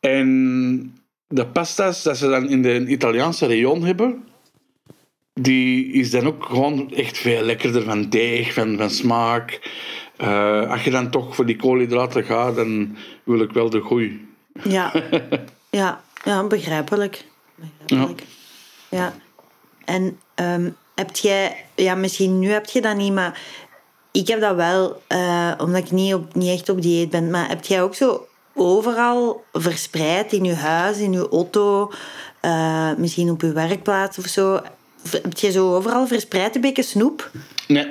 En 0.00 1.01
de 1.32 1.46
pasta's 1.46 2.02
dat 2.02 2.16
ze 2.16 2.28
dan 2.28 2.48
in 2.48 2.62
de 2.62 2.86
Italiaanse 2.86 3.46
rayon 3.46 3.82
hebben, 3.84 4.24
die 5.34 5.92
is 5.92 6.10
dan 6.10 6.26
ook 6.26 6.44
gewoon 6.44 6.92
echt 6.92 7.18
veel 7.18 7.42
lekkerder 7.42 7.82
van 7.82 8.08
deeg, 8.08 8.52
van, 8.52 8.76
van 8.76 8.90
smaak. 8.90 9.60
Eh, 10.16 10.70
als 10.70 10.84
je 10.84 10.90
dan 10.90 11.10
toch 11.10 11.34
voor 11.34 11.46
die 11.46 11.56
koolhydraten 11.56 12.24
gaat, 12.24 12.56
dan 12.56 12.96
wil 13.24 13.40
ik 13.40 13.52
wel 13.52 13.70
de 13.70 13.80
goeie. 13.80 14.28
Ja, 14.62 14.92
ja, 15.70 16.02
ja 16.24 16.46
begrijpelijk. 16.46 17.24
begrijpelijk. 17.86 18.22
Ja. 18.88 19.14
En 19.84 20.18
ehm, 20.34 20.70
heb 20.94 21.16
jij, 21.16 21.64
ja, 21.74 21.94
misschien 21.94 22.38
nu 22.38 22.50
heb 22.50 22.66
je 22.66 22.80
dat 22.80 22.96
niet, 22.96 23.12
maar 23.12 23.40
ik 24.10 24.28
heb 24.28 24.40
dat 24.40 24.56
wel, 24.56 25.02
eh, 25.06 25.52
omdat 25.58 25.84
ik 25.84 25.90
niet, 25.90 26.14
op, 26.14 26.34
niet 26.34 26.58
echt 26.58 26.68
op 26.68 26.82
dieet 26.82 27.10
ben. 27.10 27.30
Maar 27.30 27.48
heb 27.48 27.64
jij 27.64 27.82
ook 27.82 27.94
zo 27.94 28.26
overal 28.54 29.44
verspreid 29.52 30.32
in 30.32 30.44
je 30.44 30.54
huis, 30.54 30.98
in 30.98 31.12
je 31.12 31.28
auto, 31.28 31.92
eh, 32.40 32.94
misschien 32.96 33.30
op 33.30 33.40
je 33.40 33.52
werkplaats 33.52 34.18
of 34.18 34.26
zo? 34.26 34.60
Heb 35.10 35.32
je 35.36 35.50
zo 35.50 35.74
overal 35.74 36.06
verspreid 36.06 36.54
een 36.54 36.60
beetje 36.60 36.82
snoep? 36.82 37.30
Nee, 37.68 37.86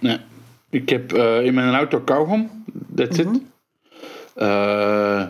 nee. 0.00 0.18
Ik 0.70 0.88
heb 0.88 1.12
eh, 1.12 1.44
in 1.44 1.54
mijn 1.54 1.74
auto 1.74 2.00
kauwgom. 2.00 2.64
That's 2.94 3.18
it. 3.18 3.28
Eh, 4.34 5.22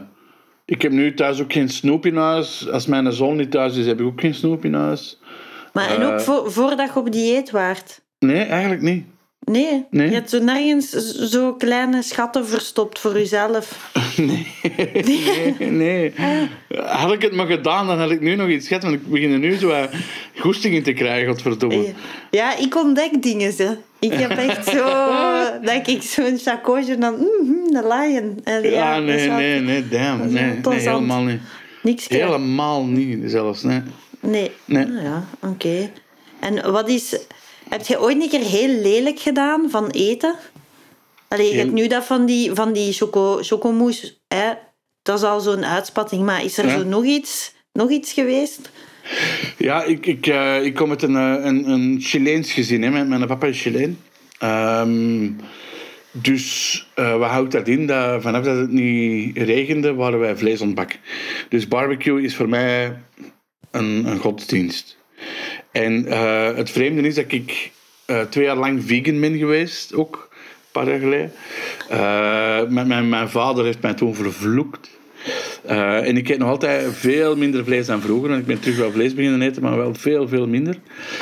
ik 0.65 0.83
heb 0.83 0.93
nu 0.93 1.15
thuis 1.15 1.41
ook 1.41 1.53
geen 1.53 1.69
snoep 1.69 2.07
in 2.07 2.17
huis. 2.17 2.71
Als 2.71 2.87
mijn 2.87 3.13
zoon 3.13 3.37
niet 3.37 3.51
thuis 3.51 3.77
is, 3.77 3.87
heb 3.87 4.01
ik 4.01 4.07
ook 4.07 4.21
geen 4.21 4.35
snoep 4.35 4.65
in 4.65 4.75
huis. 4.75 5.19
Maar 5.73 5.89
en 5.89 6.03
ook 6.03 6.21
voor, 6.21 6.53
voordat 6.53 6.93
je 6.95 6.99
op 6.99 7.13
dieet 7.13 7.51
waart? 7.51 8.01
Nee, 8.19 8.43
eigenlijk 8.43 8.83
niet. 8.83 9.07
Nee, 9.51 9.85
Nee. 9.91 10.09
je 10.09 10.15
hebt 10.15 10.31
zo 10.31 10.39
nergens 10.43 10.91
zo 11.31 11.55
kleine 11.55 12.03
schatten 12.03 12.47
verstopt 12.47 12.99
voor 12.99 13.13
jezelf. 13.13 13.75
Nee, 14.17 14.47
nee, 15.59 15.71
nee. 15.71 16.13
Had 16.85 17.13
ik 17.13 17.23
het 17.23 17.33
maar 17.33 17.47
gedaan, 17.47 17.87
dan 17.87 17.99
had 17.99 18.11
ik 18.11 18.21
nu 18.21 18.35
nog 18.35 18.49
iets 18.49 18.69
gehad. 18.69 18.83
Want 18.83 18.95
ik 18.95 19.07
begin 19.07 19.33
er 19.33 19.39
nu 19.39 19.55
zo 19.57 19.67
wat 19.69 19.91
goesting 20.39 20.75
in 20.75 20.83
te 20.83 20.93
krijgen, 20.93 21.29
godverdomme. 21.29 21.93
Ja, 22.31 22.57
ik 22.57 22.77
ontdek 22.77 23.23
dingen. 23.23 23.53
Ze. 23.53 23.77
Ik 23.99 24.13
heb 24.13 24.31
echt 24.31 24.69
zo... 24.69 24.85
dat 25.67 25.89
ik 25.89 26.03
zo'n 26.03 26.39
chacotje 26.39 26.99
dan... 26.99 27.15
Mm, 27.15 27.73
de 27.73 27.87
lion. 27.89 28.41
En 28.45 28.71
Ja, 28.71 29.01
dat 29.01 29.09
is 29.09 29.27
nee, 29.27 29.29
nee, 29.29 29.61
nee, 29.61 29.89
damn. 29.89 30.33
Nee, 30.33 30.61
nee, 30.63 30.79
helemaal 30.79 31.23
niet. 31.23 31.41
Niks. 31.83 32.09
Helemaal 32.09 32.85
niet, 32.85 33.31
zelfs. 33.31 33.63
Nee. 33.63 33.83
Nee. 34.21 34.51
Nee. 34.65 34.85
Ah, 34.85 35.03
ja, 35.03 35.25
oké. 35.43 35.91
En 36.41 36.73
wat 36.73 36.89
is... 36.89 37.19
Heb 37.69 37.87
je 37.87 38.01
ooit 38.01 38.23
een 38.23 38.29
keer 38.29 38.41
heel 38.41 38.81
lelijk 38.81 39.19
gedaan 39.19 39.71
van 39.71 39.91
eten? 39.91 40.35
Allee, 41.29 41.53
je 41.53 41.59
hebt 41.59 41.73
nu 41.73 41.87
dat 41.87 42.05
van 42.05 42.27
die, 42.27 42.55
van 42.55 42.73
die 42.73 42.93
choco, 42.93 43.39
chocomousse. 43.43 44.15
Hè? 44.29 44.53
Dat 45.03 45.19
is 45.19 45.25
al 45.25 45.41
zo'n 45.41 45.65
uitspatting. 45.65 46.25
Maar 46.25 46.45
is 46.45 46.59
er 46.59 46.67
Ja. 46.67 46.79
zo 46.79 46.85
nog 46.85 47.05
iets, 47.05 47.53
nog 47.73 47.91
iets 47.91 48.13
geweest? 48.13 48.71
Ja, 49.59 49.83
ik, 49.85 50.07
ik, 50.07 50.27
eh, 50.27 50.65
ik 50.65 50.75
kom 50.75 50.91
uit 50.91 51.03
een, 51.03 51.17
eh, 51.17 51.45
een, 51.45 51.69
een 51.71 51.97
Chileens 52.01 52.53
gezin. 52.53 52.83
Hè. 52.83 52.91
Mijn, 52.91 53.09
mijn 53.09 53.27
papa 53.27 53.47
is 53.47 53.61
Chileen. 53.63 53.99
Ehm, 54.39 55.31
dus 56.13 56.87
eh 56.95 57.17
wat 57.19 57.31
houdt 57.31 57.53
dat 57.53 57.69
in? 57.69 57.87
Dat 57.87 58.23
vanaf 58.23 58.45
dat 58.45 58.57
het 58.57 58.71
niet 58.71 59.37
regende, 59.39 59.95
waren 59.95 60.19
wij 60.19 60.37
vlees 60.37 60.61
ontbakken. 60.61 60.99
Dus 61.49 61.69
barbecue 61.69 62.23
is 62.23 62.35
voor 62.37 62.49
mij 62.49 62.97
een, 63.71 64.07
een 64.07 64.19
godsdienst. 64.19 64.97
En 65.77 66.07
eh, 66.07 66.57
het 66.57 66.71
vreemde 66.71 67.03
is 67.03 67.15
dat 67.15 67.33
ik 67.33 67.71
eh, 68.05 68.21
twee 68.21 68.45
jaar 68.45 68.57
lang 68.57 68.85
vegan 68.85 69.21
ben 69.21 69.39
geweest, 69.39 69.95
ook 69.95 70.29
een 70.31 70.71
paar 70.73 70.89
jaar 70.89 70.99
geleden. 70.99 71.33
Eh, 71.89 72.69
mijn, 72.69 72.87
mijn, 72.87 73.09
mijn 73.09 73.29
vader 73.29 73.65
heeft 73.65 73.83
mij 73.83 73.95
toen 73.95 74.15
vervloekt. 74.15 74.91
Eh, 75.67 76.09
en 76.09 76.17
ik 76.17 76.29
eet 76.29 76.39
nog 76.39 76.49
altijd 76.49 76.87
veel 76.93 77.37
minder 77.37 77.65
vlees 77.65 77.87
dan 77.87 78.01
vroeger. 78.01 78.31
En 78.31 78.39
ik 78.39 78.47
ben 78.47 78.61
terug 78.61 78.77
wel 78.77 78.91
vlees 78.91 79.15
beginnen 79.15 79.43
eten, 79.43 79.63
maar 79.63 79.77
wel 79.77 79.95
veel, 79.95 80.29
veel 80.29 80.47
minder. 80.47 80.79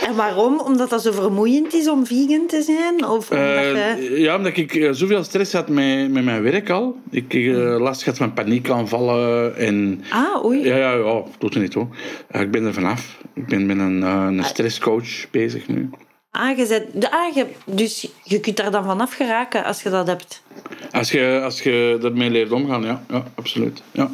En 0.07 0.17
waarom? 0.17 0.61
Omdat 0.61 0.91
dat 0.91 1.03
zo 1.03 1.13
vermoeiend 1.13 1.75
is 1.75 1.89
om 1.89 2.07
vegan 2.07 2.47
te 2.47 2.63
zijn? 2.63 3.05
Of 3.09 3.31
omdat 3.31 3.41
Eh, 3.41 4.19
ja, 4.19 4.37
omdat 4.37 4.57
ik 4.57 4.75
eh, 4.75 4.89
zoveel 4.93 5.25
stress 5.25 5.53
had 5.53 5.69
met, 5.69 6.11
met 6.13 6.25
mijn 6.25 6.43
werk 6.43 6.71
al. 6.71 6.97
Ik 7.11 7.35
eh, 7.35 7.53
last 7.79 8.05
had 8.05 8.17
van 8.17 8.33
paniekaanvallen 8.33 9.57
en... 9.57 10.05
Ah, 10.11 10.45
oei. 10.45 10.65
Ja, 10.65 10.77
ja, 10.77 10.93
ja, 10.93 11.23
doet 11.39 11.55
er 11.55 11.61
niet 11.61 11.75
hoor. 11.75 11.89
Ik 12.33 12.51
ben 12.51 12.65
er 12.65 12.73
vanaf. 12.75 13.19
Ik 13.35 13.47
ben 13.47 13.67
met 13.67 13.79
een, 13.79 14.03
een 14.03 14.45
stresscoach 14.45 15.31
bezig 15.31 15.69
nu. 15.69 15.91
Ah, 16.31 16.57
je 16.59 16.67
zet- 16.67 16.89
de- 16.93 17.11
ah, 17.11 17.35
je- 17.35 17.47
dus 17.67 18.09
je 18.23 18.41
kunt 18.41 18.57
daar 18.57 18.71
dan 18.71 18.85
vanaf 18.85 19.13
geraken 19.15 19.65
als 19.65 19.83
je 19.83 19.91
dat 19.91 20.07
hebt. 20.07 20.43
Als 20.91 21.11
je, 21.11 21.41
als 21.45 21.63
je 21.63 21.99
ermee 22.03 22.31
leert 22.31 22.53
omgaan, 22.53 22.83
ja, 22.83 23.05
ja 23.09 23.25
absoluut. 23.35 23.83
Ja. 23.93 24.11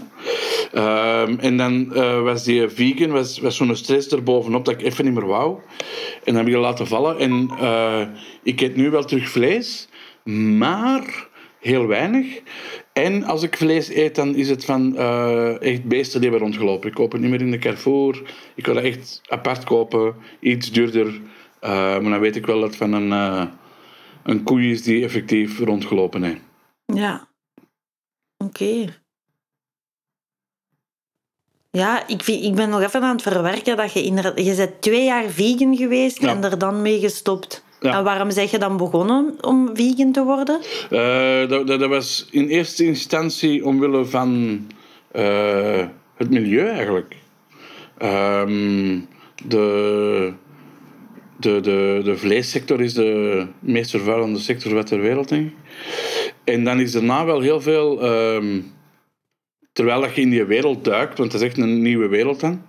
Ehm, 0.72 1.38
en 1.38 1.56
dan 1.56 1.94
eh, 1.94 2.22
was 2.22 2.44
die 2.44 2.68
vegan, 2.68 3.10
was, 3.10 3.38
was 3.38 3.56
zo'n 3.56 3.76
stress 3.76 4.08
erbovenop 4.08 4.64
dat 4.64 4.74
ik 4.74 4.82
even 4.82 5.04
niet 5.04 5.14
meer 5.14 5.26
wou. 5.26 5.58
En 6.24 6.34
dan 6.34 6.36
heb 6.36 6.46
ik 6.46 6.54
laten 6.54 6.86
vallen. 6.86 7.18
En 7.18 7.50
eh, 7.60 8.02
ik 8.42 8.60
eet 8.60 8.76
nu 8.76 8.90
wel 8.90 9.04
terug 9.04 9.28
vlees, 9.28 9.88
maar 10.58 11.28
heel 11.60 11.86
weinig. 11.86 12.40
En 12.92 13.24
als 13.24 13.42
ik 13.42 13.56
vlees 13.56 13.94
eet, 13.94 14.14
dan 14.14 14.34
is 14.34 14.48
het 14.48 14.64
van 14.64 14.96
eh, 14.96 15.62
echt 15.62 15.84
beesten 15.84 16.20
die 16.20 16.30
hebben 16.30 16.48
rondgelopen. 16.48 16.88
Ik 16.88 16.94
koop 16.94 17.12
het 17.12 17.20
niet 17.20 17.30
meer 17.30 17.40
in 17.40 17.50
de 17.50 17.58
Carrefour. 17.58 18.22
Ik 18.54 18.66
wil 18.66 18.74
dat 18.74 18.84
echt 18.84 19.20
apart 19.28 19.64
kopen, 19.64 20.14
iets 20.40 20.72
duurder. 20.72 21.20
Maar 21.60 22.02
dan 22.02 22.20
weet 22.20 22.36
ik 22.36 22.46
wel 22.46 22.60
dat 22.60 22.68
het 22.68 22.76
van 22.76 22.92
een, 22.92 23.50
een 24.22 24.42
koe 24.42 24.62
is 24.62 24.83
die 24.83 25.04
effectief 25.04 25.59
rondgelopen 25.59 26.22
heeft. 26.22 26.40
Ja. 26.85 27.28
Oké. 28.37 28.98
Ja, 31.70 32.06
ik, 32.06 32.22
vind, 32.22 32.44
ik 32.44 32.54
ben 32.54 32.68
nog 32.68 32.83
even 32.83 33.02
aan 33.02 33.12
het 33.12 33.22
verwerken 33.22 33.76
dat 33.76 33.92
je 33.92 34.02
inderdaad... 34.02 34.44
Je 34.44 34.54
bent 34.54 34.83
twee 34.83 35.04
jaar 35.04 35.28
vegan 35.28 35.76
geweest 35.76 36.20
Ja. 36.20 36.28
en 36.28 36.44
er 36.44 36.59
dan 36.59 36.83
mee 36.83 37.00
gestopt. 37.00 37.64
Ja. 37.80 37.96
En 37.98 38.04
waarom 38.04 38.30
zeg 38.30 38.50
je 38.50 38.59
dan 38.59 38.76
begonnen 38.76 39.37
om 39.40 39.70
vegan 39.74 40.12
te 40.12 40.22
worden? 40.22 40.61
Eh, 40.90 41.48
dat, 41.48 41.66
dat, 41.66 41.80
dat 41.80 41.88
was 41.88 42.26
in 42.30 42.48
eerste 42.48 42.85
instantie 42.85 43.64
omwille 43.64 44.04
van 44.04 44.61
eh, 45.12 45.87
het 46.14 46.30
milieu 46.30 46.68
eigenlijk. 46.68 47.16
Ehm, 47.98 48.98
de, 49.44 50.33
de, 51.40 51.60
de, 51.60 52.00
de 52.04 52.16
vleessector 52.16 52.80
is 52.80 52.94
de 52.94 53.46
meest 53.58 53.90
vervuilende 53.90 54.38
sector 54.38 54.84
ter 54.84 55.00
wereld, 55.00 55.28
denk. 55.28 55.52
En 56.44 56.64
dan 56.64 56.80
is 56.80 56.92
daarna 56.92 57.24
wel 57.24 57.40
heel 57.40 57.60
veel... 57.60 58.02
ehm, 58.02 58.60
terwijl 59.72 60.04
je 60.04 60.20
in 60.20 60.30
die 60.30 60.44
wereld 60.44 60.84
duikt, 60.84 61.18
want 61.18 61.30
dat 61.30 61.40
is 61.40 61.46
echt 61.46 61.58
een 61.58 61.82
nieuwe 61.82 62.08
wereld 62.08 62.40
dan... 62.40 62.62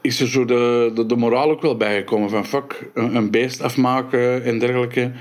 Is 0.00 0.20
er 0.20 0.28
zo 0.28 0.44
de, 0.44 0.90
de, 0.94 1.06
de 1.06 1.16
moraal 1.16 1.50
ook 1.50 1.62
wel 1.62 1.76
bijgekomen 1.76 2.30
van 2.30 2.46
fuck, 2.46 2.90
een, 2.94 3.14
een 3.14 3.30
beest 3.30 3.60
afmaken 3.60 4.44
en 4.44 4.58
dergelijke. 4.58 5.12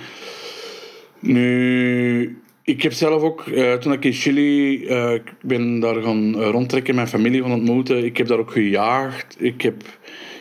Nu, 1.19 2.41
ik 2.63 2.81
heb 2.81 2.93
zelf 2.93 3.21
ook, 3.21 3.47
eh, 3.47 3.73
toen 3.73 3.93
ik 3.93 4.05
in 4.05 4.13
Chili, 4.13 4.85
eh, 4.85 5.13
ik 5.13 5.33
ben 5.41 5.79
daar 5.79 6.01
gaan 6.01 6.35
rondtrekken, 6.35 6.95
mijn 6.95 7.07
familie 7.07 7.41
gaan 7.41 7.51
ontmoeten. 7.51 8.05
Ik 8.05 8.17
heb 8.17 8.27
daar 8.27 8.39
ook 8.39 8.51
gejaagd. 8.51 9.35
Ik 9.39 9.61
heb 9.61 9.83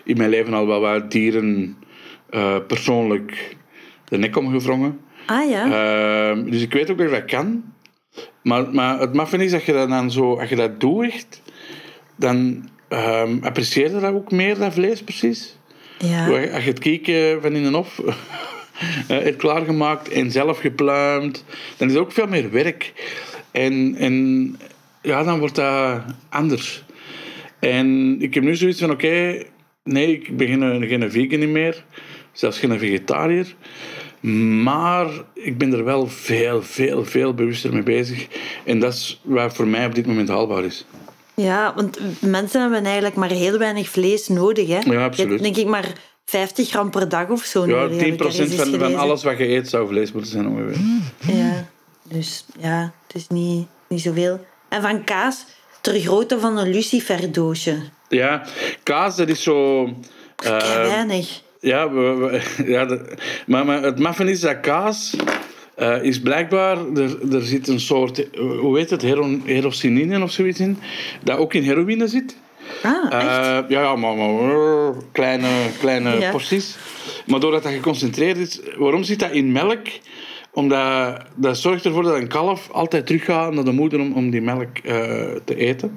in 0.05 0.17
mijn 0.17 0.31
leven 0.31 0.55
al 0.55 0.67
wel 0.67 0.81
wat 0.81 1.11
dieren 1.11 1.77
eh, 2.31 2.57
persoonlijk 2.67 3.57
de 4.05 4.19
nek 4.19 4.37
omgevrongen. 4.37 5.01
Ah 5.27 5.51
ja. 5.51 5.65
Ehm, 5.65 6.51
dus 6.51 6.63
ik 6.63 6.73
weet 6.73 6.91
ook 6.91 6.99
dat 6.99 7.07
ik 7.07 7.13
dat 7.13 7.25
kan. 7.25 7.65
Maar, 8.43 8.75
maar 8.75 9.01
het 9.01 9.15
maffe 9.15 9.45
is 9.45 9.51
dat 9.51 9.65
je 9.65 9.73
dat 9.73 9.89
dan 9.89 10.11
zo, 10.11 10.39
als 10.39 10.49
je 10.49 10.57
dat 10.57 10.81
doet 10.81 11.05
echt, 11.05 11.43
dan 12.17 12.69
ehm 12.89 13.39
apprecieerde 13.43 14.01
dat 14.01 14.15
ook 14.15 14.31
meer, 14.31 14.59
dat 14.59 14.73
vlees 14.73 15.03
precies. 15.03 15.59
Ja. 15.99 16.29
Als 16.53 16.65
je 16.65 16.71
het 16.71 16.79
kieken 16.79 17.43
van 17.43 17.53
in 17.53 17.63
de 17.63 17.77
hof 17.77 18.01
hebt 19.07 19.37
klaargemaakt 19.37 20.09
en 20.09 20.31
zelf 20.31 20.59
gepluimd, 20.59 21.45
dan 21.77 21.89
is 21.89 21.95
het 21.95 22.03
ook 22.03 22.13
veel 22.13 22.27
meer 22.27 22.51
werk. 22.51 22.93
En, 23.51 23.95
en 23.99 24.57
ja, 25.03 25.23
dan 25.23 25.39
wordt 25.39 25.55
dat 25.55 26.03
anders. 26.29 26.85
En 27.59 28.17
ik 28.23 28.35
heb 28.35 28.43
nu 28.43 28.57
zoiets 28.57 28.81
van, 28.81 28.91
oké, 28.91 29.43
nee, 29.85 30.13
ik 30.13 30.37
ben 30.37 30.47
geen, 30.47 30.89
geen 30.89 31.11
vegan 31.11 31.53
meer. 31.53 31.85
Zelfs 32.33 32.59
geen 32.59 32.79
vegetariër. 32.79 33.55
Maar 34.63 35.07
ik 35.35 35.59
ben 35.59 35.73
er 35.73 35.85
wel 35.85 36.07
veel, 36.07 36.63
veel, 36.63 37.05
veel 37.05 37.35
bewuster 37.35 37.73
mee 37.73 37.83
bezig. 37.83 38.27
En 38.65 38.79
dat 38.79 38.93
is 38.93 39.21
wat 39.23 39.55
voor 39.55 39.67
mij 39.67 39.87
op 39.87 39.95
dit 39.95 40.07
moment 40.07 40.29
haalbaar 40.29 40.65
is. 40.65 40.85
Ja, 41.35 41.73
want 41.75 41.99
mensen 42.21 42.61
hebben 42.61 42.85
eigenlijk 42.85 43.15
maar 43.15 43.31
heel 43.31 43.59
weinig 43.59 43.89
vlees 43.89 44.29
nodig. 44.29 44.69
Hè? 44.69 44.79
Ja, 44.79 45.05
absoluut. 45.05 45.17
Je 45.17 45.23
hebt, 45.23 45.43
denk 45.43 45.57
ik 45.57 45.67
maar 45.67 45.93
50 46.25 46.69
gram 46.69 46.91
per 46.91 47.09
dag 47.09 47.29
of 47.29 47.45
zo 47.45 47.67
Ja, 47.67 47.75
nodig. 47.81 47.97
heb 47.97 48.07
ik 48.07 48.21
ergens 48.21 48.49
10% 48.49 48.51
eens 48.51 48.77
van, 48.77 48.95
alles 48.95 49.23
wat 49.23 49.39
je 49.39 49.49
eet 49.49 49.69
zou 49.69 49.89
vlees 49.89 50.13
moeten 50.13 50.31
zijn 50.31 50.49
ongeveer. 50.49 50.77
Ja, 51.35 51.69
dus 52.03 52.45
ja, 52.59 52.93
het 53.07 53.17
is 53.17 53.29
niet, 53.29 53.67
niet 53.89 54.01
zoveel. 54.01 54.45
En 54.69 54.83
van 54.83 55.05
kaas, 55.05 55.45
ter 55.81 56.01
grootte 56.01 56.41
van 56.41 56.59
een 56.59 56.71
luciferdoosje. 56.71 57.77
Ja, 58.11 58.43
kaas, 58.83 59.17
dat 59.17 59.29
is 59.29 59.43
zo... 59.43 59.85
Eh, 60.37 60.57
weinig. 60.87 61.41
Ja, 61.61 61.91
we- 61.93 62.15
we- 62.17 62.41
ja 62.73 62.99
maar, 63.47 63.65
maar 63.67 63.83
het 63.83 63.99
maffen 63.99 64.29
is 64.29 64.41
dat 64.41 64.61
kaas 64.61 65.17
eh, 65.75 66.03
is 66.03 66.21
blijkbaar, 66.21 66.77
er, 66.97 67.35
er 67.35 67.43
zit 67.43 67.69
een 67.69 67.81
soort, 67.81 68.31
eh, 68.31 68.41
hoe 68.61 68.79
heet 68.79 68.91
het, 68.91 69.03
hero, 69.03 69.39
herocinine 69.45 70.23
of 70.23 70.31
zoiets 70.33 70.61
in, 70.61 70.79
dat 71.23 71.39
ook 71.39 71.55
in 71.55 71.63
heroïne 71.63 72.07
zit. 72.09 72.37
Ah, 72.83 73.05
echt? 73.13 73.25
Ja, 73.25 73.65
ja, 73.69 73.97
maar, 73.97 74.15
maar 74.17 74.93
kleine, 75.13 75.49
kleine 75.81 76.19
Ja. 76.19 76.31
porties. 76.31 76.77
Maar 77.27 77.41
doordat 77.41 77.63
dat 77.63 77.73
geconcentreerd 77.73 78.37
is, 78.37 78.61
waarom 78.77 79.03
zit 79.03 79.19
dat 79.19 79.31
in 79.31 79.53
melk? 79.53 79.87
Omdat 80.53 81.23
dat 81.35 81.59
zorgt 81.59 81.85
ervoor 81.85 82.03
dat 82.03 82.17
een 82.17 82.29
kalf 82.29 82.71
altijd 82.71 83.07
teruggaat 83.07 83.53
naar 83.53 83.65
de 83.65 83.73
moeder 83.73 84.01
om, 84.01 84.13
om 84.13 84.31
die 84.31 84.43
melk 84.43 84.79
eh, 84.79 84.95
te 85.45 85.55
eten. 85.57 85.97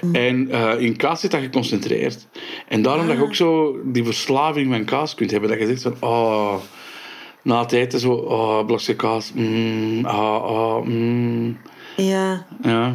Mm. 0.00 0.14
En 0.14 0.50
eh, 0.50 0.80
in 0.80 0.96
kaas 0.96 1.20
zit 1.20 1.30
dat 1.30 1.40
geconcentreerd. 1.40 2.26
En 2.68 2.82
daarom 2.82 3.06
dat 3.06 3.16
je 3.16 3.22
ook 3.22 3.34
zo 3.34 3.76
die 3.84 4.04
verslaving 4.04 4.72
van 4.72 4.84
kaas 4.84 5.14
kunt 5.14 5.30
hebben. 5.30 5.50
Dat 5.50 5.58
je 5.58 5.66
zegt 5.66 5.82
van, 5.82 5.96
oh, 6.00 6.54
na 7.42 7.60
het 7.60 7.72
eten 7.72 8.00
zo, 8.00 8.12
oh, 8.12 8.66
blokje 8.66 8.96
kaas, 8.96 9.32
mm, 9.32 10.04
ah, 10.04 10.42
ah, 10.42 10.84
mm. 10.84 11.58
Ja. 11.96 12.46
Ja. 12.62 12.94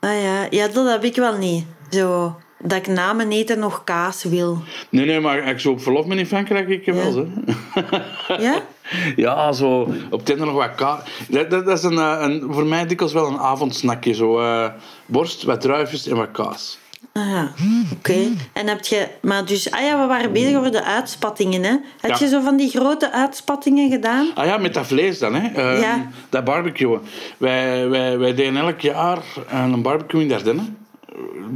Ah, 0.00 0.22
ja. 0.22 0.46
ja, 0.50 0.68
dat 0.68 0.90
heb 0.90 1.04
ik 1.04 1.16
wel 1.16 1.38
niet. 1.38 1.64
Zo, 1.90 2.36
dat 2.62 2.78
ik 2.78 2.86
na 2.86 3.12
mijn 3.12 3.32
eten 3.32 3.58
nog 3.58 3.84
kaas 3.84 4.22
wil. 4.24 4.58
Nee, 4.88 5.06
nee, 5.06 5.20
maar 5.20 5.40
als 5.42 5.50
ik 5.50 5.58
zo 5.60 5.70
op 5.70 5.82
verlof 5.82 6.06
ben 6.06 6.18
in 6.18 6.26
Frankrijk, 6.26 6.68
ik 6.68 6.84
wel, 6.84 7.14
hè. 7.16 8.34
Ja? 8.34 8.54
Ja, 9.16 9.52
zo 9.52 9.88
op 10.10 10.24
Tinder 10.24 10.46
nog 10.46 10.54
wat 10.54 10.74
kaas. 10.74 11.00
Dat, 11.28 11.50
dat, 11.50 11.66
dat 11.66 11.78
is 11.78 11.84
een, 11.84 11.98
eh, 11.98 12.16
een, 12.20 12.44
voor 12.50 12.66
mij 12.66 12.86
dikwijls 12.86 13.14
wel 13.14 13.26
een 13.26 13.38
avondsnackje. 13.38 14.14
Zo 14.14 14.38
eh, 14.40 14.68
borst, 15.06 15.42
wat 15.42 15.60
druifjes 15.60 16.06
en 16.06 16.16
wat 16.16 16.30
kaas. 16.32 16.78
Ah, 17.12 17.28
ja. 17.28 17.52
Oké. 17.92 18.16
En 18.52 18.66
heb 18.68 18.84
je... 18.84 19.08
Maar 19.20 19.44
dus... 19.44 19.70
Ah 19.70 19.80
ja, 19.80 20.00
we 20.00 20.06
waren 20.06 20.32
bezig 20.32 20.56
over 20.58 20.72
de 20.72 20.84
uitspattingen, 20.84 21.62
hè. 21.62 21.76
Heb 22.00 22.10
Ja. 22.10 22.16
je 22.18 22.28
zo 22.28 22.40
van 22.40 22.56
die 22.56 22.70
grote 22.70 23.12
uitspattingen 23.12 23.90
gedaan? 23.90 24.30
Ah 24.34 24.46
ja, 24.46 24.56
met 24.58 24.74
dat 24.74 24.86
vlees 24.86 25.18
dan, 25.18 25.34
hè. 25.34 25.48
Eh, 25.48 25.80
Ja. 25.80 26.06
Dat 26.28 26.44
barbecue. 26.44 26.98
Wij, 27.36 27.88
wij, 27.88 28.18
wij 28.18 28.34
deden 28.34 28.56
elk 28.56 28.80
jaar 28.80 29.18
een 29.50 29.82
barbecue 29.82 30.20
in 30.22 30.28
Dardenne. 30.28 30.62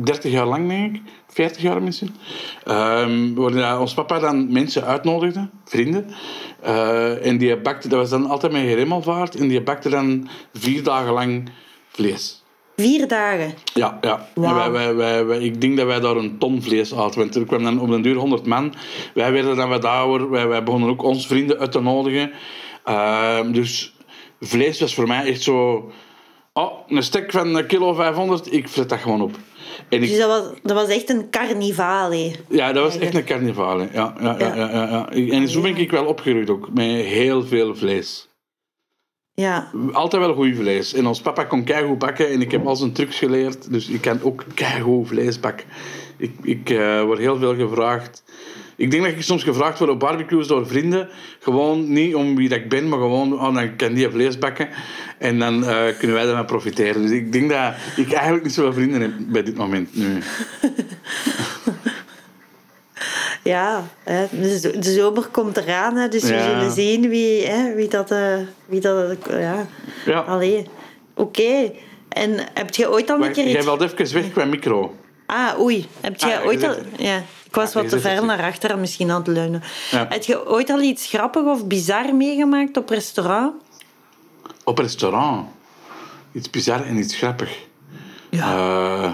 30 0.05 0.33
jaar 0.33 0.47
lang, 0.47 0.69
denk 0.69 0.95
ik. 0.97 1.03
40 1.29 1.63
jaar 1.63 1.83
misschien. 1.83 2.15
Ehm 2.65 3.35
waarin 3.35 3.79
ons 3.81 3.95
papa 3.95 4.19
dan 4.19 4.53
mensen 4.53 4.85
uitnodigde, 4.85 5.49
vrienden. 5.65 6.07
Eh, 6.63 7.27
en 7.27 7.39
die 7.39 7.57
bakte, 7.57 7.89
dat 7.89 7.99
was 7.99 8.11
dan 8.11 8.27
altijd 8.27 8.53
met 8.53 8.63
geremelvaart. 8.63 9.35
En 9.35 9.49
die 9.49 9.63
bakte 9.63 9.89
dan 9.89 10.29
vier 10.53 10.83
dagen 10.83 11.13
lang 11.13 11.49
vlees. 11.89 12.45
Vier 12.77 13.09
dagen. 13.09 13.55
Ja, 13.75 13.99
ja. 14.01 14.29
Wauw. 14.35 14.55
wij, 14.55 14.71
wij, 14.71 14.95
wij, 14.95 15.25
wij- 15.27 15.41
ik 15.41 15.61
denk 15.61 15.77
dat 15.77 15.87
wij 15.87 16.01
daar 16.01 16.17
een 16.17 16.39
ton 16.39 16.63
vlees 16.63 16.95
aten. 16.95 17.19
Want 17.21 17.35
er 17.35 17.45
kwam 17.45 17.63
dan 17.63 17.81
op 17.81 17.89
den 17.89 18.03
duur 18.03 18.17
100 18.17 18.47
man. 18.47 18.75
Wij 19.15 19.33
werden 19.33 19.57
dan 19.57 19.69
wat 19.69 19.85
ouder. 19.85 20.31
Wij, 20.31 20.49
wij 20.49 20.63
begonnen 20.63 20.89
ook 20.91 21.03
ons 21.03 21.27
vrienden 21.27 21.59
uit 21.59 21.73
te 21.73 21.81
nodigen. 21.81 22.31
Ehm, 22.85 23.53
dus 23.53 23.95
vlees 24.41 24.81
was 24.81 24.95
voor 24.95 25.07
mij 25.07 25.25
echt 25.25 25.43
zo... 25.43 25.91
Oh, 26.59 26.73
een 26.89 27.03
stek 27.03 27.31
van 27.31 27.55
een 27.55 27.67
kilo 27.67 27.95
500, 27.95 28.53
ik 28.53 28.69
fret 28.69 28.89
dat 28.89 28.99
gewoon 28.99 29.23
op. 29.23 29.37
En 29.89 30.03
ik, 30.03 30.09
Dus 30.09 30.19
dat 30.19 30.29
was, 30.29 30.59
dat 30.63 30.77
was 30.77 30.89
echt 30.89 31.11
een 31.11 31.31
carnivaal, 31.31 32.11
hè. 32.13 32.33
ja, 32.49 32.73
dat 32.73 32.83
was 32.85 32.99
echt 32.99 33.15
een 33.15 33.25
carnaval. 33.25 33.79
hè. 33.79 33.87
Ja, 33.93 34.15
ja, 34.21 34.37
ja. 34.39 34.55
Ja, 34.55 34.71
ja, 34.71 35.09
ja. 35.11 35.31
En 35.31 35.49
zo 35.49 35.61
ben 35.61 35.77
ik 35.77 35.91
wel 35.91 36.05
opgegroeid 36.05 36.51
ook. 36.51 36.69
Met 36.73 36.87
heel 36.87 37.45
veel 37.45 37.75
vlees. 37.75 38.29
Ja. 39.35 39.71
Altijd 39.93 40.23
wel 40.23 40.35
goed 40.35 40.57
vlees. 40.57 40.95
En 40.95 41.07
ons 41.07 41.21
papa 41.21 41.45
kon 41.45 41.65
keigoed 41.65 41.99
bakken 41.99 42.29
en 42.29 42.41
ik 42.41 42.51
heb 42.51 42.67
al 42.67 42.77
zijn 42.77 42.93
trucs 42.93 43.19
geleerd. 43.19 43.71
Dus 43.71 43.89
ik 43.89 44.01
kan 44.01 44.23
ook 44.23 44.45
keigoed 44.55 45.09
vlees 45.09 45.41
bakken. 45.41 45.67
Ik, 46.17 46.33
ik 46.43 46.71
eh, 46.71 47.03
word 47.03 47.19
heel 47.19 47.37
veel 47.39 47.55
gevraagd. 47.55 48.25
Ik 48.77 48.91
denk 48.91 49.03
dat 49.05 49.13
ik 49.13 49.23
soms 49.23 49.43
gevraagd 49.43 49.79
word 49.79 49.91
op 49.91 50.01
barbecues 50.01 50.47
door 50.47 50.67
vrienden. 50.67 51.09
Gewoon 51.41 51.93
niet 51.93 52.15
om 52.15 52.37
wie 52.37 52.49
dat 52.49 52.59
ik 52.59 52.69
ben, 52.69 52.89
maar 52.89 52.99
gewoon, 52.99 53.33
oh, 53.33 53.55
dan 53.55 53.77
kan 53.77 53.95
die 53.95 54.09
vlees 54.11 54.39
bakken. 54.39 54.69
En 55.19 55.39
dan 55.39 55.65
eh, 55.67 55.99
kunnen 55.99 56.17
wij 56.17 56.27
ervan 56.27 56.47
profiteren. 56.47 57.03
Dus 57.03 57.11
ik 57.11 57.33
denk 57.33 57.51
dat 57.51 57.75
ik 57.97 58.13
eigenlijk 58.13 58.45
niet 58.45 58.55
zoveel 58.55 58.73
vrienden 58.73 59.01
heb 59.01 59.11
bij 59.19 59.43
dit 59.43 59.57
moment 59.57 59.97
nu. 59.97 60.19
Ja, 63.43 63.85
hè, 64.05 64.27
de, 64.31 64.59
zo- 64.59 64.79
de 64.79 64.93
zomer 64.93 65.27
komt 65.27 65.57
eraan, 65.57 65.97
hè, 65.97 66.09
dus 66.09 66.23
we 66.23 66.29
zullen 66.43 66.71
zien 66.71 67.09
wie, 67.09 67.47
hè, 67.47 67.75
wie 67.75 67.89
dat... 67.89 68.11
eh, 68.11 68.37
wie 68.67 68.81
dat 68.81 69.17
ja. 69.31 69.67
Ja. 70.07 70.19
Allee, 70.21 70.67
oké. 71.15 71.73
En 72.09 72.37
heb 72.55 72.75
je 72.75 72.91
ooit 72.91 73.11
al 73.11 73.25
een 73.25 73.33
keer 73.33 73.45
jij 73.49 73.57
iets... 73.57 73.65
valt 73.65 73.81
even 73.83 74.15
weg 74.15 74.33
qua 74.33 74.45
micro. 74.45 74.95
Ah, 75.27 75.61
oei. 75.61 75.87
Heb 76.01 76.17
je 76.21 76.37
Ah, 76.39 76.47
ooit 76.47 76.63
al... 76.65 76.75
Ja, 76.97 77.23
was 77.57 77.73
Ja, 77.73 77.81
wat 77.81 77.89
te 77.89 77.99
zit 77.99 78.09
ver 78.09 78.17
er. 78.17 78.25
naar 78.25 78.43
achteren 78.43 78.81
misschien 78.81 79.11
aan 79.11 79.19
het 79.19 79.27
leunen. 79.27 79.63
Ja. 79.91 80.07
Heb 80.09 80.23
je 80.23 80.49
ooit 80.49 80.71
al 80.71 80.81
iets 80.81 81.07
grappig 81.09 81.43
of 81.45 81.67
bizar 81.67 82.15
meegemaakt 82.15 82.77
op 82.77 82.89
restaurant? 82.89 83.55
Op 84.65 84.79
restaurant. 84.79 85.49
Iets 86.33 86.51
bizar 86.51 86.85
en 86.85 86.97
iets 86.97 87.17
grappig. 87.17 87.65
Eh, 88.31 89.13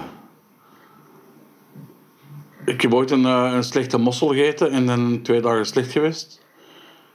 ik 2.65 2.81
heb 2.81 2.93
ooit 2.93 3.11
een, 3.11 3.25
eh, 3.25 3.51
een 3.53 3.63
slechte 3.63 3.97
mossel 3.97 4.27
gegeten 4.27 4.71
en 4.71 4.85
dan 4.85 5.19
twee 5.21 5.41
dagen 5.41 5.65
slecht 5.65 5.91
geweest. 5.91 6.41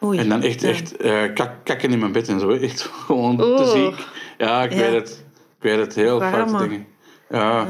Oei. 0.03 0.19
En 0.19 0.29
dan 0.29 0.43
echt, 0.43 0.61
Ja. 0.61 0.69
echt 0.69 0.97
eh, 0.97 1.35
kak, 1.35 1.51
kakken 1.65 1.91
in 1.91 1.99
mijn 1.99 2.13
bed 2.13 2.29
en 2.29 2.41
zo. 2.41 2.51
Echt 2.51 2.81
gewoon 3.07 3.37
te 3.37 3.71
ziek. 3.75 4.07
Ja, 4.39 4.63
ik 4.63 4.73
Ja. 4.73 4.79
weet 4.79 4.93
het. 4.93 5.25
Ik 5.59 5.63
weet 5.63 5.79
het. 5.79 5.95
Heel 5.95 6.21
foute 6.21 6.57
dingen. 6.57 6.87
Ja. 7.31 7.67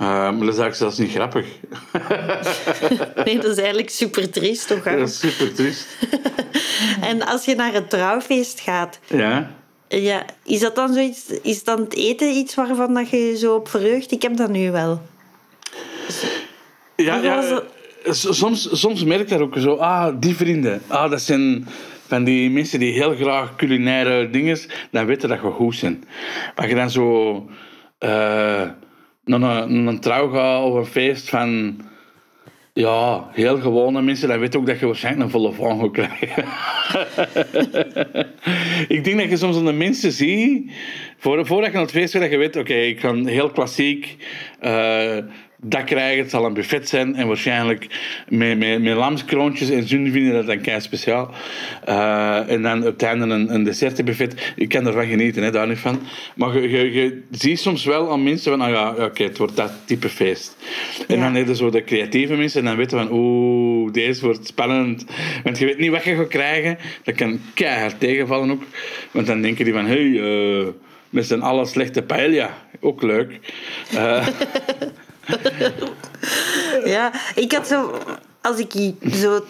Eh, 0.00 0.06
maar 0.06 0.30
dat 0.46 0.54
is 0.54 0.58
eigenlijk 0.58 0.74
zelfs 0.74 0.98
niet 0.98 1.10
grappig. 1.10 1.46
Nee, 3.24 3.36
dat 3.36 3.50
is 3.50 3.56
eigenlijk 3.56 3.90
super 3.90 4.30
triest, 4.30 4.66
toch? 4.66 4.86
is 4.86 5.18
super 5.18 5.54
triest. 5.54 5.86
En 7.10 7.26
als 7.26 7.44
je 7.44 7.54
naar 7.54 7.74
een 7.74 7.88
trouwfeest 7.88 8.60
gaat, 8.60 8.98
Ja. 9.06 9.50
ja, 9.88 10.24
is 10.44 10.60
dat 10.60 10.74
dan 10.74 10.92
zoiets... 10.92 11.26
Is 11.42 11.64
dan 11.64 11.80
het 11.80 11.94
eten 11.94 12.28
iets 12.36 12.54
waarvan 12.54 12.94
dat 12.94 13.10
je 13.10 13.16
je 13.16 13.36
zo 13.36 13.54
op 13.54 13.68
verheugt? 13.68 14.12
Ik 14.12 14.22
heb 14.22 14.36
dat 14.36 14.50
nu 14.50 14.70
wel. 14.70 15.02
Ja, 16.96 17.16
ja 17.16 17.42
eh, 18.04 18.12
soms, 18.12 18.80
soms 18.80 19.04
merk 19.04 19.20
ik 19.20 19.28
dat 19.28 19.40
ook 19.40 19.58
zo. 19.58 19.74
Ah, 19.74 20.14
die 20.20 20.36
vrienden. 20.36 20.82
Ah, 20.86 21.10
dat 21.10 21.20
zijn 21.22 21.68
van 22.06 22.24
die 22.24 22.50
mensen 22.50 22.78
die 22.78 22.92
heel 22.92 23.14
graag 23.14 23.56
culinaire 23.56 24.30
dingen... 24.30 24.58
Dan 24.90 25.06
weten 25.06 25.28
dat 25.28 25.40
je 25.40 25.50
goed 25.50 25.76
zijn. 25.76 26.04
Maar 26.56 26.68
je 26.68 26.74
dan 26.74 26.90
zo... 26.90 27.46
eh 27.98 28.68
naar, 29.38 29.62
een, 29.62 30.00
trouw 30.00 30.28
gaat 30.28 30.64
of 30.64 30.74
een 30.74 30.86
feest 30.86 31.28
van... 31.28 31.80
Ja, 32.72 33.28
heel 33.32 33.60
gewone 33.60 34.02
mensen. 34.02 34.28
Dan 34.28 34.38
weet 34.38 34.56
ook 34.56 34.66
dat 34.66 34.78
je 34.78 34.86
waarschijnlijk 34.86 35.24
een 35.24 35.30
volle 35.30 35.52
van 35.52 35.80
gaat 35.80 35.90
krijgen. 35.90 36.44
ik 38.96 39.04
denk 39.04 39.18
dat 39.18 39.30
je 39.30 39.36
soms 39.36 39.56
aan 39.56 39.64
de 39.64 39.72
mensen 39.72 40.12
ziet... 40.12 40.70
Voor, 41.18 41.46
voordat 41.46 41.66
je 41.66 41.72
naar 41.72 41.82
het 41.82 41.90
feest 41.90 42.12
gaat, 42.12 42.22
dat 42.22 42.30
je 42.30 42.36
weet... 42.36 42.56
Oké, 42.56 42.74
ik 42.74 43.00
ga 43.00 43.14
heel 43.14 43.50
klassiek... 43.50 44.16
eh, 44.60 45.18
dat 45.62 45.84
krijgen. 45.84 46.22
Het 46.22 46.30
zal 46.30 46.44
een 46.44 46.52
buffet 46.54 46.88
zijn 46.88 47.14
en 47.14 47.26
waarschijnlijk 47.26 47.86
met, 48.28 48.58
met, 48.58 48.82
met 48.82 48.96
lamskroontjes 48.96 49.70
en 49.70 49.88
zun 49.88 50.12
vinden 50.12 50.32
dat 50.32 50.46
dan 50.46 50.60
kei 50.60 50.80
speciaal. 50.80 51.34
Eh, 51.84 52.50
en 52.50 52.62
dan 52.62 52.78
op 52.78 52.84
het 52.92 53.02
einde 53.02 53.24
een, 53.34 53.54
een 53.54 53.62
dessertenbuffet. 53.64 54.52
Ik 54.56 54.68
kan 54.68 54.86
ervan 54.86 55.06
genieten, 55.06 55.42
hè, 55.42 55.50
daar 55.50 55.68
niet 55.68 55.78
van. 55.78 56.00
Maar 56.34 56.60
je, 56.60 56.70
je, 56.70 56.92
je 56.92 57.22
ziet 57.30 57.60
soms 57.60 57.84
wel 57.84 58.12
aan 58.12 58.22
mensen 58.22 58.50
van, 58.58 58.60
ah 58.60 58.70
ja, 58.70 59.04
oké, 59.04 59.22
het 59.22 59.38
wordt 59.38 59.56
dat 59.56 59.72
type 59.84 60.08
feest. 60.08 60.56
En 61.08 61.16
Ja. 61.16 61.22
dan 61.22 61.34
heb 61.34 61.46
je 61.46 61.56
zo 61.56 61.70
de 61.70 61.84
creatieve 61.84 62.34
mensen 62.34 62.60
en 62.60 62.66
dan 62.66 62.76
weten 62.76 62.98
van, 62.98 63.08
oeh, 63.12 63.92
deze 63.92 64.24
wordt 64.24 64.46
spannend. 64.46 65.04
Want 65.44 65.58
je 65.58 65.64
weet 65.66 65.78
niet 65.78 65.90
wat 65.90 66.04
je 66.04 66.16
gaat 66.16 66.28
krijgen. 66.28 66.78
Dat 67.04 67.14
kan 67.14 67.40
keihard 67.54 68.00
tegenvallen 68.00 68.50
ook. 68.50 68.62
Want 69.10 69.26
dan 69.26 69.40
denken 69.42 69.64
die 69.64 69.74
van, 69.74 69.86
hé, 69.86 70.10
hey, 70.10 70.60
eh, 70.60 70.66
met 71.10 71.26
z'n 71.26 71.38
allen 71.40 71.66
slechte 71.66 72.02
paella. 72.02 72.58
Ook 72.80 73.02
leuk. 73.02 73.38
Eh, 73.94 74.26
Ja, 76.84 77.12
ik 77.34 77.52
had 77.52 77.66
zo... 77.66 77.98
Als 78.42 78.58
ik 78.58 78.72
zo 79.12 79.44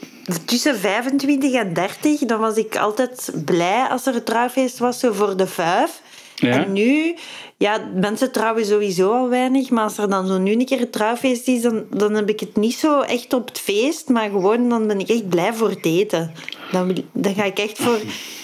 tussen 0.45 0.79
25 0.79 1.53
en 1.53 1.75
30, 1.75 2.21
dan 2.21 2.41
was 2.41 2.57
ik 2.57 2.77
altijd 2.77 3.31
blij 3.45 3.87
als 3.91 4.07
er 4.07 4.15
een 4.15 4.25
trouwfeest 4.25 4.79
was, 4.79 4.99
zo 5.01 5.13
voor 5.13 5.37
de 5.37 5.47
vijf. 5.47 6.01
Ja. 6.35 6.65
En 6.65 6.73
nu, 6.73 7.15
ja, 7.57 7.81
mensen 7.95 8.33
trouwen 8.33 8.65
sowieso 8.67 9.13
al 9.13 9.29
weinig, 9.29 9.71
maar 9.71 9.85
als 9.85 9.99
er 9.99 10.09
dan 10.11 10.27
zo 10.27 10.39
nu 10.39 10.53
een 10.53 10.65
keer 10.65 10.81
een 10.81 10.91
trouwfeest 10.91 11.49
is, 11.49 11.63
dan, 11.63 11.85
dan 11.91 12.15
heb 12.15 12.29
ik 12.29 12.41
het 12.41 12.57
niet 12.57 12.75
zo 12.75 13.01
echt 13.01 13.33
op 13.33 13.49
het 13.49 13.59
feest, 13.59 14.09
maar 14.09 14.29
gewoon 14.31 14.69
dan 14.69 14.87
ben 14.87 15.01
ik 15.01 15.09
echt 15.09 15.29
blij 15.29 15.53
voor 15.55 15.69
het 15.71 15.85
eten. 15.87 16.33
Dan, 16.73 16.97
dan 17.13 17.35
ga 17.35 17.45
ik 17.45 17.59
echt 17.59 17.79
voor... 17.79 17.99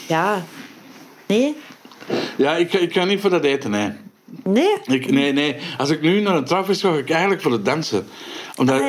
Ja... 0.09 0.43
Nee? 1.27 1.57
Ja, 2.37 2.57
ik, 2.57 2.71
ga- 2.71 2.79
ik 2.79 2.93
ga 2.93 3.05
niet 3.05 3.21
voor 3.21 3.31
dat 3.31 3.45
eten, 3.45 3.71
nee. 3.71 3.93
Nee? 4.45 4.77
Ik, 4.87 5.11
nee, 5.11 5.33
nee. 5.33 5.57
Als 5.79 5.91
ik 5.91 6.01
nu 6.01 6.21
naar 6.21 6.37
een 6.37 6.45
traf 6.45 6.69
is, 6.69 6.81
ga 6.81 6.93
ik 6.93 7.11
eigenlijk 7.11 7.43
voor 7.43 7.53
het 7.53 7.65
dansen. 7.65 8.07
Omdat, 8.57 8.81
ah, 8.81 8.89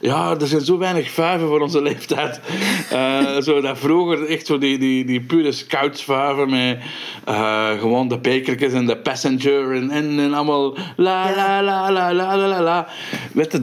ja. 0.00 0.36
er 0.40 0.46
zijn 0.46 0.60
zo 0.60 0.78
weinig 0.78 1.10
vijven 1.10 1.48
voor 1.48 1.60
onze 1.60 1.82
leeftijd. 1.82 2.40
Eh, 2.90 3.40
zo 3.40 3.60
dat 3.60 3.78
vroeger 3.78 4.26
echt 4.26 4.46
zo 4.46 4.58
die, 4.58 4.78
die, 4.78 5.04
die 5.04 5.20
pure 5.20 5.52
scoutsvijven 5.52 6.50
met 6.50 6.78
eh, 7.24 7.70
gewoon 7.78 8.08
de 8.08 8.18
bekertjes 8.18 8.72
en 8.72 8.86
de 8.86 8.96
passenger 8.96 9.76
en, 9.76 9.90
en, 9.90 10.18
en 10.18 10.34
allemaal 10.34 10.76
la, 10.96 11.34
la 11.36 11.62
la 11.62 11.92
la 11.92 12.12
la 12.12 12.36
la 12.36 12.48
la 12.48 12.62
la. 12.62 12.88
Weet 13.32 13.52
je? 13.52 13.60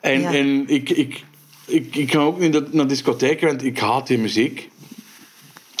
En, 0.00 0.24
en 0.24 0.68
ik, 0.68 0.90
ik, 0.90 1.24
ik, 1.66 1.96
ik, 1.96 2.12
ga 2.12 2.18
ook 2.18 2.38
niet 2.38 2.72
naar 2.72 2.86
discotheken, 2.86 3.46
want 3.46 3.64
ik 3.64 3.78
haat 3.78 4.06
die 4.06 4.18
muziek. 4.18 4.70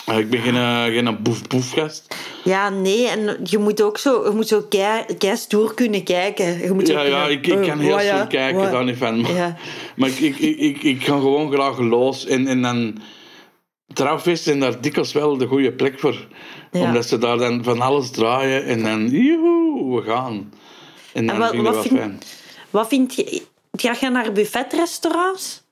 Eh, 0.08 0.18
Ik 0.18 0.30
ben 0.30 0.40
geen, 0.40 0.54
eh, 0.54 0.84
geen 0.84 1.22
boef-boef-gast. 1.22 2.14
Ja, 2.44 2.68
nee. 2.68 3.08
En 3.08 3.40
je 3.44 3.58
moet 3.58 3.82
ook 3.82 3.98
zo, 3.98 4.24
je 4.24 4.30
moet 4.30 4.48
zo 4.48 4.62
kei, 4.68 5.04
kei 5.18 5.36
stoer 5.36 5.74
kunnen 5.74 6.04
kijken. 6.04 6.58
Je 6.58 6.72
moet 6.72 6.86
Ja, 6.86 7.00
ja 7.02 7.08
kunnen- 7.26 7.30
ik, 7.30 7.46
ik 7.46 7.68
kan 7.68 7.78
heel 7.78 7.94
Oh, 7.94 8.00
snel 8.00 8.26
kijken, 8.26 8.70
daar 8.72 8.84
niet 8.84 8.96
van. 8.96 9.20
Maar, 9.20 9.32
Ja. 9.34 9.56
maar 9.96 10.08
ik, 10.08 10.18
ik, 10.18 10.38
ik, 10.58 10.82
ik, 10.82 11.04
ga 11.04 11.12
gewoon 11.18 11.52
graag 11.52 11.78
los. 11.78 12.26
En, 12.26 12.46
en 12.46 12.62
dan... 12.62 12.98
Trouwfeesten 13.92 14.44
zijn 14.44 14.60
daar 14.60 14.80
dikwijls 14.80 15.12
wel 15.12 15.36
de 15.36 15.46
goede 15.46 15.72
plek 15.72 15.98
voor. 16.00 16.26
Ja. 16.72 16.80
Omdat 16.80 17.06
ze 17.08 17.18
daar 17.18 17.36
dan 17.38 17.64
van 17.64 17.80
alles 17.80 18.10
draaien 18.10 18.64
en 18.64 18.82
dan... 18.82 19.08
Joehoe, 19.08 20.00
we 20.00 20.10
gaan. 20.10 20.52
En 21.12 21.26
dan 21.26 21.34
En 21.34 21.40
wat- 21.40 21.50
vind 21.50 21.60
ik 21.60 21.64
dat 21.66 21.74
wel 21.74 21.82
vind- 21.82 21.98
fijn. 21.98 22.18
Wat 22.70 22.88
vind 22.88 23.14
je... 23.14 23.42
Ga 23.72 23.94
je 24.00 24.08
naar 24.10 24.32
buffetrestaurants? 24.32 25.62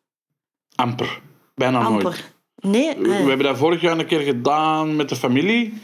Amper. 0.75 1.21
Bijna 1.55 1.89
nooit. 1.89 2.35
Nee? 2.67 2.95
We 2.99 3.09
Ah, 3.09 3.27
hebben 3.27 3.47
dat 3.47 3.59
vorig 3.59 3.81
jaar 3.81 3.99
een 3.99 4.07
keer 4.07 4.21
gedaan 4.21 4.97
met 4.97 5.09
de 5.09 5.17
familie. 5.17 5.75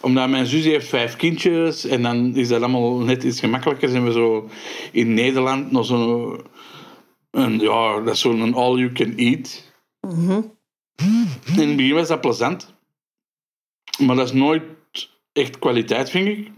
Omdat 0.00 0.28
mijn 0.28 0.46
zus 0.46 0.64
heeft 0.64 0.88
vijf 0.88 1.16
kindjes. 1.16 1.84
En 1.86 2.02
dan 2.02 2.34
is 2.34 2.48
dat 2.48 2.62
allemaal 2.62 2.98
net 2.98 3.22
iets 3.24 3.40
gemakkelijker. 3.40 3.88
Zijn 3.88 4.04
we 4.04 4.12
zo 4.12 4.48
in 4.92 5.14
Nederland 5.14 5.70
nog 5.70 5.86
zo'n... 5.86 6.40
een- 7.30 7.58
Ja, 7.60 8.00
dat 8.00 8.14
is 8.14 8.20
zo'n 8.20 8.54
all-you-can-eat. 8.54 9.72
Mhm. 10.00 10.40
In 11.56 11.68
het 11.68 11.76
begin 11.76 11.94
was 11.94 12.08
dat 12.08 12.20
plezant. 12.20 12.74
Maar 13.98 14.16
dat 14.16 14.26
is 14.26 14.32
nooit 14.32 14.62
echt 15.32 15.58
kwaliteit, 15.58 16.10
vind 16.10 16.28
ik. 16.28 16.50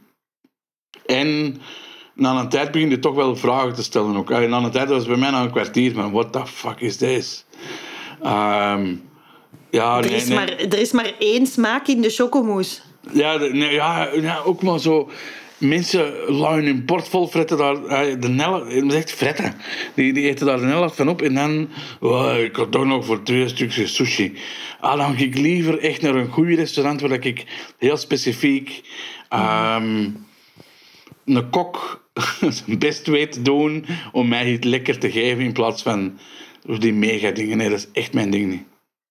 En 1.07 1.61
na 2.15 2.41
een 2.41 2.49
tijd 2.49 2.71
begin 2.71 2.91
je 2.91 2.99
toch 2.99 3.15
wel 3.15 3.37
vragen 3.37 3.75
te 3.75 3.83
stellen. 3.83 4.17
Ook. 4.17 4.31
En 4.31 4.51
na 4.51 4.59
een 4.63 4.71
tijd 4.71 4.89
was 4.89 4.99
het 4.99 5.09
bij 5.09 5.17
mij 5.17 5.31
na 5.31 5.43
een 5.43 5.51
kwartier 5.51 5.93
van... 5.93 6.13
What 6.13 6.33
the 6.33 6.47
fuck 6.47 6.81
is 6.81 6.97
this? 6.97 7.45
Ehm, 8.23 8.95
ja, 9.71 9.99
er, 9.99 10.07
nee, 10.07 10.17
is 10.17 10.27
nee. 10.27 10.35
maar, 10.35 10.49
er 10.49 10.79
is 10.79 10.93
maar 10.93 11.13
één 11.19 11.47
smaak 11.47 11.87
in 11.87 12.01
de 12.01 12.11
chocomousse. 12.11 12.81
Ja, 13.13 13.37
nee, 13.37 13.73
ja, 13.73 14.09
ja, 14.21 14.39
ook 14.45 14.63
maar 14.63 14.79
zo. 14.81 15.11
Mensen 15.59 16.13
luien 16.27 16.65
hun 16.65 16.85
bord 16.85 17.09
vol, 17.09 17.27
fretten 17.27 17.57
daar 17.57 17.85
eh, 17.85 18.21
de 18.21 18.87
is 18.87 18.95
echt 18.95 19.13
fretten. 19.13 19.55
Die, 19.95 20.13
die 20.13 20.29
eten 20.29 20.47
daar 20.47 20.59
de 20.59 20.67
helft 20.67 20.97
van 20.97 21.09
op 21.09 21.23
en 21.23 21.35
dan, 21.35 21.69
oh, 22.01 22.39
ik 22.39 22.57
had 22.57 22.73
toch 22.73 22.85
nog 22.85 23.05
voor 23.05 23.23
twee 23.23 23.49
stukjes 23.49 23.95
sushi. 23.95 24.37
Ah, 24.81 24.97
dan 24.97 25.17
ga 25.17 25.23
ik 25.23 25.39
liever 25.39 25.79
echt 25.79 26.03
naar 26.03 26.15
een 26.15 26.29
goed 26.29 26.47
restaurant 26.47 27.01
waar 27.01 27.25
ik 27.25 27.45
heel 27.79 27.97
specifiek 27.97 28.83
ehm, 29.29 30.11
een 31.25 31.51
kok 31.51 32.07
zijn 32.65 32.79
best 32.79 33.07
weet 33.07 33.33
te 33.33 33.43
doen 33.43 33.87
om 34.13 34.29
mij 34.29 34.53
iets 34.53 34.67
lekker 34.67 34.99
te 34.99 35.11
geven 35.11 35.45
in 35.45 35.53
plaats 35.53 35.83
van 35.83 36.19
die 36.79 36.93
mega 36.93 37.31
dingen. 37.31 37.57
Nee, 37.57 37.69
dat 37.69 37.79
is 37.79 37.89
echt 37.93 38.13
mijn 38.13 38.31
ding 38.31 38.51
niet. 38.51 38.63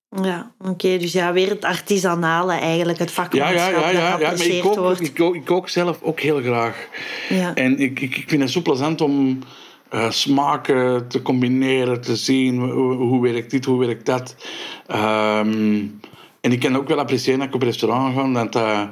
Ja, 0.09 0.51
oké. 0.59 0.97
dus 0.97 1.11
ja, 1.11 1.33
weer 1.33 1.49
het 1.49 1.63
artisanale 1.65 2.53
eigenlijk. 2.53 2.99
Het 2.99 3.09
Ja, 3.09 3.13
vakmanschap 3.15 3.71
ja, 3.71 3.89
ja, 3.89 3.89
ja, 3.89 4.11
dat 4.11 4.19
ja. 4.19 4.27
Maar 4.37 4.45
ik 4.55 4.61
kook, 4.61 4.75
wordt. 4.75 5.01
ik, 5.01 5.13
kook, 5.13 5.35
ik 5.35 5.45
kook 5.45 5.69
zelf 5.69 5.99
ook 6.01 6.19
heel 6.19 6.41
graag. 6.41 6.87
Ja. 7.29 7.53
En 7.55 7.79
ik, 7.79 7.99
ik, 7.99 8.15
ik 8.17 8.29
vind 8.29 8.41
het 8.41 8.51
zo 8.51 8.61
plezant 8.61 9.01
om 9.01 9.39
eh, 9.89 10.09
smaken 10.11 11.07
te 11.07 11.21
combineren, 11.21 12.01
te 12.01 12.15
zien 12.15 12.59
hoe, 12.59 12.93
hoe 12.93 13.21
werkt 13.21 13.51
dit, 13.51 13.65
hoe 13.65 13.79
werkt 13.85 14.05
dat. 14.05 14.35
Ehm, 14.87 15.85
en 16.41 16.51
ik 16.51 16.59
kan 16.59 16.77
ook 16.77 16.87
wel 16.87 16.99
appreciëren 16.99 17.39
dat 17.39 17.47
ik 17.47 17.53
op 17.55 17.61
restaurant 17.61 18.15
ga, 18.15 18.43
dat 18.43 18.53
dat 18.53 18.89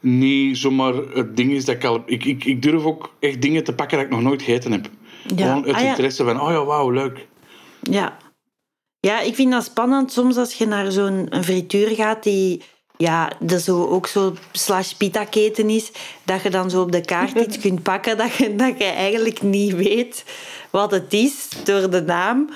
niet 0.00 0.58
zomaar 0.58 0.94
het 0.94 1.36
ding 1.36 1.52
is 1.52 1.64
dat 1.64 1.74
ik 1.74 1.84
al... 1.84 2.02
Ik, 2.06 2.24
ik, 2.24 2.44
ik 2.44 2.62
durf 2.62 2.84
ook 2.84 3.14
echt 3.20 3.42
dingen 3.42 3.64
te 3.64 3.74
pakken 3.74 3.96
dat 3.96 4.06
ik 4.06 4.12
nog 4.12 4.22
nooit 4.22 4.42
gegeten 4.42 4.72
heb. 4.72 4.88
Ja. 5.36 5.46
Gewoon 5.46 5.64
uit 5.66 5.74
Ah, 5.74 5.82
ja. 5.82 5.88
interesse 5.88 6.24
van, 6.24 6.40
oh 6.40 6.50
ja, 6.50 6.64
wauw, 6.64 6.90
leuk. 6.90 7.26
Ja. 7.80 8.16
Ja, 9.06 9.20
ik 9.20 9.34
vind 9.34 9.52
dat 9.52 9.64
spannend 9.64 10.12
soms 10.12 10.36
als 10.36 10.54
je 10.54 10.66
naar 10.66 10.92
zo'n 10.92 11.28
frituur 11.42 11.88
gaat 11.88 12.22
die 12.22 12.62
ja, 12.96 13.32
dat 13.38 13.60
zo 13.60 13.86
ook 13.86 14.06
zo 14.06 14.34
slash 14.52 14.92
pita 14.92 15.24
keten 15.24 15.68
is, 15.68 15.90
dat 16.24 16.42
je 16.42 16.50
dan 16.50 16.70
zo 16.70 16.80
op 16.80 16.92
de 16.92 17.00
kaart 17.00 17.38
iets 17.38 17.58
kunt 17.58 17.82
pakken 17.92 18.16
dat 18.16 18.34
je, 18.34 18.56
dat 18.56 18.78
je 18.78 18.84
eigenlijk 18.84 19.42
niet 19.42 19.74
weet 19.74 20.24
wat 20.70 20.90
het 20.90 21.12
is 21.12 21.48
door 21.64 21.90
de 21.90 22.02
naam. 22.02 22.50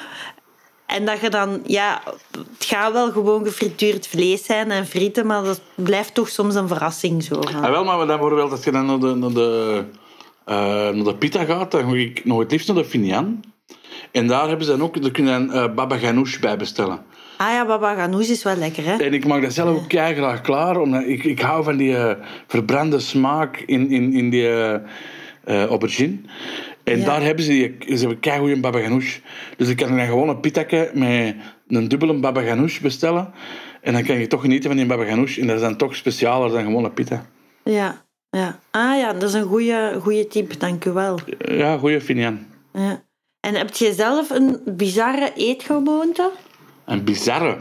En 0.86 1.05
dat 1.05 1.20
je 1.20 1.30
dan, 1.30 1.61
ja, 1.64 2.03
het 2.30 2.64
gaat 2.64 2.92
wel 2.92 3.11
gewoon 3.11 3.44
gefrituurd 3.44 4.07
vlees 4.07 4.44
zijn 4.44 4.70
en 4.70 4.86
frieten, 4.86 5.26
maar 5.26 5.42
dat 5.42 5.61
blijft 5.74 6.14
toch 6.14 6.28
soms 6.28 6.55
een 6.55 6.68
verrassing 6.68 7.22
zo. 7.22 7.34
Ah, 7.34 7.70
wel, 7.70 7.84
maar 7.84 7.97
dan 7.97 8.07
bijvoorbeeld 8.07 8.51
als 8.51 8.64
je 8.64 8.70
dan 8.70 8.86
naar 8.86 8.99
de, 8.99 9.14
naar 9.14 9.32
de, 9.32 9.84
eh, 10.44 10.57
naar 10.94 11.05
de 11.05 11.14
pita 11.14 11.44
gaat, 11.44 11.70
dan 11.70 11.90
ga 11.90 11.97
ik 11.97 12.24
nog 12.24 12.38
het 12.38 12.51
liefst 12.51 12.68
naar 12.68 12.76
de 12.76 12.84
Finian. 12.84 13.44
En 14.17 14.27
daar 14.27 14.49
hebben 14.49 14.67
ze 14.67 14.71
dan 14.77 14.83
ook, 14.83 15.03
daar 15.03 15.11
kun 15.11 15.25
je 15.25 15.31
dan 15.31 15.75
baba 15.75 15.97
ganoush 15.97 16.39
bij 16.39 16.57
bestellen. 16.57 16.99
Ah 17.37 17.49
ja, 17.53 17.67
baba 17.67 17.95
ganoush 17.95 18.29
is 18.29 18.43
wel 18.43 18.57
lekker, 18.57 18.85
hè? 18.85 18.97
En 18.97 19.14
ik 19.14 19.27
maak 19.27 19.43
dat 19.43 19.53
zelf 19.53 19.77
ook 19.77 19.89
kei 19.89 20.14
graag 20.14 20.41
klaar, 20.41 20.81
omdat 20.81 21.03
ik, 21.07 21.25
ik 21.25 21.41
hou 21.41 21.64
van 21.64 21.77
die 21.77 21.97
eh, 21.97 22.14
verbrande 22.47 22.99
smaak 22.99 23.57
in, 23.67 23.91
in, 23.91 24.12
in 24.12 24.31
die 24.31 24.49
eh, 24.49 25.64
aubergine. 25.64 26.17
En 26.85 26.99
Ja. 26.99 27.05
daar 27.05 27.23
hebben 27.23 27.45
ze 27.45 27.51
die, 27.51 27.97
ze 27.97 28.01
hebben 28.01 28.21
kei 28.21 28.39
goeie 28.39 28.61
baba 28.61 28.81
ganoush. 28.81 29.19
Dus 29.57 29.69
ik 29.69 29.77
kan 29.77 29.97
dan 29.97 30.07
gewoon 30.07 30.29
een 30.29 30.41
pitake 30.41 30.91
met 30.95 31.35
een 31.69 31.89
dubbele 31.89 32.14
baba 32.14 32.41
ganoush 32.43 32.79
bestellen. 32.81 33.33
En 33.81 33.93
dan 33.93 34.03
kan 34.05 34.19
je 34.19 34.27
toch 34.27 34.41
genieten 34.41 34.69
van 34.69 34.79
die 34.79 34.87
baba 34.87 35.05
ganoush. 35.05 35.39
En 35.39 35.47
dat 35.47 35.57
is 35.57 35.62
dan 35.62 35.77
toch 35.77 35.97
specialer 35.97 36.51
dan 36.51 36.64
gewoon 36.64 36.85
een 36.85 36.93
pita. 36.93 37.27
Ja, 37.64 38.03
ja. 38.31 38.59
Ah 38.71 38.99
ja, 38.99 39.12
dat 39.12 39.23
is 39.23 39.33
een 39.33 39.47
goede, 39.47 39.99
goede 40.03 40.27
tip, 40.27 40.61
dank 40.61 40.85
u 40.85 40.91
wel. 40.91 41.19
Ja, 41.39 41.77
goeie 41.79 42.01
Finian. 42.01 42.39
Ja. 42.73 43.05
En 43.41 43.55
heb 43.55 43.74
je 43.74 43.93
zelf 43.93 44.30
een 44.30 44.61
bizarre 44.64 45.32
eetgewoonte? 45.34 46.30
Een 46.84 47.05
bizarre. 47.05 47.57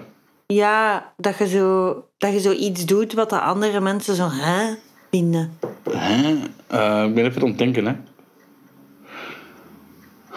Ja, 0.48 1.14
dat 1.18 1.38
je, 1.38 1.48
zo, 1.48 1.94
dat 2.18 2.34
je 2.34 2.40
zoiets 2.40 2.86
doet 2.86 3.14
wat 3.14 3.30
de 3.30 3.40
andere 3.40 3.80
mensen 3.80 4.16
zo 4.16 4.28
hè, 4.32 4.74
vinden. 5.12 5.58
Hè? 5.90 6.36
Eh, 6.68 7.04
ik 7.08 7.14
ben 7.14 7.26
even 7.26 7.42
aan 7.42 7.48
het 7.48 7.58
denken, 7.58 7.86
hè. 7.86 7.94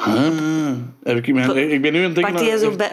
Huh? 0.04 0.72
Heb 1.02 1.16
ik, 1.16 1.34
mijn- 1.34 1.70
ik 1.72 1.82
ben 1.82 1.92
nu 1.92 1.98
aan 1.98 2.04
het 2.04 2.14
denken... 2.14 2.34
Pak 2.34 2.42
jij 2.44 2.56
zo 2.58 2.76
bij... 2.76 2.92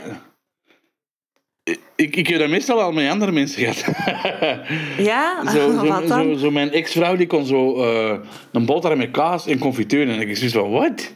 ik, 1.96 2.16
ik 2.16 2.28
heb 2.28 2.40
dat 2.40 2.50
meestal 2.50 2.82
al 2.82 2.92
met 2.92 3.10
andere 3.10 3.32
mensen 3.32 3.74
gehad. 3.74 3.86
Ja? 4.98 5.52
zo, 5.52 5.72
zo, 5.80 5.88
wat 5.88 6.08
dan? 6.08 6.24
zo, 6.24 6.38
zo 6.38 6.52
mijn 6.52 6.72
ex-vrouw 6.72 7.16
die 7.16 7.28
kon 7.28 7.46
zo 7.46 7.84
eh, 7.84 8.20
een 8.52 8.66
boterham 8.66 8.98
met 8.98 9.12
kaas 9.12 9.48
en 9.48 9.60
confituur. 9.60 10.10
En 10.10 10.22
ik 10.22 10.36
zoiets 10.38 10.56
van, 10.56 10.70
wat? 10.72 11.14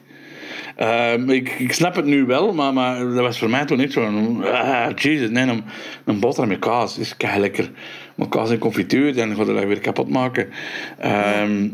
Ehm, 0.80 1.30
ik, 1.30 1.50
ik 1.50 1.74
snap 1.74 1.96
het 1.96 2.06
nu 2.06 2.26
wel, 2.26 2.54
maar, 2.54 2.74
maar 2.74 3.00
dat 3.00 3.20
was 3.20 3.40
voor 3.40 3.50
mij 3.50 3.66
toen 3.66 3.78
niet 3.78 3.94
zo. 3.94 4.04
Ah, 4.42 4.90
Jesus, 4.96 5.30
nee, 5.30 5.48
een, 5.48 5.64
een 6.06 6.20
boterham 6.20 6.50
met 6.50 6.60
kaas 6.60 6.98
is 6.98 7.18
kei 7.18 7.40
lekker. 7.40 7.72
Maar 8.16 8.28
kaas 8.28 8.50
en 8.50 8.58
confituur, 8.58 9.16
dan 9.16 9.36
ga 9.36 9.44
je 9.44 9.54
dat 9.54 9.64
weer 9.64 9.80
kapot 9.80 10.10
maken. 10.10 10.50
Ehm, 10.98 11.68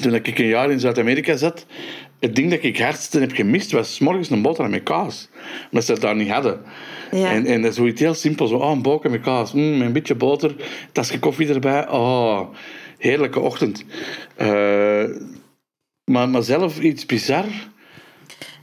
toen 0.00 0.14
ik 0.14 0.38
een 0.38 0.46
jaar 0.46 0.70
in 0.70 0.80
Zuid-Amerika 0.80 1.36
zat, 1.36 1.66
het 2.20 2.36
ding 2.36 2.50
dat 2.50 2.62
ik 2.62 2.76
het 2.76 2.84
hardste 2.84 3.20
heb 3.20 3.32
gemist 3.32 3.72
was 3.72 3.94
's 3.94 3.98
morgens 3.98 4.30
een 4.30 4.42
boterham 4.42 4.70
met 4.70 4.82
kaas. 4.82 5.28
Omdat 5.64 5.84
ze 5.84 5.92
dat 5.92 6.00
daar 6.00 6.16
niet 6.16 6.30
hadden. 6.30 6.60
Ja. 7.10 7.30
En, 7.30 7.46
en 7.46 7.62
dat 7.62 7.70
is 7.70 7.76
zoiets 7.76 8.00
heel 8.00 8.14
simpel. 8.14 8.46
Zo, 8.46 8.56
oh, 8.56 8.70
een 8.70 8.82
boterham 8.82 9.12
met 9.12 9.20
kaas, 9.20 9.52
mm, 9.52 9.76
met 9.76 9.86
een 9.86 9.92
beetje 9.92 10.14
boter, 10.14 10.50
een 10.50 10.92
tasje 10.92 11.18
koffie 11.18 11.48
erbij. 11.48 11.88
Oh, 11.88 12.40
heerlijke 12.98 13.40
ochtend. 13.40 13.84
Eh, 14.36 15.04
maar, 16.04 16.28
maar 16.28 16.42
zelf 16.42 16.80
iets 16.80 17.06
bizar. 17.06 17.44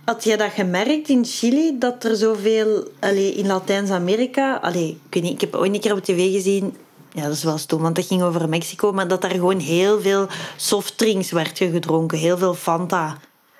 Had 0.05 0.23
je 0.23 0.37
dat 0.37 0.51
gemerkt 0.51 1.09
in 1.09 1.25
Chili, 1.25 1.75
dat 1.79 2.03
er 2.03 2.15
zoveel... 2.15 2.87
Allee, 2.99 3.33
in 3.33 3.47
Latijns-Amerika... 3.47 4.55
Allee, 4.61 4.89
ik, 4.89 5.13
weet 5.13 5.23
niet, 5.23 5.33
ik 5.33 5.41
heb 5.41 5.55
ooit 5.55 5.73
een 5.73 5.79
keer 5.79 5.93
op 5.93 6.03
tv 6.03 6.31
gezien... 6.31 6.75
Ja, 7.11 7.21
dat 7.21 7.31
is 7.31 7.43
wel 7.43 7.57
stom, 7.57 7.81
want 7.81 7.95
dat 7.95 8.05
ging 8.05 8.21
over 8.21 8.49
Mexico. 8.49 8.91
Maar 8.91 9.07
dat 9.07 9.21
daar 9.21 9.31
gewoon 9.31 9.59
heel 9.59 10.01
veel 10.01 10.27
softdrinks 10.55 11.31
werd 11.31 11.57
gedronken. 11.57 12.17
Heel 12.17 12.37
veel 12.37 12.53
Fanta. 12.53 13.17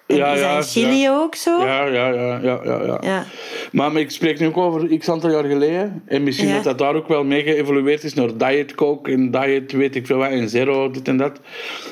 Ja, 0.08 0.16
En 0.16 0.16
Ja, 0.16 0.34
is 0.34 0.39
dat 0.39 0.50
ja, 0.50 0.56
in 0.58 0.64
Chili 0.64 1.10
ook 1.10 1.36
zo? 1.36 1.66
Ja, 1.66 1.86
ja, 1.86 2.08
ja, 2.08 2.39
ja, 2.41 2.60
ja, 2.64 2.84
ja. 2.84 2.98
Ja. 3.02 3.26
Maar 3.72 3.96
ik 3.96 4.12
spreek 4.12 4.39
nu 4.39 4.48
ook 4.48 4.58
over 4.58 4.98
x 4.98 5.10
aantal 5.10 5.32
jaar 5.32 5.43
geleden. 5.43 6.04
En 6.06 6.24
misschien 6.24 6.48
Ja. 6.48 6.54
dat 6.54 6.64
dat 6.64 6.78
daar 6.78 6.96
ook 6.96 7.08
wel 7.08 7.24
mee 7.24 7.43
geëvolueerd 7.43 8.04
is 8.04 8.14
naar 8.14 8.38
Diet 8.38 8.76
Coke 8.76 9.12
en 9.12 9.32
Diet 9.32 9.72
weet 9.72 9.96
ik 9.96 10.06
veel 10.06 10.18
wat 10.18 10.30
en 10.30 10.50
Zero, 10.50 10.91
dit 10.91 11.08
en 11.08 11.18
dat. 11.18 11.39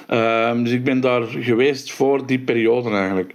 Ehm, 0.08 0.64
dus 0.64 0.74
ik 0.74 0.84
ben 0.84 1.00
daar 1.02 1.24
geweest 1.24 1.92
voor 1.92 2.26
die 2.26 2.40
periode 2.40 2.90
eigenlijk. 2.90 3.34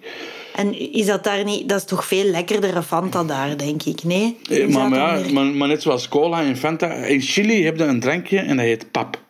En 0.59 0.93
is 0.93 1.07
dat 1.07 1.25
daar 1.25 1.45
niet... 1.45 1.69
Dat 1.69 1.79
is 1.79 1.85
toch 1.85 2.05
veel 2.07 2.25
lekkerdere 2.25 2.83
Fanta 2.83 3.25
daar, 3.25 3.57
denk 3.57 3.83
ik, 3.83 4.03
nee? 4.05 4.37
Eh, 4.51 4.67
Maar, 4.67 4.91
ja, 4.91 5.33
maar, 5.33 5.45
maar 5.45 5.69
net 5.69 5.83
zoals 5.83 6.09
cola 6.09 6.43
en 6.43 6.57
Fanta. 6.57 6.93
In 6.93 7.21
Chili 7.21 7.65
heb 7.65 7.77
je 7.77 7.85
een 7.85 8.01
drankje 8.01 8.39
en 8.39 8.57
dat 8.57 8.65
heet 8.67 8.91
pap. 8.91 9.21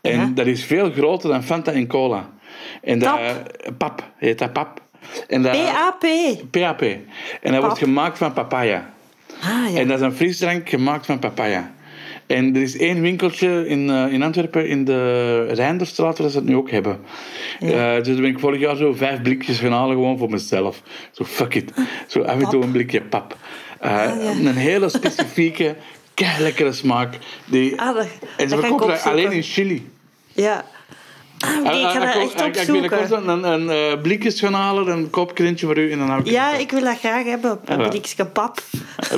En 0.00 0.18
Ja. 0.18 0.30
dat 0.34 0.46
is 0.46 0.64
veel 0.64 0.90
groter 0.90 1.30
dan 1.30 1.42
Fanta 1.44 1.72
en 1.72 1.86
cola. 1.86 2.30
En 2.82 2.98
dat, 2.98 3.18
Pap? 3.18 3.76
pap 3.78 4.10
heet 4.16 4.38
dat 4.38 4.52
pap. 4.52 4.80
En 5.28 5.42
dat, 5.42 5.52
PAP. 5.52 6.04
PAP. 6.50 6.82
En 7.42 7.52
dat 7.52 7.62
wordt 7.62 7.78
gemaakt 7.78 8.18
van 8.18 8.32
papaya. 8.32 8.92
Ah, 9.42 9.72
ja. 9.72 9.78
En 9.80 9.88
dat 9.88 9.98
is 9.98 10.04
een 10.04 10.14
frisdrank 10.14 10.68
gemaakt 10.68 11.06
van 11.06 11.18
papaya. 11.18 11.72
En 12.30 12.54
er 12.56 12.62
is 12.62 12.76
één 12.76 13.00
winkeltje 13.00 13.68
in, 13.68 13.90
eh, 13.90 14.12
in 14.12 14.22
Antwerpen, 14.22 14.68
in 14.68 14.84
de 14.84 15.44
Rijnderstraat, 15.52 16.18
waar 16.18 16.30
ze 16.30 16.36
het 16.36 16.46
nu 16.46 16.56
ook 16.56 16.70
hebben. 16.70 17.00
Eh, 17.60 17.68
dus 17.94 18.06
daar 18.06 18.14
ben 18.16 18.24
ik 18.24 18.38
vorig 18.38 18.60
jaar 18.60 18.76
zo 18.76 18.92
vijf 18.92 19.22
blikjes 19.22 19.58
gaan 19.58 19.72
halen, 19.72 19.94
gewoon 19.94 20.18
voor 20.18 20.30
mezelf. 20.30 20.82
Zo, 21.10 21.24
fuck 21.24 21.54
it. 21.54 21.72
Zo 22.06 22.22
af 22.22 22.40
en 22.40 22.48
toe 22.48 22.62
een 22.62 22.70
blikje 22.70 23.00
pap. 23.02 23.36
Eh, 23.80 23.90
Ah, 23.92 24.22
ja. 24.22 24.30
Een 24.30 24.56
hele 24.56 24.88
specifieke, 24.88 25.76
lekkere 26.38 26.72
smaak. 26.72 27.18
Die, 27.44 27.80
Ah, 27.80 27.94
dat- 27.94 28.06
en 28.36 28.48
ze 28.48 28.54
verkopen 28.58 29.02
alleen 29.02 29.32
in 29.32 29.42
Chili. 29.42 29.88
Ja. 30.32 30.64
Ah, 31.40 31.80
ik 31.80 31.86
ga 31.86 31.98
dat 31.98 32.14
echt 32.14 32.34
eh, 32.40 32.46
Ik 32.46 32.56
opzoeken. 32.56 32.88
kort 33.08 33.10
een, 33.10 33.44
een, 33.52 33.70
eh, 33.70 34.00
blikjes 34.02 34.40
gaan 34.40 34.52
halen, 34.54 34.86
er 35.38 35.44
eentje 35.46 35.66
voor 35.66 35.78
u 35.78 35.92
en 35.92 35.98
dan 35.98 36.08
hou 36.08 36.20
ik 36.20 36.26
Ja, 36.26 36.52
ik 36.54 36.70
wil 36.70 36.80
dat 36.84 36.98
graag 36.98 37.24
hebben. 37.24 37.60
Een 37.64 37.80
Ja. 37.80 37.88
blikje 37.88 38.24
pap. 38.26 38.58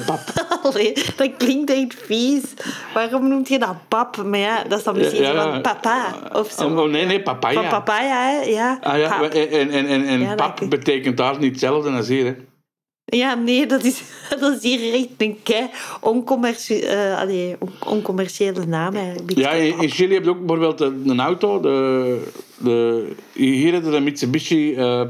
Pap. 0.06 0.20
Allee, 0.62 0.92
dat 1.16 1.30
klinkt 1.36 1.70
echt 1.70 1.94
vies. 2.06 2.42
Waarom 2.94 3.28
noemt 3.28 3.48
je 3.48 3.58
dat 3.58 3.74
pap? 3.88 4.16
Maar 4.24 4.38
ja, 4.38 4.64
dat 4.68 4.78
is 4.78 4.84
dan 4.84 4.96
misschien 4.96 5.22
Ja, 5.22 5.32
ja. 5.32 5.42
van 5.52 5.62
papa 5.62 6.14
of 6.32 6.50
zo. 6.50 6.66
Oh, 6.68 6.90
nee, 6.90 7.06
nee, 7.06 7.22
papaya. 7.22 7.60
Van 7.60 7.68
papaya, 7.70 8.30
hè? 8.30 8.40
Ja. 8.44 8.78
Ah, 8.82 8.98
ja, 8.98 9.18
Pap. 9.18 9.32
en 9.34 9.70
en, 9.70 9.86
en, 9.86 10.06
en 10.06 10.36
pap 10.36 10.60
dat- 10.60 10.68
betekent 10.68 11.16
daar 11.16 11.38
niet 11.38 11.50
hetzelfde 11.50 11.90
als 11.90 12.08
hier. 12.08 12.24
Hè. 12.24 12.34
Ja, 13.16 13.34
nee, 13.34 13.66
dat 13.66 13.84
is, 13.84 14.02
dat 14.40 14.56
is 14.56 14.62
hier 14.62 14.92
echt 14.94 15.08
een 15.18 15.38
kei 15.42 15.66
oncommercie- 16.00 16.86
eh, 16.86 17.18
allee, 17.18 17.56
on- 17.58 17.70
oncommerciële 17.86 18.66
naam. 18.66 18.94
Eigenlijk. 18.96 19.38
Ja, 19.38 19.50
in, 19.50 19.88
Chili 19.90 20.14
heb 20.14 20.24
je 20.24 20.30
ook 20.30 20.46
bijvoorbeeld 20.46 20.80
een, 20.80 21.08
een 21.08 21.20
auto. 21.20 21.60
De, 21.60 22.18
de, 22.58 23.08
hier 23.32 23.72
hebben 23.72 23.90
we 23.90 23.96
de 23.96 24.02
Mitsubishi 24.02 24.74
eh, 24.74 25.02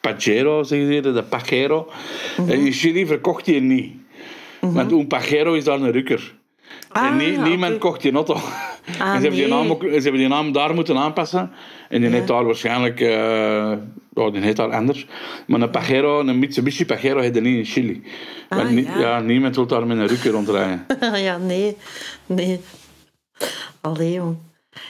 Pajero, 0.00 0.62
zeggen 0.62 0.86
ze 0.86 0.92
hier, 0.92 1.02
de 1.02 1.22
Pajero. 1.22 1.88
Mhm. 2.36 2.50
En 2.50 2.58
in 2.60 2.72
Chili 2.72 3.06
verkocht 3.06 3.46
je 3.46 3.60
niet. 3.60 3.92
Want 4.60 4.92
een 4.92 5.06
Pajero 5.06 5.52
is 5.54 5.64
daar 5.64 5.80
een 5.80 5.92
rukker. 5.92 6.34
En 6.92 7.02
Ah, 7.02 7.16
nie- 7.16 7.38
niemand 7.38 7.78
kocht 7.78 8.00
die 8.02 8.12
auto. 8.12 8.34
en 8.34 8.40
ze, 8.96 9.02
hebben 9.02 9.30
die 9.30 9.48
naam 9.48 9.70
ook, 9.70 9.82
ze 9.82 9.88
hebben 9.88 10.12
die 10.20 10.28
naam 10.28 10.52
daar 10.52 10.74
moeten 10.74 10.96
aanpassen. 10.96 11.50
En 11.88 12.00
die 12.00 12.10
heet 12.10 12.26
daar 12.26 12.44
waarschijnlijk... 12.44 13.00
eh 13.00 13.72
oh, 14.14 14.32
die 14.32 14.42
heet 14.42 14.56
daar 14.56 14.72
anders. 14.72 15.06
Maar 15.46 15.60
een 15.60 15.70
Pajero, 15.70 16.20
een 16.20 16.38
Mitsubishi 16.38 16.86
Pajero 16.86 17.20
heet 17.20 17.36
er 17.36 17.42
niet 17.42 17.56
in 17.58 17.64
Chili. 17.64 18.02
Want 18.48 18.62
Ah, 18.62 18.78
ja. 18.84 18.98
ja, 18.98 19.20
niemand 19.20 19.54
wil 19.56 19.66
daar 19.66 19.86
met 19.86 19.98
een 19.98 20.06
rukker 20.06 20.30
rondrijden. 20.30 20.86
ja, 21.28 21.36
nee. 21.38 21.76
Nee. 22.26 22.60
Allee, 23.80 24.12
jong. 24.12 24.36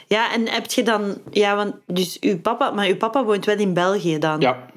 Ja, 0.06 0.32
en 0.34 0.48
heb 0.48 0.70
je 0.70 0.82
dan... 0.82 1.14
Ja, 1.30 1.56
want 1.56 1.74
dus 1.86 2.16
uw 2.20 2.38
papa... 2.40 2.70
Maar 2.70 2.86
uw 2.86 2.96
papa 2.96 3.24
woont 3.24 3.44
wel 3.44 3.58
in 3.58 3.74
België 3.74 4.18
dan? 4.18 4.40
ja. 4.40 4.68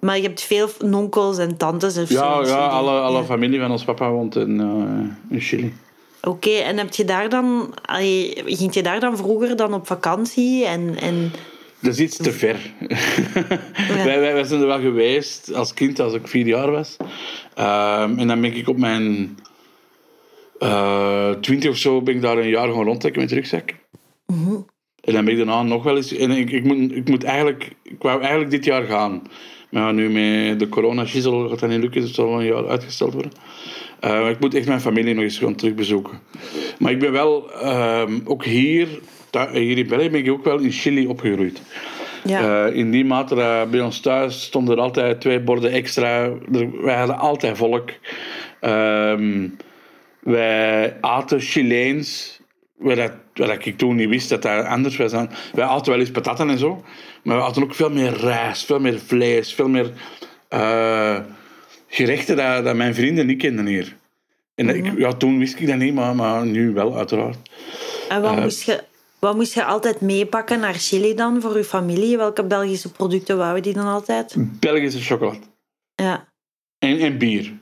Maar 0.00 0.16
je 0.16 0.22
hebt 0.22 0.42
veel 0.42 0.68
onkels 0.92 1.38
en 1.38 1.56
tantes 1.56 1.94
zo 1.94 2.04
Ja, 2.08 2.42
ja 2.46 2.66
alle, 2.66 2.90
alle 3.00 3.18
Ja. 3.18 3.24
familie 3.24 3.60
van 3.60 3.70
ons 3.70 3.84
papa 3.84 4.10
woont 4.10 4.36
in, 4.36 4.60
eh, 4.60 5.34
in 5.34 5.40
Chili. 5.40 5.72
Oké, 6.22 6.50
en 6.50 6.78
heb 6.78 6.94
je 6.94 7.04
daar 7.04 7.28
dan... 7.28 7.74
allee, 7.84 8.42
ging 8.46 8.74
je 8.74 8.82
daar 8.82 9.00
dan 9.00 9.16
vroeger 9.16 9.56
dan 9.56 9.74
op 9.74 9.86
vakantie? 9.86 10.66
En, 10.66 10.96
en... 11.00 11.32
Dat 11.80 11.92
is 11.92 12.00
iets 12.00 12.16
te 12.16 12.32
ver. 12.32 12.56
wij, 14.04 14.20
wij, 14.20 14.32
wij 14.32 14.44
zijn 14.44 14.60
er 14.60 14.66
wel 14.66 14.80
geweest 14.80 15.54
als 15.54 15.74
kind, 15.74 16.00
als 16.00 16.14
ik 16.14 16.28
vier 16.28 16.46
jaar 16.46 16.70
was. 16.70 16.96
Ehm, 17.54 18.18
en 18.18 18.26
dan 18.26 18.40
ben 18.40 18.56
ik 18.56 18.68
op 18.68 18.78
mijn 18.78 19.38
eh, 20.58 21.30
twintig 21.30 21.70
of 21.70 21.76
zo 21.76 22.02
ben 22.02 22.14
ik 22.14 22.22
daar 22.22 22.38
een 22.38 22.48
jaar 22.48 22.68
gaan 22.68 22.84
rondtrekken 22.84 23.22
met 23.22 23.32
rugzak. 23.32 23.74
En 25.00 25.12
dan 25.12 25.24
ben 25.24 25.32
ik 25.32 25.36
daarna 25.36 25.62
nog 25.62 25.82
wel 25.82 25.96
eens... 25.96 26.12
En 26.12 26.30
ik, 26.30 26.50
ik, 26.50 26.64
moet, 26.64 26.92
ik 26.92 27.08
moet 27.08 27.24
eigenlijk... 27.24 27.72
Ik 27.82 28.02
wou 28.02 28.20
eigenlijk 28.20 28.50
dit 28.50 28.64
jaar 28.64 28.84
gaan. 28.84 29.22
Maar 29.72 29.82
ja, 29.82 29.92
nu 29.92 30.08
met 30.08 30.58
de 30.58 30.68
corona-schizzel 30.68 31.48
gaat 31.48 31.58
dat 31.58 31.68
niet 31.70 31.80
lukken, 31.80 32.00
dus 32.00 32.08
het 32.08 32.18
zal 32.18 32.28
wel 32.28 32.40
een 32.40 32.46
jaar 32.46 32.68
uitgesteld 32.68 33.12
worden. 33.12 33.32
Maar 34.00 34.30
ik 34.30 34.40
moet 34.40 34.54
echt 34.54 34.66
mijn 34.66 34.80
familie 34.80 35.14
nog 35.14 35.24
eens 35.24 35.38
gaan 35.38 35.54
terugbezoeken. 35.54 36.18
Maar 36.78 36.92
ik 36.92 36.98
ben 36.98 37.12
wel 37.12 37.52
ehm, 37.52 38.20
ook 38.24 38.44
hier, 38.44 38.88
hier 39.52 39.78
in 39.78 39.86
België, 39.86 40.10
ben 40.10 40.24
ik 40.24 40.30
ook 40.30 40.44
wel 40.44 40.58
in 40.58 40.70
Chili 40.70 41.06
opgegroeid. 41.06 41.62
Ja. 42.24 42.66
Eh, 42.66 42.76
in 42.76 42.90
die 42.90 43.04
mate 43.04 43.66
bij 43.70 43.80
ons 43.80 44.00
thuis 44.00 44.42
stonden 44.42 44.76
er 44.76 44.82
altijd 44.82 45.20
twee 45.20 45.40
borden 45.40 45.70
extra. 45.70 46.22
Er- 46.52 46.82
wij 46.82 46.96
hadden 46.96 47.18
altijd 47.18 47.56
volk. 47.56 47.90
Ehm, 48.60 49.48
wij 50.20 50.96
aten 51.00 51.40
Chileens. 51.40 52.40
Waar, 52.82 52.96
dat, 52.96 53.12
waar 53.34 53.66
ik 53.66 53.78
toen 53.78 53.96
niet 53.96 54.08
wist 54.08 54.28
dat 54.28 54.42
dat 54.42 54.64
anders 54.64 54.96
was. 54.96 55.10
dan- 55.12 55.30
Wij 55.52 55.64
aten 55.64 55.90
wel 55.92 56.00
eens 56.00 56.10
patatten 56.10 56.48
en 56.50 56.58
zo. 56.58 56.84
Maar 57.22 57.36
we 57.36 57.42
aten 57.42 57.62
ook 57.62 57.74
veel 57.74 57.90
meer 57.90 58.12
rijst, 58.16 58.64
veel 58.64 58.80
meer 58.80 58.98
vlees, 59.00 59.54
veel 59.54 59.68
meer 59.68 59.92
eh, 60.48 61.18
gerechten 61.88 62.36
dat, 62.36 62.64
dat 62.64 62.76
mijn 62.76 62.94
vrienden 62.94 63.26
niet 63.26 63.38
kenden 63.38 63.66
hier. 63.66 63.96
En 64.54 64.66
dat 64.66 64.76
ik, 64.76 64.98
ja, 64.98 65.12
toen 65.12 65.38
wist 65.38 65.58
ik 65.58 65.66
dat 65.66 65.76
niet, 65.76 65.94
maar, 65.94 66.14
maar 66.14 66.46
nu 66.46 66.72
wel, 66.72 66.96
uiteraard. 66.96 67.36
En 68.08 68.22
wat, 68.22 68.36
Eh, 68.36 68.42
moest 68.42 68.62
je, 68.62 68.82
wat 69.18 69.34
moest 69.36 69.54
je 69.54 69.64
altijd 69.64 70.00
meepakken 70.00 70.60
naar 70.60 70.74
Chili 70.74 71.14
dan 71.14 71.40
voor 71.40 71.56
je 71.56 71.64
familie? 71.64 72.16
Welke 72.16 72.44
Belgische 72.44 72.92
producten 72.92 73.36
wouden 73.36 73.62
die 73.62 73.72
dan 73.74 73.86
altijd? 73.86 74.34
Belgische 74.38 75.00
chocolade. 75.00 75.38
Ja. 75.94 76.28
En, 76.78 76.98
en 76.98 77.18
bier. 77.18 77.52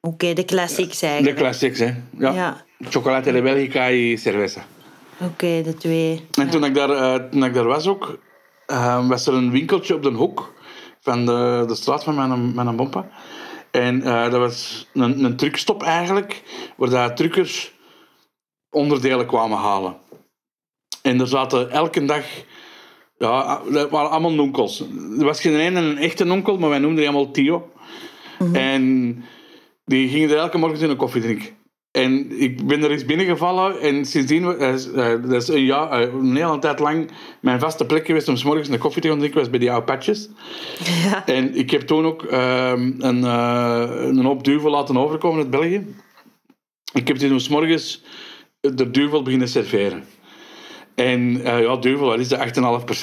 Oké, 0.00 0.32
de 0.32 0.44
classics 0.44 0.98
De 1.00 1.06
eigenlijk. 1.06 1.36
classics, 1.36 1.78
hè. 1.78 1.94
Ja. 2.18 2.32
Ja. 2.32 2.64
Chocolate 2.88 3.32
de 3.32 3.42
Belgica 3.42 3.92
y 3.92 4.16
cerveza. 4.16 4.64
Oké, 5.20 5.62
de 5.62 5.74
twee. 5.74 6.26
En 6.34 6.50
toen, 6.50 6.64
ik 6.64 6.74
daar, 6.74 6.90
eh, 6.90 7.28
toen 7.30 7.44
ik 7.44 7.54
daar 7.54 7.64
was 7.64 7.86
ook, 7.86 8.18
eh, 8.66 9.08
was 9.08 9.26
er 9.26 9.34
een 9.34 9.50
winkeltje 9.50 9.94
op 9.94 10.02
de 10.02 10.10
hoek 10.10 10.54
van 11.00 11.26
de, 11.26 11.64
de 11.66 11.74
straat 11.74 12.04
van 12.04 12.14
mijn, 12.14 12.54
mijn 12.54 12.76
bompa. 12.76 13.08
En 13.70 14.02
eh, 14.02 14.30
dat 14.30 14.40
was 14.40 14.88
een, 14.94 15.24
een 15.24 15.36
truckstop 15.36 15.82
eigenlijk, 15.82 16.42
waar 16.76 16.90
dat 16.90 17.16
truckers 17.16 17.72
onderdelen 18.70 19.26
kwamen 19.26 19.58
halen. 19.58 19.96
En 21.02 21.20
er 21.20 21.28
zaten 21.28 21.70
elke 21.70 22.04
dag... 22.04 22.24
Ja, 23.18 23.60
dat 23.70 23.90
waren 23.90 24.10
allemaal 24.10 24.32
nonkels. 24.32 24.80
Er 25.18 25.24
was 25.24 25.40
geen 25.40 25.56
ene 25.56 25.80
een 25.80 25.98
echte 25.98 26.24
nonkel, 26.24 26.58
maar 26.58 26.68
wij 26.68 26.78
noemden 26.78 26.98
die 26.98 27.08
allemaal 27.08 27.30
Tio. 27.30 27.70
En 28.52 29.24
die 29.84 30.08
gingen 30.08 30.30
er 30.30 30.36
elke 30.36 30.58
morgen 30.58 30.90
een 30.90 30.96
koffie 30.96 31.22
drinken. 31.22 31.59
En 31.90 32.40
ik 32.40 32.66
ben 32.66 32.82
er 32.82 32.90
eens 32.90 33.04
binnengevallen 33.04 33.80
en 33.80 34.04
sindsdien, 34.04 34.44
eh, 34.44 34.74
eh, 34.74 35.22
dat 35.22 35.42
is 35.42 35.48
een, 35.48 35.64
jaar, 35.64 35.90
eh, 35.90 36.12
een 36.12 36.36
hele 36.36 36.58
tijd 36.58 36.78
lang, 36.78 37.10
mijn 37.40 37.60
vaste 37.60 37.86
plek 37.86 38.06
geweest 38.06 38.28
om 38.28 38.36
s 38.36 38.44
morgens 38.44 38.68
een 38.68 38.78
koffie 38.78 39.02
te 39.02 39.08
gaan 39.08 39.18
drinken, 39.18 39.40
was 39.40 39.50
bij 39.50 39.58
die 39.58 39.70
oude 39.70 39.86
patches. 39.86 40.28
Ja. 41.04 41.26
En 41.26 41.54
ik 41.54 41.70
heb 41.70 41.80
toen 41.80 42.04
ook 42.06 42.24
ehm, 42.24 42.92
een, 42.98 43.22
een 43.22 44.24
hoop 44.24 44.44
duvel 44.44 44.70
laten 44.70 44.96
overkomen 44.96 45.38
uit 45.38 45.50
België. 45.50 45.86
Ik 46.92 47.08
heb 47.08 47.18
die 47.18 47.28
toen 47.28 47.40
s 47.40 47.48
morgens 47.48 48.04
de 48.60 48.90
duvel 48.90 49.22
beginnen 49.22 49.48
serveren. 49.48 50.04
En 51.00 51.40
eh, 51.44 51.60
ja, 51.62 51.76
duvel, 51.76 52.06
wat 52.06 52.18
is 52.18 52.28
dat, 52.28 52.38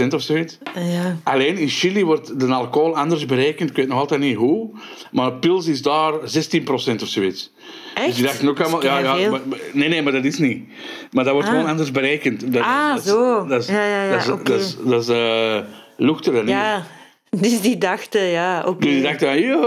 8,5% 0.01 0.07
of 0.13 0.21
zoiets? 0.21 0.57
ja. 0.75 1.17
Alleen 1.23 1.57
in 1.57 1.67
Chili 1.69 2.05
wordt 2.05 2.39
de 2.39 2.45
alcohol 2.45 2.97
anders 2.97 3.25
berekend. 3.25 3.69
Ik 3.69 3.75
weet 3.75 3.87
nog 3.87 3.99
altijd 3.99 4.19
niet 4.19 4.35
hoe. 4.35 4.69
Maar 5.11 5.33
pils 5.33 5.67
is 5.67 5.81
daar 5.81 6.13
16% 6.13 7.01
of 7.01 7.07
zoiets. 7.07 7.51
Echt? 7.95 8.05
Dus 8.05 8.15
die 8.15 8.25
dachten 8.25 8.47
ook 8.49 8.59
allemaal... 8.59 8.83
Ja, 8.83 8.99
ja, 9.15 9.29
maar- 9.29 9.39
nee, 9.73 9.89
nee, 9.89 10.01
maar 10.01 10.13
dat 10.13 10.23
is 10.25 10.37
niet. 10.37 10.67
Maar 11.11 11.23
dat 11.23 11.33
wordt 11.33 11.47
Ah. 11.49 11.53
gewoon 11.55 11.69
anders 11.69 11.91
berekend. 11.91 12.53
Dat, 12.53 12.61
Ah, 12.63 12.89
dat 12.89 12.97
is- 13.05 13.09
zo. 13.11 13.45
Dat 13.45 13.61
is, 13.61 13.67
Ja, 13.67 13.85
ja, 13.85 14.03
ja, 14.03 14.09
dat 14.11 14.19
is, 14.19 14.25
dat 14.43 14.59
is, 14.59 14.77
dat 14.85 15.01
is 15.01 15.07
eh. 15.09 16.47
Ja. 16.47 16.85
Dus 17.41 17.61
die 17.61 17.77
dachten, 17.77 18.21
ja, 18.21 18.63
oké. 18.67 18.79
Dus 18.85 18.89
die 18.93 19.01
dachten, 19.01 19.41
yo, 19.41 19.61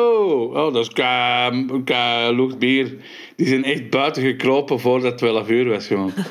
oh, 0.55 0.73
dat 0.75 0.85
is 0.85 0.89
ka, 0.89 1.51
ka 1.85 2.31
luchtbier. 2.31 2.95
Die 3.37 3.47
zijn 3.47 3.65
echt 3.65 3.91
buiten 3.91 4.23
gekropen 4.23 4.81
voordat 4.81 5.11
het 5.11 5.19
12 5.19 5.49
uur 5.49 5.69
was 5.69 5.87
gewoon. 5.87 6.13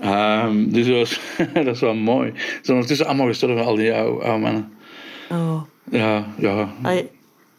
Ehm, 0.00 0.70
dus 0.70 0.86
dat, 0.86 0.96
was, 0.96 1.20
dat 1.64 1.74
is 1.74 1.80
wel 1.80 1.94
mooi. 1.94 2.32
Ze 2.36 2.58
zijn 2.62 2.76
ondertussen 2.76 3.06
allemaal 3.06 3.26
gestorven, 3.26 3.64
al 3.64 3.74
die 3.74 3.94
oude, 3.94 4.24
oude 4.24 4.40
mannen. 4.40 4.72
Oh. 5.30 5.62
Ja, 5.90 6.26
ja. 6.38 6.68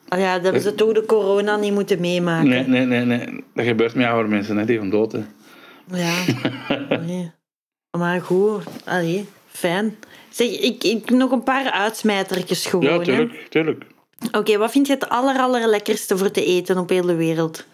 Ah 0.08 0.20
ja, 0.20 0.34
dat 0.34 0.44
hebben 0.44 0.62
ze 0.62 0.76
toch 0.76 0.94
de 0.94 1.06
corona 1.06 1.56
niet 1.56 1.74
moeten 1.74 2.00
meemaken. 2.00 2.50
Nee, 2.50 2.64
nee, 2.68 2.86
nee, 2.86 3.06
nee. 3.06 3.44
Dat 3.54 3.66
gebeurt 3.66 3.96
met 3.96 4.08
oude 4.08 4.30
mensen, 4.30 4.58
hè, 4.58 4.66
die 4.66 4.78
gaan 4.78 4.90
dood. 4.90 5.12
Hè. 5.12 5.20
Ja. 5.94 6.14
Nee. 7.08 7.32
Maar 7.98 8.22
goed, 8.22 8.64
allee, 8.86 9.26
fijn. 9.48 9.96
Zeg, 10.30 10.60
ik, 10.60 10.84
ik 10.84 11.10
nog 11.10 11.32
een 11.32 11.44
paar 11.44 11.72
uitsmijtertjes 11.72 12.66
gewoon. 12.66 12.86
Ja, 12.86 12.98
hè. 12.98 13.04
tuurlijk, 13.04 13.46
tuurlijk. 13.50 13.86
Oké, 14.32 14.58
wat 14.58 14.72
vind 14.72 14.88
je 14.88 14.94
het 14.94 15.10
aller, 15.10 15.38
allerlekkerste 15.38 16.18
voor 16.18 16.32
te 16.32 16.46
eten 16.46 16.78
op 16.78 16.90
heel 16.90 17.06
de 17.06 17.16
wereld? 17.16 17.66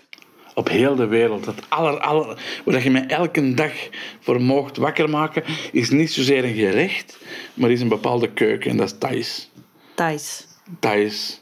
Op 0.58 0.70
heel 0.70 0.96
de 0.96 1.06
wereld. 1.08 1.46
Het 1.46 1.70
aller, 1.70 2.00
aller, 2.00 2.42
waar 2.66 2.84
je 2.84 2.90
mij 2.92 3.08
elke 3.08 3.54
dag 3.54 3.72
voor 4.20 4.42
mocht 4.42 4.78
wakker 4.78 5.10
maken, 5.10 5.44
is 5.72 5.90
niet 5.90 6.12
zozeer 6.12 6.44
een 6.44 6.54
gerecht, 6.56 7.18
maar 7.54 7.72
is 7.72 7.82
een 7.82 7.88
bepaalde 7.88 8.34
keuken. 8.34 8.72
En 8.72 8.78
dat 8.78 8.88
is 8.88 8.98
Thais. 8.98 9.50
Thais. 9.96 10.48
Thais. 10.80 11.42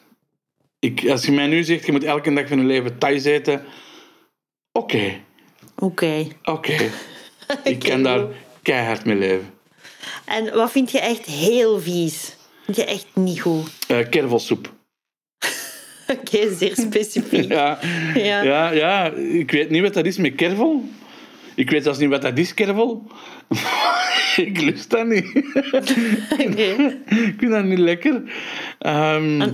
Ik, 0.79 1.09
als 1.09 1.25
je 1.25 1.31
mij 1.31 1.47
nu 1.47 1.63
zegt, 1.63 1.85
je 1.85 1.91
moet 1.91 2.03
elke 2.03 2.33
dag 2.33 2.47
van 2.47 2.57
je 2.57 2.63
leven 2.63 2.97
Thais 2.97 3.23
eten. 3.23 3.65
Oké, 4.71 5.19
Oké. 5.77 6.27
oké. 6.43 6.75
Ik 7.63 7.79
kan 7.79 8.03
daar 8.03 8.25
keihard 8.61 9.05
mee 9.05 9.15
leven. 9.15 9.53
En 10.25 10.53
wat 10.53 10.71
vind 10.71 10.91
je 10.91 10.99
echt 10.99 11.25
heel 11.25 11.79
vies? 11.79 12.35
Vind 12.65 12.77
je 12.77 12.85
echt 12.85 13.07
niet 13.13 13.41
goed? 13.41 13.69
Eh 13.87 14.09
kervelsoep. 14.09 14.73
Oké, 16.19 16.53
zeer 16.55 16.75
specifiek. 16.75 17.51
Ja. 17.51 17.79
Ja. 18.15 18.41
Ja. 18.41 18.71
Ja, 18.71 19.11
ik 19.11 19.51
weet 19.51 19.69
niet 19.69 19.81
wat 19.81 19.93
dat 19.93 20.05
is 20.05 20.17
met 20.17 20.35
kervel. 20.35 20.83
Ik 21.55 21.69
weet 21.69 21.83
zelfs 21.83 21.99
niet 21.99 22.09
wat 22.09 22.21
dat 22.21 22.37
is, 22.37 22.53
kervel. 22.53 23.07
ik 24.35 24.61
lust 24.61 24.89
dat 24.89 25.07
niet. 25.07 25.35
Oké. 26.45 26.99
ik 27.05 27.33
vind 27.37 27.51
dat 27.51 27.63
niet 27.63 27.77
lekker. 27.77 28.21
Ehm, 28.79 29.49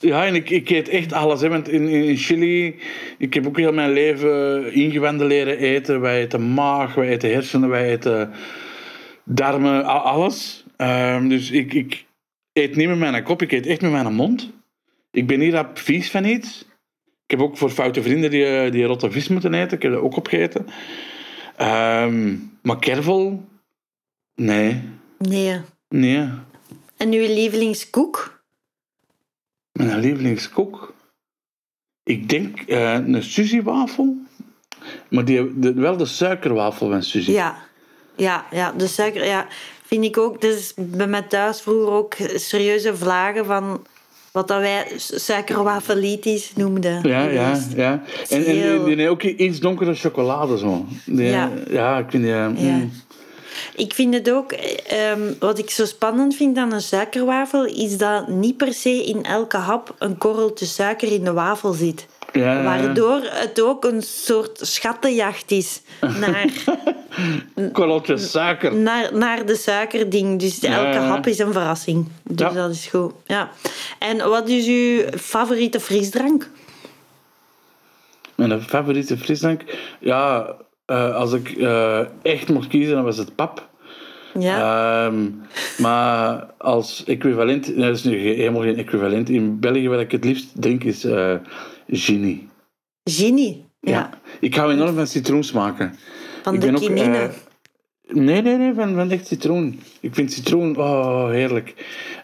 Ja, 0.00 0.26
en 0.26 0.34
ik, 0.34 0.50
ik 0.50 0.70
eet 0.70 0.88
echt 0.88 1.12
alles. 1.12 1.40
Hè, 1.40 1.48
want 1.48 1.68
in, 1.68 1.88
in 1.88 2.16
Chili, 2.16 2.74
ik 3.18 3.34
heb 3.34 3.46
ook 3.46 3.56
heel 3.56 3.72
mijn 3.72 3.92
leven 3.92 4.72
ingewanden 4.72 5.26
leren 5.26 5.58
eten. 5.58 6.00
Wij 6.00 6.20
eten 6.20 6.52
maag, 6.54 6.94
wij 6.94 7.08
eten 7.08 7.32
hersenen, 7.32 7.68
wij 7.68 7.90
eten 7.90 8.32
darmen, 9.24 9.84
alles. 9.84 10.64
Ehm, 10.76 11.28
dus 11.28 11.50
ik, 11.50 11.74
ik 11.74 12.04
eet 12.52 12.76
niet 12.76 12.88
met 12.88 12.98
mijn 12.98 13.22
kop, 13.22 13.42
ik 13.42 13.52
eet 13.52 13.66
echt 13.66 13.80
met 13.80 13.90
mijn 13.90 14.14
mond. 14.14 14.50
Ik 15.10 15.26
ben 15.26 15.38
niet 15.38 15.52
rap 15.52 15.78
vies 15.78 16.10
van 16.10 16.24
iets. 16.24 16.64
Ik 17.24 17.38
heb 17.38 17.40
ook 17.40 17.56
voor 17.56 17.70
foute 17.70 18.02
vrienden 18.02 18.30
die, 18.30 18.44
eh, 18.44 18.72
die 18.72 18.84
rotte 18.84 19.10
vis 19.10 19.28
moeten 19.28 19.54
eten. 19.54 19.76
Ik 19.76 19.82
heb 19.82 19.92
er 19.92 20.02
ook 20.02 20.16
opgegeten. 20.16 20.66
Ehm 21.56 22.36
maar 22.62 22.78
kervel? 22.78 23.44
Nee. 24.34 24.82
Nee. 25.18 25.60
Nee. 25.88 26.28
En 26.96 27.12
uw 27.12 27.26
lievelingskoek? 27.26 28.42
Mijn 29.72 29.98
lievelingskoek? 29.98 30.94
Ik 32.02 32.28
denk 32.28 32.60
eh, 32.60 32.92
een 32.92 33.22
Suzy-wafel. 33.22 34.16
Maar 35.10 35.24
die, 35.24 35.58
de, 35.58 35.72
wel 35.72 35.96
de 35.96 36.06
suikerwafel 36.06 36.90
van 36.90 37.02
Suzy. 37.02 37.30
Ja. 37.30 37.66
Ja, 38.16 38.46
ja, 38.50 38.72
de 38.72 38.86
suiker, 38.86 39.24
ja. 39.24 39.46
Vind 39.82 40.04
ik 40.04 40.18
ook. 40.18 40.40
Dus 40.40 40.74
bij 40.76 41.06
mij 41.06 41.22
thuis 41.22 41.60
vroeger 41.60 41.92
ook 41.92 42.14
serieuze 42.34 42.96
vlagen 42.96 43.44
van 43.44 43.86
wat 44.32 44.48
dat 44.48 44.60
wij 44.60 44.86
suikerwafelitis 44.96 46.52
noemden. 46.56 47.08
Ja, 47.08 47.22
ja, 47.22 47.60
ja. 47.76 48.02
En, 48.28 48.44
en 48.44 48.98
heeft 48.98 49.08
ook 49.08 49.22
iets 49.22 49.60
donkere 49.60 49.94
chocolade 49.94 50.58
zo. 50.58 50.86
Die, 51.04 51.24
Ja. 51.24 51.50
ja. 51.70 51.98
ik 51.98 52.10
vind 52.10 52.22
die... 52.22 52.32
Ja. 52.32 52.48
mm. 52.48 52.90
Ik 53.74 53.94
vind 53.94 54.14
het 54.14 54.30
ook, 54.30 54.52
eh, 54.52 55.10
ehm, 55.10 55.32
wat 55.38 55.58
ik 55.58 55.70
zo 55.70 55.84
spannend 55.84 56.36
vind 56.36 56.56
aan 56.56 56.72
een 56.72 56.80
suikerwafel, 56.80 57.64
is 57.64 57.98
dat 57.98 58.28
niet 58.28 58.56
per 58.56 58.72
se 58.72 59.04
in 59.04 59.24
elke 59.24 59.56
hap 59.56 59.94
een 59.98 60.18
korreltje 60.18 60.66
suiker 60.66 61.12
in 61.12 61.24
de 61.24 61.32
wafel 61.32 61.72
zit. 61.72 62.06
Ja. 62.32 62.62
Waardoor 62.62 63.20
het 63.24 63.60
ook 63.60 63.84
een 63.84 64.02
soort 64.02 64.58
schattenjacht 64.62 65.50
is 65.50 65.80
naar, 66.20 66.46
Korreltjes 67.72 68.30
suiker. 68.30 68.74
naar, 68.74 69.10
naar 69.16 69.46
de 69.46 69.54
suikerding. 69.56 70.40
Dus 70.40 70.60
elke 70.60 70.88
ja, 70.98 71.00
hap 71.06 71.26
is 71.26 71.38
een 71.38 71.52
verrassing. 71.52 72.08
Dus 72.22 72.40
Ja. 72.40 72.52
dat 72.54 72.70
is 72.70 72.86
goed. 72.86 73.12
Ja. 73.26 73.50
En 73.98 74.28
wat 74.28 74.48
is 74.48 74.66
uw 74.66 75.18
favoriete 75.18 75.80
frisdrank? 75.80 76.48
Mijn 78.34 78.60
favoriete 78.62 79.18
frisdrank? 79.18 79.62
Ja, 80.00 80.54
eh, 80.86 81.14
als 81.14 81.32
ik 81.32 81.48
eh, 81.50 82.00
echt 82.22 82.48
mocht 82.48 82.68
kiezen, 82.68 82.94
dan 82.94 83.04
was 83.04 83.16
het 83.16 83.34
pap. 83.34 83.66
Ja. 84.38 85.06
Ehm, 85.06 85.24
maar 85.78 86.46
als 86.58 87.04
equivalent, 87.06 87.76
dat 87.76 87.96
is 87.96 88.04
nu 88.04 88.16
helemaal 88.18 88.62
geen 88.62 88.78
equivalent. 88.78 89.28
In 89.28 89.60
België 89.60 89.88
wat 89.88 90.00
ik 90.00 90.10
het 90.10 90.24
liefst 90.24 90.48
drink 90.54 90.84
is 90.84 91.04
eh 91.04 91.34
Genie. 91.90 92.48
Ginny. 93.04 93.64
Ja. 93.80 93.90
Ja. 93.90 94.10
Ik 94.40 94.54
hou 94.54 94.72
enorm 94.72 94.94
van 94.94 95.06
citroensmaken. 95.06 95.98
Van 96.42 96.54
ik 96.54 96.60
de 96.60 96.66
ben 96.66 96.76
ook, 96.76 96.82
eh, 96.82 97.28
nee, 98.06 98.42
nee, 98.42 98.56
nee, 98.56 98.74
van, 98.74 98.94
van 98.94 99.10
echt 99.10 99.26
citroen. 99.26 99.80
Ik 100.00 100.14
vind 100.14 100.32
citroen, 100.32 100.76
oh, 100.76 101.28
heerlijk. 101.28 101.74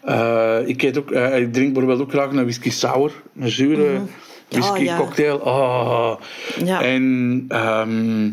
Eh, 0.03 0.59
ik, 0.65 0.81
eet 0.81 0.97
ook, 0.97 1.11
eh, 1.11 1.39
ik 1.39 1.53
drink 1.53 1.73
bijvoorbeeld 1.73 2.01
ook 2.01 2.09
graag 2.09 2.29
een 2.29 2.35
whisky 2.43 2.69
sour. 2.69 3.11
Een 3.39 3.49
zure 3.49 4.01
whisky 4.49 4.79
Oh, 4.79 4.83
ja. 4.83 4.97
cocktail. 4.97 5.37
Oh. 5.37 6.15
Ja. 6.65 6.81
En 6.81 7.45
ehm, 7.47 8.31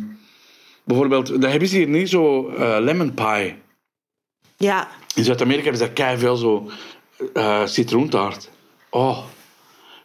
bijvoorbeeld, 0.85 1.27
dat 1.27 1.51
hebben 1.51 1.69
ze 1.69 1.77
hier 1.77 1.89
niet 1.89 2.09
zo 2.09 2.53
lemon 2.81 3.15
pie. 3.15 3.55
ja. 4.57 4.89
In 5.15 5.25
Zuid-Amerika 5.25 5.63
hebben 5.63 5.87
ze 5.87 5.93
daar 5.95 6.19
veel 6.19 6.37
zo 6.37 6.71
citroentaart. 7.65 8.51
Oh, 8.91 9.19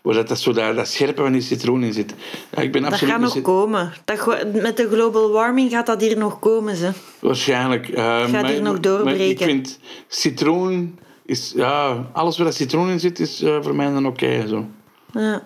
waar 0.08 0.16
dat, 0.16 0.28
dat, 0.28 0.40
zo 0.40 0.54
dat, 0.54 0.76
dat 0.76 0.88
scherpe 0.88 1.22
van 1.22 1.32
die 1.32 1.42
citroen 1.42 1.84
in 1.84 1.94
zit. 1.94 2.14
Ja, 2.56 2.62
ik 2.62 2.72
ben 2.72 2.82
Dat 2.82 2.92
absoluut 2.92 3.14
gaat 3.14 3.22
nog 3.22 3.42
komen. 3.42 3.94
Dat, 4.06 4.54
met 4.54 4.78
de 4.78 4.88
global 4.90 5.32
warming 5.32 5.72
gaat 5.72 5.86
dat 5.86 6.02
hier 6.02 6.18
nog 6.18 6.40
komen. 6.40 6.76
Ze. 6.76 6.92
Waarschijnlijk. 7.20 7.86
Gaat 7.86 8.32
maar- 8.32 8.46
hier 8.46 8.62
nog 8.62 8.72
maar 8.74 8.82
doorbreken. 8.82 9.30
ik 9.30 9.42
vind 9.42 9.80
citroen 10.08 11.00
is, 11.26 11.54
ja, 11.56 12.06
alles 12.14 12.38
waar 12.38 12.46
dat 12.46 12.56
citroen 12.56 12.90
in 12.90 13.00
zit, 13.00 13.20
is 13.20 13.42
eh, 13.42 13.58
voor 13.62 13.76
mij 13.76 13.92
dan 13.92 14.06
oké. 14.06 14.48
zo. 14.48 14.66
Ja. 15.12 15.44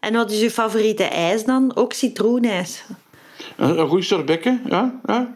En 0.00 0.12
wat 0.12 0.30
is 0.30 0.42
uw 0.42 0.48
favoriete 0.48 1.04
ijs 1.04 1.44
dan? 1.44 1.76
Ook 1.76 1.92
citroenijs. 1.92 2.84
Een, 3.56 3.78
een 3.78 3.88
goed 3.88 4.04
sorbetje, 4.04 4.60
ja. 4.68 5.00
ja. 5.06 5.34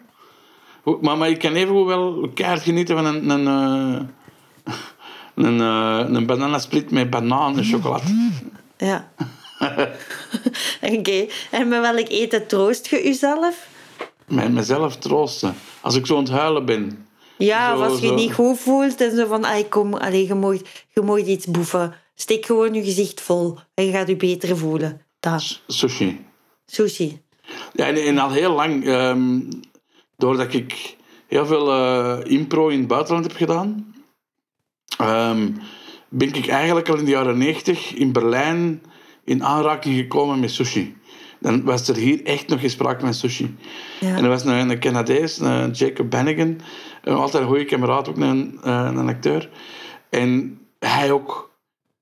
Maar, 1.00 1.16
maar 1.16 1.28
ik 1.28 1.38
kan 1.38 1.52
even 1.52 1.84
wel 1.84 2.30
keihard 2.34 2.62
genieten 2.62 2.96
van 2.96 3.04
een, 3.04 3.28
een, 3.30 3.46
eh, 3.46 4.74
een, 5.44 5.60
een 6.14 6.26
bananasplit 6.26 6.90
met 6.90 7.10
banaan 7.10 7.58
en 7.58 7.64
chocolade. 7.64 8.30
Ja. 8.76 9.12
Oké. 10.98 11.26
En 11.50 11.68
met 11.68 11.80
welk 11.80 12.08
eten 12.08 12.46
troost 12.46 12.86
je 12.86 13.02
jezelf? 13.04 13.66
Met 14.26 14.52
mezelf 14.52 14.96
troosten. 14.96 15.54
Als 15.80 15.94
ik 15.94 16.06
zo 16.06 16.16
aan 16.16 16.22
het 16.22 16.32
huilen 16.32 16.64
ben. 16.64 17.06
Ja, 17.38 17.76
Zo- 17.76 17.82
of 17.82 17.88
als 17.90 18.00
je 18.00 18.10
niet 18.12 18.32
goed 18.34 18.58
voelt 18.58 19.00
en 19.00 19.16
zo 19.16 19.26
van, 19.26 19.44
ay, 19.44 19.64
kom, 19.64 19.94
allee, 19.94 20.26
je, 20.26 20.34
mag, 20.34 20.56
je 20.94 21.00
mag 21.02 21.18
iets 21.18 21.46
boeven. 21.46 21.94
Steek 22.14 22.46
gewoon 22.46 22.74
je 22.74 22.84
gezicht 22.84 23.20
vol 23.20 23.58
en 23.74 23.84
je 23.84 23.92
gaat 23.92 24.08
je 24.08 24.16
beter 24.16 24.56
voelen. 24.56 25.00
Dat. 25.20 25.60
Sushi. 25.66 26.24
Sushi. 26.66 27.20
Ja, 27.72 27.86
en, 27.86 27.96
en 27.96 28.18
al 28.18 28.30
heel 28.30 28.52
lang, 28.52 28.86
ehm, 28.86 29.40
doordat 30.16 30.52
ik 30.54 30.96
heel 31.26 31.46
veel 31.46 31.72
eh, 31.72 32.18
impro 32.32 32.68
in 32.68 32.78
het 32.78 32.88
buitenland 32.88 33.26
heb 33.26 33.36
gedaan, 33.36 33.94
ehm, 34.98 35.48
ben 36.08 36.34
ik 36.34 36.46
eigenlijk 36.46 36.88
al 36.88 36.98
in 36.98 37.04
de 37.04 37.10
jaren 37.10 37.38
90 37.38 37.94
in 37.94 38.12
Berlijn 38.12 38.82
in 39.24 39.44
aanraking 39.44 39.96
gekomen 39.96 40.40
met 40.40 40.50
sushi. 40.50 40.96
Dan 41.40 41.64
was 41.64 41.88
er 41.88 41.96
hier 41.96 42.24
echt 42.24 42.48
nog 42.48 42.60
geen 42.60 42.70
sprake 42.70 43.00
van 43.00 43.14
sushi. 43.14 43.56
Ja. 44.00 44.16
En 44.16 44.24
er 44.24 44.28
was 44.28 44.44
een, 44.44 44.70
een 44.70 44.80
Canadees, 44.80 45.38
een 45.38 45.70
Jacob 45.70 46.10
Bannigan, 46.10 46.60
een 47.02 47.14
altijd 47.14 47.42
een 47.42 47.48
goede 47.48 47.64
kameraad, 47.64 48.08
ook 48.08 48.16
een, 48.16 48.58
eh, 48.62 48.90
een 48.94 49.08
acteur. 49.08 49.50
En 50.10 50.60
hij 50.78 51.12
ook. 51.12 51.54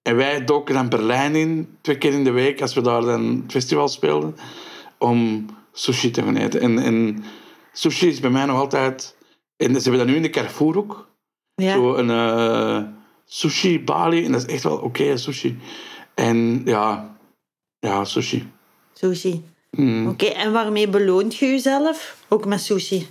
En 0.02 0.16
wij 0.16 0.44
doken 0.44 0.74
dan 0.74 0.88
Berlijn 0.88 1.34
in, 1.34 1.76
twee 1.80 1.98
keer 1.98 2.12
in 2.12 2.24
de 2.24 2.30
week, 2.30 2.60
als 2.60 2.74
we 2.74 2.80
daar 2.80 3.00
dan 3.00 3.42
het 3.42 3.52
festival 3.52 3.88
speelden, 3.88 4.36
om 4.98 5.46
sushi 5.72 6.10
te 6.10 6.22
gaan 6.22 6.36
eten. 6.36 6.60
En, 6.60 6.78
en 6.78 7.24
sushi 7.72 8.08
is 8.08 8.20
bij 8.20 8.30
mij 8.30 8.44
nog 8.44 8.58
altijd... 8.58 9.16
En 9.56 9.70
ze 9.74 9.80
hebben 9.82 9.98
dat 9.98 10.06
nu 10.06 10.16
in 10.16 10.22
de 10.22 10.30
Carrefour 10.30 10.76
ook. 10.76 11.08
Ja. 11.54 11.72
Zo 11.72 11.94
een 11.94 12.10
eh, 12.10 12.82
sushi 13.26 13.80
Bali. 13.84 14.24
En 14.24 14.32
dat 14.32 14.46
is 14.46 14.54
echt 14.54 14.62
wel 14.62 14.76
oké, 14.76 15.16
sushi. 15.16 15.58
En 16.14 16.62
ja, 16.64 17.16
ja, 17.78 18.04
sushi. 18.04 18.50
Sushi. 18.92 19.44
Mm. 19.70 20.08
Oké, 20.08 20.24
en 20.26 20.52
waarmee 20.52 20.88
beloont 20.88 21.36
je 21.36 21.46
jezelf? 21.46 22.16
Ook 22.28 22.44
met 22.46 22.60
sushi. 22.60 23.06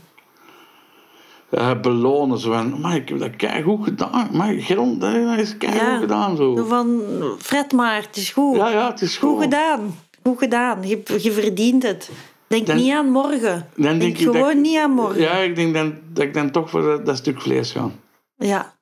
eh, 1.50 1.80
belonen. 1.82 2.38
Zo 2.40 2.52
van, 2.52 2.82
maar 2.82 2.96
ik 2.96 3.10
heb 3.10 3.20
dat 3.20 3.36
keigoed 3.36 3.84
gedaan. 3.84 4.30
Maar 4.32 4.54
Geron, 4.54 5.00
dat 5.00 5.14
is 5.40 5.58
keigoed 5.58 5.82
Ja. 5.82 5.98
gedaan. 5.98 6.36
Zo. 6.38 6.56
Van, 6.66 7.02
Fred 7.40 7.72
maar, 7.72 8.02
het 8.02 8.16
is 8.16 8.30
goed. 8.32 8.56
Ja, 8.56 8.70
ja, 8.70 8.90
het 8.92 9.02
is 9.02 9.18
goed. 9.18 9.30
Goed 9.30 9.42
gedaan. 9.44 9.96
Goed 10.24 10.38
gedaan. 10.38 10.88
Je, 10.88 11.02
je 11.22 11.32
verdient 11.32 11.84
het. 11.84 12.10
Denk 12.48 12.68
Dan- 12.68 12.76
niet 12.76 12.92
aan 12.94 13.10
morgen. 13.12 13.68
Dan 13.76 13.84
denk, 14.00 14.00
denk 14.02 14.18
ik 14.18 14.24
gewoon 14.24 14.62
niet 14.62 14.78
aan 14.78 14.92
morgen. 14.92 15.22
Ja, 15.22 15.32
ik 15.38 15.56
denk 15.56 15.74
dan, 15.74 15.96
dat 16.14 16.24
ik 16.24 16.34
dan 16.34 16.52
toch 16.52 16.70
voor 16.70 16.82
dat, 16.82 17.06
dat 17.06 17.18
stuk 17.18 17.42
vlees 17.42 17.72
ga. 17.72 17.92
Ja. 18.38 18.74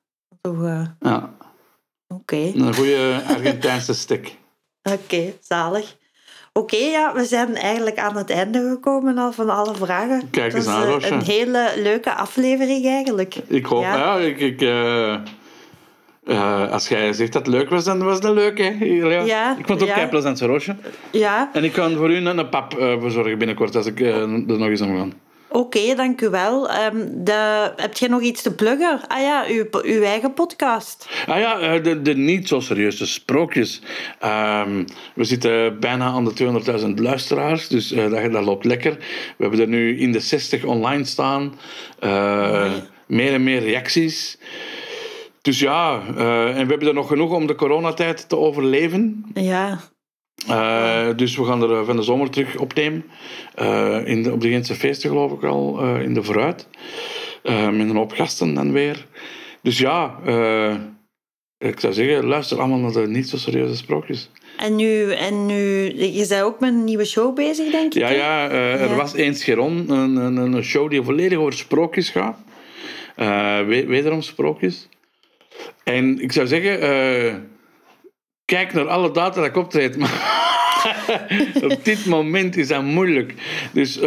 Eh, 0.48 0.82
Ja, 1.00 1.30
Oké. 2.08 2.36
een 2.36 2.74
goede 2.74 3.20
Argentijnse 3.28 3.94
steak. 3.94 4.32
Oké, 4.94 5.32
zalig. 5.40 5.96
Oké, 6.52 6.76
ja, 6.76 7.12
we 7.14 7.24
zijn 7.24 7.54
eigenlijk 7.56 7.98
aan 7.98 8.16
het 8.16 8.30
einde 8.30 8.68
gekomen 8.70 9.18
al 9.18 9.32
van 9.32 9.50
alle 9.50 9.74
vragen. 9.74 10.30
Kijk 10.30 10.54
eens 10.54 10.64
Dat 10.64 10.74
aan, 10.74 10.82
eh, 10.82 10.88
Roosje. 10.88 11.10
Een 11.10 11.22
hele 11.22 11.72
leuke 11.76 12.14
aflevering 12.14 12.86
eigenlijk. 12.86 13.34
Ik 13.46 13.66
hoop, 13.66 13.82
Ja. 13.82 13.96
ja, 13.96 14.16
ik, 14.18 14.40
ik, 14.40 14.60
eh, 14.62 15.16
als 16.72 16.88
jij 16.88 17.12
zegt 17.12 17.32
dat 17.32 17.46
het 17.46 17.54
leuk 17.54 17.70
was, 17.70 17.84
dan 17.84 18.02
was 18.04 18.14
het 18.14 18.24
leuk, 18.32 18.58
hè? 18.58 18.76
Ja. 18.84 19.20
Ja, 19.20 19.56
Ik 19.58 19.66
vond 19.66 19.80
het 19.80 19.90
ook 19.90 19.96
ja. 19.96 20.06
plezant, 20.06 20.40
Roosje. 20.40 20.76
Ja, 21.12 21.50
En 21.52 21.64
ik 21.64 21.72
kan 21.72 21.96
voor 21.96 22.10
u 22.10 22.16
een, 22.16 22.38
een 22.38 22.48
pap 22.48 22.72
verzorgen 23.00 23.38
binnenkort, 23.38 23.76
als 23.76 23.86
ik 23.86 24.00
er 24.00 24.28
nog 24.28 24.68
eens 24.68 24.80
om 24.80 24.96
ga. 24.98 25.06
Oké, 25.52 25.94
dank 25.94 26.20
u 26.20 26.28
wel. 26.28 26.70
Ehm, 26.70 27.06
de, 27.10 27.72
heb 27.76 27.96
jij 27.96 28.08
nog 28.08 28.20
iets 28.20 28.42
te 28.42 28.54
pluggen? 28.54 29.00
Ah 29.08 29.20
ja, 29.20 29.44
uw, 29.48 29.64
uw 29.82 30.02
eigen 30.02 30.34
podcast. 30.34 31.08
Ah 31.26 31.38
ja, 31.38 31.58
eh, 31.58 31.82
de, 31.82 32.02
de 32.02 32.14
niet 32.14 32.48
zo 32.48 32.60
serieuze 32.60 33.06
sprookjes. 33.06 33.80
Ehm, 34.18 34.84
we 35.14 35.24
zitten 35.24 35.80
bijna 35.80 36.04
aan 36.04 36.24
de 36.24 36.34
200.000 36.34 36.88
luisteraars, 36.94 37.68
dus 37.68 37.92
eh, 37.92 38.10
dat, 38.10 38.32
dat 38.32 38.44
loopt 38.44 38.64
lekker. 38.64 38.96
We 39.36 39.42
hebben 39.42 39.60
er 39.60 39.68
nu 39.68 39.98
in 39.98 40.12
de 40.12 40.20
60 40.20 40.64
online 40.64 41.04
staan. 41.04 41.54
Eh, 41.98 42.72
meer 43.06 43.32
en 43.32 43.42
meer 43.42 43.60
reacties. 43.60 44.38
Dus 45.42 45.58
ja, 45.58 46.02
en 46.06 46.66
we 46.66 46.68
hebben 46.68 46.88
er 46.88 46.94
nog 46.94 47.08
genoeg 47.08 47.30
om 47.30 47.46
de 47.46 47.54
coronatijd 47.54 48.28
te 48.28 48.36
overleven. 48.36 49.24
Ja, 49.34 49.80
Eh, 50.48 51.08
dus 51.16 51.36
we 51.36 51.44
gaan 51.44 51.62
er 51.62 51.72
eh, 51.72 51.86
van 51.86 51.96
de 51.96 52.02
zomer 52.02 52.30
terug 52.30 52.56
opnemen. 52.56 53.04
Eh, 53.54 54.06
in 54.06 54.22
de, 54.22 54.32
op 54.32 54.40
de 54.40 54.48
Gentse 54.48 54.74
feesten 54.74 55.10
geloof 55.10 55.32
ik 55.32 55.44
al, 55.44 55.84
in 55.94 56.14
de 56.14 56.22
vooruit. 56.22 56.68
Met 57.42 57.88
een 57.88 57.96
hoop 57.96 58.12
gasten 58.12 58.54
dan 58.54 58.72
weer. 58.72 59.06
Dus 59.62 59.78
ja, 59.78 60.18
ik 61.58 61.80
zou 61.80 61.92
zeggen, 61.92 62.26
luister 62.26 62.58
allemaal 62.58 62.78
naar 62.78 62.92
de 62.92 63.08
niet 63.08 63.28
zo 63.28 63.36
serieuze 63.36 63.76
sprookjes. 63.76 64.30
en 64.56 64.76
nu, 64.76 65.12
en 65.12 65.46
nu, 65.46 65.54
je 65.96 66.26
bent 66.28 66.42
ook 66.42 66.60
met 66.60 66.72
een 66.72 66.84
nieuwe 66.84 67.04
show 67.04 67.34
bezig, 67.34 67.70
denk 67.70 67.94
ik? 67.94 68.00
Ja, 68.00 68.10
ja, 68.10 68.48
er 68.50 68.96
was 68.96 69.14
eens 69.14 69.44
Geron, 69.44 69.90
een, 69.90 70.16
een, 70.16 70.36
een 70.36 70.64
show 70.64 70.90
die 70.90 71.02
volledig 71.02 71.38
over 71.38 71.52
sprookjes 71.52 72.10
gaat. 72.10 72.38
We- 73.66 73.84
wederom 73.86 74.22
sprookjes. 74.22 74.88
En 75.84 76.20
ik 76.20 76.32
zou 76.32 76.46
zeggen, 76.46 77.50
kijk 78.44 78.72
naar 78.72 78.88
alle 78.88 79.10
data 79.10 79.40
dat 79.40 79.48
ik 79.48 79.56
optreed. 79.56 79.96
Maar 80.00 80.31
op 81.70 81.84
dit 81.84 82.06
moment 82.06 82.56
is 82.56 82.68
dat 82.68 82.82
moeilijk. 82.82 83.34
Dus 83.72 83.98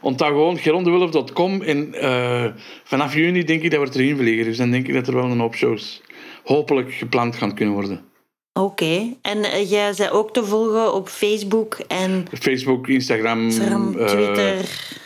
onthoud 0.00 0.32
gewoon 0.32 0.58
gerondewulf.com 0.58 1.62
en 1.62 1.94
eh, 1.94 2.44
vanaf 2.84 3.14
juni 3.14 3.44
denk 3.44 3.62
ik 3.62 3.70
dat 3.70 3.80
we 3.88 3.98
er 3.98 4.04
erin 4.04 4.16
vliegen. 4.16 4.44
Dus 4.44 4.56
dan 4.56 4.70
denk 4.70 4.88
ik 4.88 4.94
dat 4.94 5.06
er 5.06 5.14
wel 5.14 5.24
een 5.24 5.40
hoop 5.40 5.54
shows 5.54 6.02
hopelijk 6.44 6.92
gepland 6.92 7.36
gaan 7.36 7.54
kunnen 7.54 7.74
worden. 7.74 8.09
Oké, 8.52 9.14
en 9.22 9.44
eh, 9.44 9.70
jij 9.70 9.92
bent 9.96 10.10
ook 10.10 10.32
te 10.32 10.44
volgen 10.44 10.94
op 10.94 11.08
Facebook 11.08 11.78
en 11.88 12.24
Facebook, 12.40 12.88
Instagram, 12.88 13.40
Instagram, 13.44 13.98
eh, 13.98 14.06
Twitter. 14.06 14.54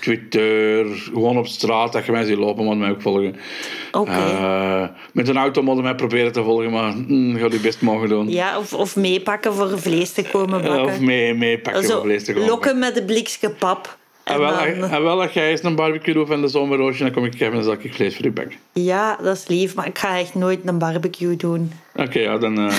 Twitter, 0.01 0.87
gewoon 1.13 1.39
op 1.39 1.47
straat, 1.47 1.93
dat 1.93 2.05
je 2.07 2.13
mij 2.13 2.25
ziet 2.25 2.37
lopen, 2.39 2.65
moet 2.65 2.73
je 2.75 2.79
mij 2.81 2.91
ook 2.91 3.03
volgen. 3.03 3.37
Oké. 3.93 4.11
Eh, 4.11 4.85
met 5.13 5.29
een 5.29 5.37
auto 5.37 5.63
moet 5.63 5.77
je 5.77 5.83
mij 5.83 5.95
proberen 5.95 6.33
te 6.33 6.43
volgen, 6.43 6.71
maar 6.71 6.95
mm, 6.97 7.37
ga 7.37 7.47
je 7.51 7.61
best 7.61 7.81
mogen 7.81 8.09
doen. 8.09 8.29
Ja, 8.31 8.59
of, 8.59 8.73
of 8.73 8.97
meepakken 8.97 9.55
voor 9.55 9.79
vlees 9.79 10.13
te 10.13 10.23
komen 10.23 10.63
bakken. 10.63 10.85
of 10.85 11.01
mee, 11.01 11.35
mee 11.35 11.59
pakken 11.59 11.83
Zo, 11.85 11.93
voor 11.93 12.03
vlees 12.03 12.25
te 12.25 12.33
komen. 12.33 12.49
lokken 12.49 12.79
met 12.79 12.95
de 12.95 13.05
blikske 13.05 13.51
pap. 13.51 13.97
En 14.25 14.35
En 14.35 14.41
wel, 14.41 14.51
dan- 14.51 14.91
en 14.91 15.03
wel, 15.03 15.23
als 15.23 15.33
jij 15.33 15.51
eens 15.51 15.63
een 15.63 15.75
barbecue 15.75 16.15
doet 16.15 16.29
van 16.29 16.41
de 16.41 16.49
zomerroosje, 16.49 17.03
dan 17.03 17.13
kom 17.13 17.25
ik 17.25 17.31
kijken 17.31 17.47
en 17.47 17.55
dan 17.55 17.63
zal 17.65 17.73
ik 17.83 17.95
vlees 17.95 18.17
voor 18.17 18.25
u 18.25 18.31
bakken. 18.33 18.57
Ja, 18.73 19.17
dat 19.23 19.37
is 19.37 19.47
lief, 19.47 19.75
maar 19.75 19.87
ik 19.87 19.99
ga 19.99 20.19
echt 20.19 20.35
nooit 20.35 20.61
een 20.65 20.79
barbecue 20.79 21.37
doen. 21.37 21.73
Oké, 21.97 22.19
ja, 22.19 22.39
dan 22.39 22.55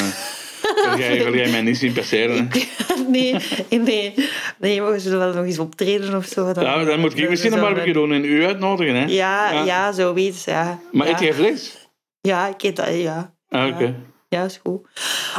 wil, 0.85 0.97
jij, 0.97 1.23
wil 1.23 1.35
jij 1.35 1.49
mij 1.51 1.61
niet 1.61 1.77
zien 1.77 1.93
passeren. 1.93 2.49
nee, 3.07 3.35
nee, 3.69 4.13
nee, 4.57 4.81
maar 4.81 4.91
we 4.91 4.99
zullen 4.99 5.19
wel 5.19 5.33
nog 5.33 5.45
eens 5.45 5.59
optreden 5.59 6.15
of 6.15 6.25
zo. 6.25 6.53
Dan, 6.53 6.63
Ja, 6.63 6.83
dan 6.83 6.99
moet 6.99 7.17
ik 7.17 7.29
misschien 7.29 7.53
een 7.53 7.59
barbecue 7.59 7.93
doen 7.93 8.11
en 8.11 8.25
u 8.25 8.45
uitnodigen. 8.45 8.95
Hè? 8.95 9.05
Ja, 9.05 9.63
ja, 9.63 9.91
zoiets, 9.91 10.43
ja. 10.45 10.79
Maar 10.91 11.07
ja. 11.07 11.13
eet 11.13 11.19
jij 11.19 11.33
vlees? 11.33 11.87
Ja, 12.21 12.47
ik 12.47 12.63
eet 12.63 12.75
dat, 12.75 12.87
ja. 12.93 13.33
Ah, 13.49 13.67
Oké. 13.67 13.95
Ja, 14.29 14.43
is 14.43 14.59
goed. 14.63 14.87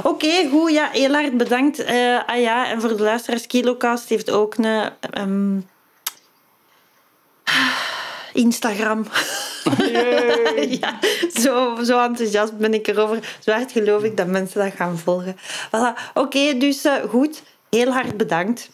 Oké, 0.03 0.49
goed. 0.51 0.71
Ja, 0.73 0.89
heel 0.93 1.13
hard 1.13 1.37
bedankt. 1.37 1.85
Eh, 1.85 2.19
ah 2.27 2.41
ja, 2.41 2.71
en 2.71 2.81
voor 2.81 2.97
de 2.97 3.03
luisteraars, 3.03 3.47
Kilocast 3.47 4.09
heeft 4.09 4.31
ook 4.31 4.57
een... 4.57 4.91
ehm, 5.11 5.59
Instagram. 8.45 9.07
ja, 10.81 10.99
zo, 11.41 11.77
zo 11.85 12.01
enthousiast 12.03 12.57
ben 12.59 12.75
ik 12.75 12.87
erover. 12.87 13.37
Zo 13.41 13.51
hard 13.53 13.73
geloof 13.73 14.03
ik 14.03 14.17
dat 14.17 14.27
mensen 14.27 14.65
dat 14.65 14.73
gaan 14.77 14.99
volgen. 14.99 15.37
Voilà. 15.67 16.13
Oké, 16.15 16.57
dus 16.59 16.85
eh, 16.85 16.93
goed. 17.09 17.43
Heel 17.71 17.93
hard 17.93 18.17
bedankt. 18.17 18.71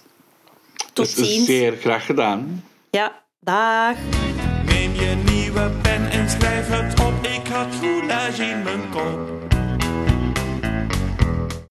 Tot 0.92 1.16
Dat 1.16 1.24
is 1.26 1.32
ziens. 1.32 1.46
zeer 1.46 1.76
graag 1.76 2.06
gedaan. 2.06 2.64
Ja, 2.90 3.22
dag. 3.40 3.96
Neem 4.66 4.94
je 4.94 5.14
nieuwe 5.30 5.70
pen 5.82 6.10
en 6.10 6.30
schrijf 6.30 6.68
het 6.68 7.00
op. 7.00 7.26
Ik 7.26 7.46
had 7.52 7.66
roulage 7.80 8.42
in 8.44 8.62
mijn 8.62 8.90
kop. 8.90 9.51